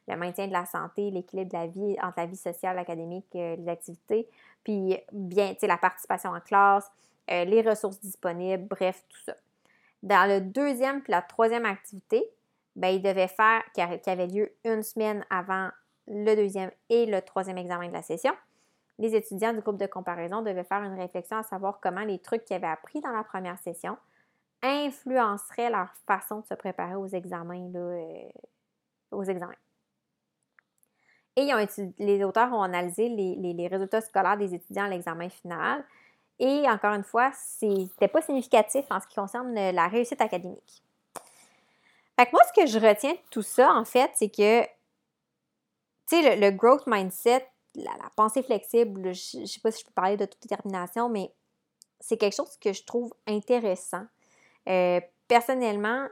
le 0.08 0.16
maintien 0.16 0.46
de 0.46 0.52
la 0.52 0.64
santé, 0.64 1.10
l'équilibre 1.10 1.50
de 1.50 1.56
la 1.56 1.66
vie 1.66 1.96
entre 2.02 2.14
la 2.18 2.26
vie 2.26 2.36
sociale, 2.36 2.78
académique, 2.78 3.26
euh, 3.34 3.56
les 3.56 3.68
activités, 3.68 4.28
puis 4.64 4.98
bien, 5.12 5.52
tu 5.52 5.60
sais, 5.60 5.66
la 5.66 5.76
participation 5.76 6.30
en 6.30 6.40
classe, 6.40 6.90
euh, 7.30 7.44
les 7.44 7.60
ressources 7.62 8.00
disponibles, 8.00 8.64
bref, 8.64 9.04
tout 9.08 9.20
ça. 9.26 9.34
Dans 10.02 10.28
le 10.28 10.40
deuxième 10.40 11.02
puis 11.02 11.10
la 11.10 11.22
troisième 11.22 11.66
activité, 11.66 12.24
ben, 12.74 12.88
ils 12.88 13.02
devaient 13.02 13.28
faire, 13.28 13.62
qui 13.74 13.80
avait 13.80 14.26
lieu 14.26 14.52
une 14.64 14.82
semaine 14.82 15.24
avant 15.28 15.68
le 16.06 16.34
deuxième 16.34 16.70
et 16.88 17.06
le 17.06 17.20
troisième 17.20 17.58
examen 17.58 17.88
de 17.88 17.92
la 17.92 18.02
session, 18.02 18.32
les 18.98 19.14
étudiants 19.14 19.52
du 19.52 19.60
groupe 19.60 19.78
de 19.78 19.86
comparaison 19.86 20.42
devaient 20.42 20.64
faire 20.64 20.82
une 20.82 20.98
réflexion 20.98 21.36
à 21.36 21.42
savoir 21.42 21.78
comment 21.80 22.02
les 22.02 22.18
trucs 22.18 22.44
qu'ils 22.44 22.56
avaient 22.56 22.66
appris 22.66 23.00
dans 23.00 23.12
la 23.12 23.24
première 23.24 23.58
session 23.58 23.96
influenceraient 24.62 25.70
leur 25.70 25.94
façon 26.06 26.40
de 26.40 26.46
se 26.46 26.54
préparer 26.54 26.96
aux 26.96 27.06
examens. 27.06 27.70
Euh, 27.74 28.28
aux 29.12 29.24
examens. 29.24 29.54
Et 31.36 31.48
les 31.98 32.24
auteurs 32.24 32.52
ont 32.52 32.62
analysé 32.62 33.08
les, 33.08 33.68
résultats 33.68 34.00
scolaires 34.00 34.36
des 34.36 34.54
étudiants 34.54 34.86
à 34.86 34.88
l'examen 34.88 35.28
final. 35.28 35.84
Et 36.40 36.68
encore 36.68 36.94
une 36.94 37.04
fois, 37.04 37.30
ce 37.32 37.64
n'était 37.64 38.08
pas 38.08 38.20
significatif 38.22 38.84
en 38.90 39.00
ce 39.00 39.06
qui 39.06 39.14
concerne 39.14 39.54
la 39.54 39.86
réussite 39.86 40.20
académique. 40.20 40.82
Fait 42.18 42.26
que 42.26 42.32
moi, 42.32 42.42
ce 42.48 42.60
que 42.60 42.66
je 42.66 42.84
retiens 42.84 43.12
de 43.12 43.18
tout 43.30 43.42
ça, 43.42 43.72
en 43.72 43.84
fait, 43.84 44.10
c'est 44.14 44.28
que, 44.28 44.66
le, 46.10 46.50
growth 46.50 46.88
mindset, 46.88 47.48
la, 47.82 48.10
pensée 48.16 48.42
flexible, 48.42 49.14
je 49.14 49.38
ne 49.38 49.46
sais 49.46 49.60
pas 49.60 49.70
si 49.70 49.80
je 49.80 49.86
peux 49.86 49.92
parler 49.92 50.16
de 50.16 50.24
toute 50.24 50.42
détermination, 50.42 51.08
mais 51.08 51.32
c'est 52.00 52.16
quelque 52.16 52.36
chose 52.36 52.56
que 52.60 52.72
je 52.72 52.84
trouve 52.84 53.12
intéressant. 53.26 54.04
Euh, 54.68 55.00
personnellement, 55.26 56.08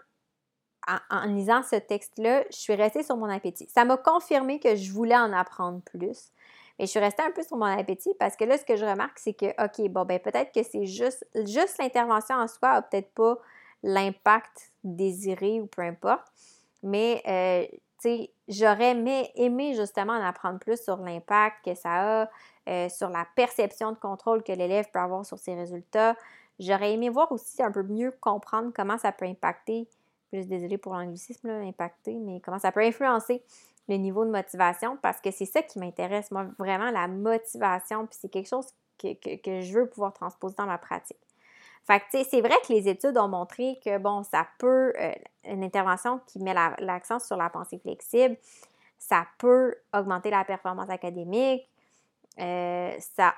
en, 1.11 1.27
lisant 1.27 1.63
ce 1.63 1.77
texte-là, 1.77 2.45
je 2.51 2.57
suis 2.57 2.75
restée 2.75 3.03
sur 3.03 3.17
mon 3.17 3.29
appétit. 3.29 3.69
Ça 3.69 3.85
m'a 3.85 3.97
confirmé 3.97 4.61
que 4.61 4.77
je 4.77 4.93
voulais 4.93 5.17
en 5.17 5.33
apprendre 5.33 5.81
plus. 5.83 6.31
Mais 6.79 6.87
je 6.87 6.91
suis 6.91 7.01
restée 7.01 7.23
un 7.23 7.31
peu 7.31 7.43
sur 7.43 7.57
mon 7.57 7.65
appétit 7.65 8.13
parce 8.19 8.37
que 8.37 8.45
là, 8.45 8.59
ce 8.59 8.65
que 8.65 8.77
je 8.77 8.85
remarque, 8.85 9.19
c'est 9.19 9.33
que, 9.33 9.47
OK, 9.65 9.91
bon, 9.91 10.05
ben 10.05 10.21
peut-être 10.21 10.53
que 10.53 10.63
c'est 10.63 10.87
juste, 10.87 11.27
juste 11.35 11.79
l'intervention 11.79 12.37
en 12.37 12.47
soi 12.47 12.75
n'a 12.75 12.83
peut-être 12.83 13.11
pas 13.15 13.39
l'impact 13.83 14.73
désiré 14.85 15.61
ou 15.61 15.67
peu 15.67 15.83
importe. 15.83 16.27
Mais, 16.83 17.23
euh, 17.27 17.77
j'aurais 18.49 18.91
aimé, 19.37 19.75
justement 19.75 20.13
en 20.13 20.23
apprendre 20.23 20.59
plus 20.59 20.83
sur 20.83 20.97
l'impact 20.99 21.65
que 21.65 21.75
ça 21.75 22.23
a, 22.23 22.31
euh, 22.69 22.89
sur 22.89 23.09
la 23.09 23.27
perception 23.37 23.93
de 23.93 23.99
contrôle 23.99 24.43
que 24.43 24.53
l'élève 24.53 24.87
peut 24.93 24.99
avoir 24.99 25.25
sur 25.25 25.39
ses 25.39 25.55
résultats. 25.55 26.17
J'aurais 26.59 26.93
aimé 26.93 27.09
voir 27.09 27.31
aussi 27.33 27.63
un 27.63 27.71
peu 27.71 27.83
mieux 27.83 28.13
comprendre 28.21 28.73
comment 28.75 28.99
ça 28.99 29.13
peut 29.13 29.27
impacter, 29.27 29.89
plus 30.31 30.47
désolé 30.47 30.79
pour 30.79 30.95
l'anglicisme, 30.95 31.49
impacter, 31.49 32.15
mais 32.15 32.41
comment 32.41 32.59
ça 32.59 32.73
peut 32.73 32.81
influencer 32.81 33.43
le 33.89 33.97
niveau 33.97 34.25
de 34.25 34.31
motivation 34.31 34.97
parce 35.01 35.21
que 35.21 35.31
c'est 35.31 35.47
ça 35.47 35.63
qui 35.63 35.79
m'intéresse, 35.79 36.31
moi, 36.31 36.47
vraiment 36.59 36.91
la 36.91 37.09
motivation, 37.09 38.07
puis 38.07 38.19
c'est 38.21 38.29
quelque 38.29 38.49
chose 38.49 38.67
que, 38.99 39.09
je 39.63 39.73
veux 39.73 39.89
pouvoir 39.89 40.13
transposer 40.13 40.55
dans 40.57 40.67
ma 40.67 40.79
pratique. 40.79 41.19
Fait 41.87 42.01
que, 42.01 42.25
c'est 42.25 42.41
vrai 42.41 42.55
que 42.67 42.73
les 42.73 42.89
études 42.89 43.17
ont 43.17 43.29
montré 43.29 43.79
que, 43.85 43.97
bon, 43.99 44.25
ça 44.25 44.47
peut, 44.59 44.93
euh, 44.99 45.13
une 45.45 45.63
intervention 45.63 46.21
qui 46.27 46.41
met 46.41 46.53
l'accent 46.53 47.21
sur 47.21 47.37
la 47.37 47.49
pensée 47.49 47.79
flexible, 47.79 48.37
ça 48.99 49.25
peut 49.39 49.77
augmenter 49.95 50.31
la 50.31 50.45
performance 50.45 50.91
académique, 50.91 51.69
euh, 52.41 52.93
ça 52.99 53.35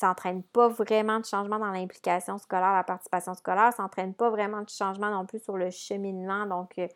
n'entraîne 0.00 0.44
pas 0.44 0.68
vraiment 0.68 1.18
de 1.18 1.24
changement 1.24 1.58
dans 1.58 1.72
l'implication 1.72 2.38
scolaire, 2.38 2.72
la 2.72 2.84
participation 2.84 3.34
scolaire, 3.34 3.72
ça 3.72 3.82
n'entraîne 3.82 4.14
pas 4.14 4.30
vraiment 4.30 4.62
de 4.62 4.68
changement 4.68 5.10
non 5.10 5.26
plus 5.26 5.42
sur 5.42 5.56
le 5.56 5.70
cheminement, 5.70 6.46
donc, 6.46 6.78
euh, 6.78 6.86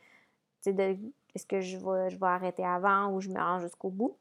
tu 0.62 0.72
sais, 0.72 0.98
est-ce 1.35 1.46
que 1.46 1.61
je 1.61 1.78
vais, 1.78 2.11
je 2.11 2.16
vais 2.16 2.26
arrêter 2.26 2.64
avant 2.64 3.09
ou 3.09 3.20
je 3.20 3.28
me 3.28 3.40
rends 3.40 3.59
jusqu'au 3.59 3.90
bout? 3.90 4.16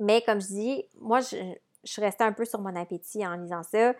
Mais 0.00 0.22
comme 0.22 0.40
je 0.40 0.46
dis, 0.46 0.84
moi, 1.00 1.20
je, 1.20 1.36
je 1.84 2.00
restée 2.00 2.24
un 2.24 2.32
peu 2.32 2.44
sur 2.44 2.60
mon 2.60 2.74
appétit 2.74 3.24
en 3.24 3.36
lisant 3.36 3.62
ça 3.62 3.94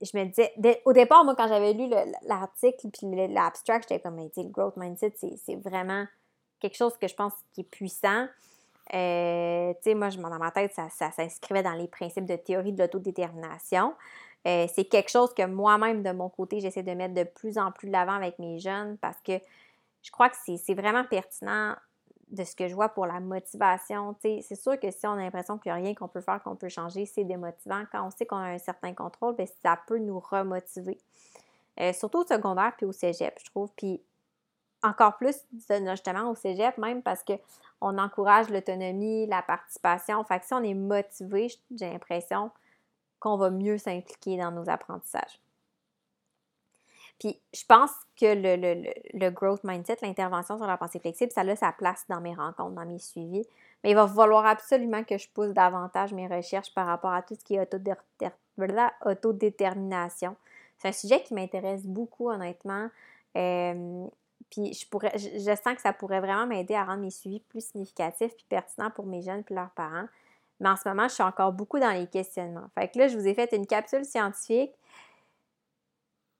je 0.00 0.16
me 0.18 0.24
disais, 0.24 0.52
au 0.84 0.92
départ, 0.92 1.24
moi, 1.24 1.34
quand 1.36 1.48
j'avais 1.48 1.72
lu 1.72 1.88
l'article 2.26 2.88
puis 2.92 3.28
l'abstract, 3.28 3.88
j'étais 3.88 4.02
comme, 4.02 4.18
le 4.18 4.48
growth 4.50 4.76
mindset, 4.76 5.14
c'est 5.18 5.56
vraiment 5.56 6.06
quelque 6.60 6.76
chose 6.76 6.96
que 7.00 7.08
je 7.08 7.14
pense 7.14 7.32
qui 7.52 7.62
est 7.62 7.70
puissant. 7.70 8.26
Euh, 8.92 9.72
tu 9.74 9.80
sais, 9.82 9.94
moi, 9.94 10.10
je, 10.10 10.18
dans 10.18 10.38
ma 10.38 10.50
tête, 10.50 10.72
ça, 10.74 10.88
ça 10.90 11.10
s'inscrivait 11.10 11.62
dans 11.62 11.72
les 11.72 11.88
principes 11.88 12.26
de 12.26 12.36
théorie 12.36 12.72
de 12.72 12.82
l'autodétermination. 12.82 13.94
Euh, 14.46 14.66
c'est 14.74 14.84
quelque 14.84 15.10
chose 15.10 15.32
que 15.32 15.46
moi-même, 15.46 16.02
de 16.02 16.10
mon 16.10 16.28
côté, 16.28 16.60
j'essaie 16.60 16.82
de 16.82 16.92
mettre 16.92 17.14
de 17.14 17.24
plus 17.24 17.56
en 17.56 17.72
plus 17.72 17.86
de 17.86 17.92
l'avant 17.92 18.12
avec 18.12 18.38
mes 18.38 18.58
jeunes 18.58 18.98
parce 18.98 19.20
que 19.22 19.38
je 20.02 20.10
crois 20.10 20.28
que 20.28 20.36
c'est 20.44 20.74
vraiment 20.74 21.04
pertinent 21.04 21.74
de 22.30 22.44
ce 22.44 22.56
que 22.56 22.68
je 22.68 22.74
vois 22.74 22.88
pour 22.88 23.06
la 23.06 23.20
motivation. 23.20 24.14
C'est 24.20 24.54
sûr 24.54 24.78
que 24.78 24.90
si 24.90 25.06
on 25.06 25.12
a 25.12 25.16
l'impression 25.16 25.58
qu'il 25.58 25.72
n'y 25.72 25.78
a 25.78 25.82
rien 25.82 25.94
qu'on 25.94 26.08
peut 26.08 26.20
faire, 26.20 26.42
qu'on 26.42 26.56
peut 26.56 26.68
changer, 26.68 27.06
c'est 27.06 27.24
démotivant. 27.24 27.84
Quand 27.92 28.06
on 28.06 28.10
sait 28.10 28.26
qu'on 28.26 28.36
a 28.36 28.48
un 28.50 28.58
certain 28.58 28.92
contrôle, 28.94 29.36
bien, 29.36 29.46
ça 29.62 29.78
peut 29.86 29.98
nous 29.98 30.18
remotiver. 30.18 30.98
Euh, 31.80 31.92
surtout 31.92 32.18
au 32.18 32.26
secondaire 32.26 32.72
puis 32.76 32.86
au 32.86 32.92
cégep, 32.92 33.38
je 33.38 33.50
trouve. 33.50 33.70
Puis 33.76 34.00
encore 34.82 35.16
plus, 35.16 35.36
justement, 35.52 36.30
au 36.30 36.34
cégep, 36.34 36.76
même 36.78 37.02
parce 37.02 37.24
qu'on 37.24 37.98
encourage 37.98 38.50
l'autonomie, 38.50 39.26
la 39.26 39.42
participation. 39.42 40.22
Fait 40.24 40.40
que 40.40 40.46
si 40.46 40.54
on 40.54 40.62
est 40.62 40.74
motivé, 40.74 41.48
j'ai 41.74 41.90
l'impression 41.90 42.50
qu'on 43.18 43.36
va 43.36 43.50
mieux 43.50 43.78
s'impliquer 43.78 44.36
dans 44.36 44.50
nos 44.50 44.68
apprentissages. 44.68 45.40
Puis 47.18 47.40
je 47.52 47.64
pense 47.66 47.90
que 48.20 48.26
le, 48.34 49.30
growth 49.30 49.64
mindset, 49.64 49.98
l'intervention 50.02 50.56
sur 50.56 50.66
la 50.66 50.76
pensée 50.76 50.98
flexible, 50.98 51.32
ça 51.32 51.42
a 51.42 51.56
sa 51.56 51.72
place 51.72 52.04
dans 52.08 52.20
mes 52.20 52.34
rencontres, 52.34 52.74
dans 52.74 52.86
mes 52.86 52.98
suivis. 52.98 53.46
Mais 53.82 53.90
il 53.90 53.94
va 53.94 54.08
falloir 54.08 54.46
absolument 54.46 55.04
que 55.04 55.18
je 55.18 55.28
pousse 55.28 55.50
davantage 55.50 56.12
mes 56.12 56.26
recherches 56.26 56.72
par 56.74 56.86
rapport 56.86 57.12
à 57.12 57.22
tout 57.22 57.34
ce 57.34 57.44
qui 57.44 57.54
est 57.54 57.74
autodétermination. 59.04 60.36
C'est 60.78 60.88
un 60.88 60.92
sujet 60.92 61.22
qui 61.22 61.34
m'intéresse 61.34 61.86
beaucoup, 61.86 62.30
honnêtement. 62.30 62.88
Puis 64.50 64.72
je, 64.72 64.88
pourrais, 64.88 65.12
je, 65.16 65.56
sens 65.62 65.74
que 65.74 65.80
ça 65.80 65.92
pourrait 65.92 66.20
vraiment 66.20 66.46
m'aider 66.46 66.74
à 66.74 66.84
rendre 66.84 67.00
mes 67.00 67.10
suivis 67.10 67.40
plus 67.40 67.64
significatifs 67.64 68.34
puis 68.36 68.46
pertinents 68.48 68.90
pour 68.90 69.06
mes 69.06 69.22
jeunes 69.22 69.42
et 69.48 69.54
leurs 69.54 69.70
parents. 69.70 70.06
Mais 70.60 70.68
en 70.68 70.76
ce 70.76 70.88
moment, 70.88 71.08
je 71.08 71.14
suis 71.14 71.22
encore 71.22 71.52
beaucoup 71.52 71.78
dans 71.78 71.90
les 71.90 72.06
questionnements. 72.06 72.68
Fait 72.74 72.88
que 72.88 72.98
là, 72.98 73.08
je 73.08 73.18
vous 73.18 73.26
ai 73.26 73.34
fait 73.34 73.52
une 73.52 73.66
capsule 73.66 74.04
scientifique 74.04 74.72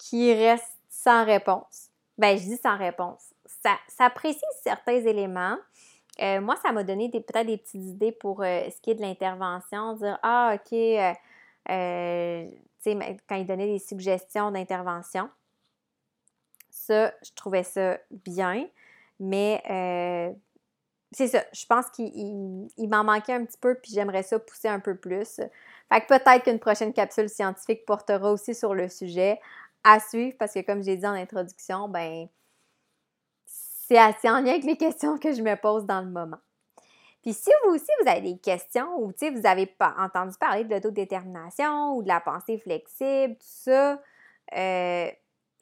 qui 0.05 0.35
reste 0.35 0.79
sans 0.91 1.25
réponse. 1.25 1.89
Ben, 2.19 2.37
je 2.37 2.43
dis 2.43 2.57
sans 2.59 2.77
réponse. 2.77 3.33
Ça, 3.89 4.11
précise 4.11 4.43
certains 4.63 4.99
éléments. 4.99 5.57
Euh, 6.21 6.43
moi, 6.43 6.57
ça 6.63 6.73
m'a 6.73 6.85
donné 6.85 7.11
peut-être 7.11 7.47
des 7.47 7.57
petites 7.57 7.83
idées 7.83 8.13
pour 8.13 8.43
euh, 8.43 8.69
ce 8.71 8.81
qui 8.83 8.91
est 8.91 8.95
de 8.95 9.01
l'intervention, 9.01 9.95
dire 9.95 10.19
Ah, 10.23 10.55
OK, 10.55 10.73
euh, 10.75 11.13
tu 11.67 12.93
sais, 12.93 13.17
quand 13.27 13.37
il 13.37 13.47
donnait 13.47 13.67
des 13.67 13.79
suggestions 13.79 14.51
d'intervention. 14.51 15.31
Ça, 16.69 17.15
je 17.25 17.31
trouvais 17.35 17.63
ça 17.63 17.99
bien, 18.11 18.69
mais 19.19 19.63
c'est 21.13 21.29
ça. 21.29 21.45
Je 21.53 21.65
pense 21.65 21.87
qu'il 21.91 22.89
m'en 22.91 23.05
manquait 23.05 23.33
un 23.33 23.45
petit 23.45 23.59
peu, 23.59 23.75
puis 23.77 23.93
j'aimerais 23.95 24.23
ça 24.23 24.39
pousser 24.39 24.69
un 24.69 24.81
peu 24.81 24.97
plus. 24.97 25.41
Fait 25.91 26.01
que 26.01 26.07
peut-être 26.09 26.45
qu'une 26.45 26.59
prochaine 26.59 26.93
capsule 26.93 27.29
scientifique 27.29 27.87
portera 27.87 28.31
aussi 28.31 28.55
sur 28.55 28.75
le 28.75 28.89
sujet 28.89 29.41
à 29.85 30.01
suivre 30.01 30.37
parce 30.39 30.53
que, 30.55 30.61
comme 30.61 30.83
j'ai 30.83 30.97
dit 30.97 31.07
en 31.07 31.13
introduction, 31.13 31.89
ben, 31.89 32.27
c'est 33.47 33.99
assez 33.99 34.29
en 34.29 34.41
lien 34.41 34.53
avec 34.53 34.65
les 34.65 34.77
questions 34.77 35.19
que 35.19 35.33
je 35.33 35.43
me 35.43 35.55
pose 35.57 35.85
dans 35.85 36.01
le 36.01 36.11
moment. 36.11 36.39
Puis 37.23 37.33
si 37.33 37.51
vous 37.65 37.75
aussi, 37.75 37.87
vous 38.03 38.09
avez 38.09 38.21
des 38.21 38.39
questions 38.39 38.99
ou 38.99 39.13
vous 39.19 39.47
avez 39.47 39.67
pas 39.67 39.95
entendu 39.99 40.37
parler 40.39 40.65
de 40.65 40.75
l'autodétermination 40.75 41.97
ou 41.97 42.03
de 42.03 42.09
la 42.09 42.21
pensée 42.21 42.59
flexible, 42.59 43.35
tout 43.37 43.47
ça, 43.47 43.93
euh, 44.55 45.11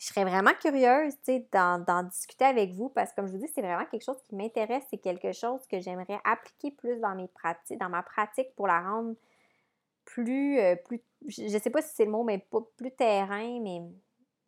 je 0.03 0.07
serais 0.07 0.25
vraiment 0.25 0.51
curieuse 0.61 1.15
d'en 1.53 2.03
discuter 2.03 2.45
avec 2.45 2.73
vous 2.73 2.89
parce 2.89 3.11
que, 3.11 3.17
comme 3.17 3.29
je 3.29 3.33
vous 3.33 3.39
dis, 3.39 3.51
c'est 3.55 3.63
vraiment 3.63 3.85
quelque 3.85 4.05
chose 4.05 4.21
qui 4.29 4.35
m'intéresse. 4.35 4.83
C'est 4.91 4.99
quelque 4.99 5.31
chose 5.31 5.65
que 5.69 5.79
j'aimerais 5.79 6.19
appliquer 6.25 6.73
plus 6.73 6.99
dans, 6.99 7.15
mes 7.15 7.29
pratiques, 7.29 7.79
dans 7.79 7.89
ma 7.89 8.03
pratique 8.03 8.53
pour 8.57 8.67
la 8.67 8.81
rendre 8.81 9.15
plus, 10.05 10.59
euh, 10.59 10.75
plus 10.75 11.01
je 11.29 11.45
ne 11.45 11.59
sais 11.61 11.71
pas 11.71 11.83
si 11.83 11.95
c'est 11.95 12.07
le 12.07 12.11
mot, 12.11 12.25
mais 12.25 12.39
pas 12.39 12.59
plus 12.77 12.91
terrain, 12.91 13.61
mais 13.61 13.83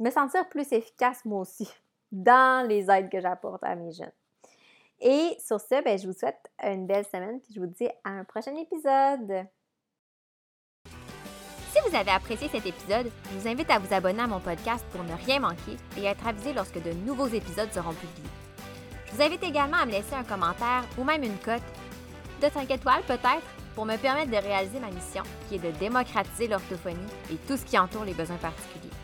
me 0.05 0.11
sentir 0.11 0.47
plus 0.49 0.71
efficace 0.73 1.25
moi 1.25 1.41
aussi 1.41 1.69
dans 2.13 2.69
les 2.69 2.91
aides 2.91 3.11
que 3.11 3.21
j'apporte 3.21 3.65
à 3.65 3.75
mes 3.75 3.93
jeunes. 3.93 4.13
Et 5.01 5.37
sur 5.45 5.61
ce, 5.61 5.83
ben, 5.83 5.99
je 5.99 6.07
vous 6.07 6.13
souhaite 6.13 6.51
une 6.63 6.87
belle 6.87 7.05
semaine, 7.07 7.41
puis 7.41 7.53
je 7.55 7.61
vous 7.61 7.67
dis 7.67 7.89
à 8.05 8.11
un 8.11 8.25
prochain 8.25 8.55
épisode. 8.55 9.47
Si 11.73 11.81
vous 11.89 11.97
avez 11.97 12.13
apprécié 12.13 12.49
cet 12.49 12.65
épisode, 12.65 13.11
je 13.31 13.39
vous 13.39 13.49
invite 13.49 13.71
à 13.71 13.81
vous 13.81 13.93
abonner 13.93 14.23
à 14.23 14.27
mon 14.29 14.39
podcast 14.39 14.85
pour 14.93 15.03
ne 15.03 15.15
rien 15.27 15.41
manquer 15.41 15.77
et 15.97 16.05
être 16.05 16.27
avisé 16.27 16.53
lorsque 16.53 16.81
de 16.81 16.93
nouveaux 16.93 17.27
épisodes 17.27 17.73
seront 17.73 17.95
publiés. 17.95 18.31
Je 19.07 19.17
vous 19.17 19.23
invite 19.23 19.43
également 19.43 19.79
à 19.79 19.87
me 19.87 19.91
laisser 19.91 20.15
un 20.15 20.23
commentaire 20.23 20.85
ou 20.97 21.05
même 21.05 21.25
une 21.25 21.39
cote 21.39 21.63
de 22.41 22.49
5 22.49 22.71
étoiles 22.71 23.03
peut-être 23.07 23.47
pour 23.75 23.87
me 23.87 23.97
permettre 23.97 24.31
de 24.31 24.37
réaliser 24.37 24.79
ma 24.79 24.91
mission 24.91 25.25
qui 25.49 25.57
est 25.57 25.59
de 25.59 25.77
démocratiser 25.79 26.47
l'orthophonie 26.47 27.11
et 27.33 27.37
tout 27.49 27.57
ce 27.57 27.65
qui 27.65 27.79
entoure 27.79 28.05
les 28.05 28.15
besoins 28.15 28.37
particuliers. 28.37 29.04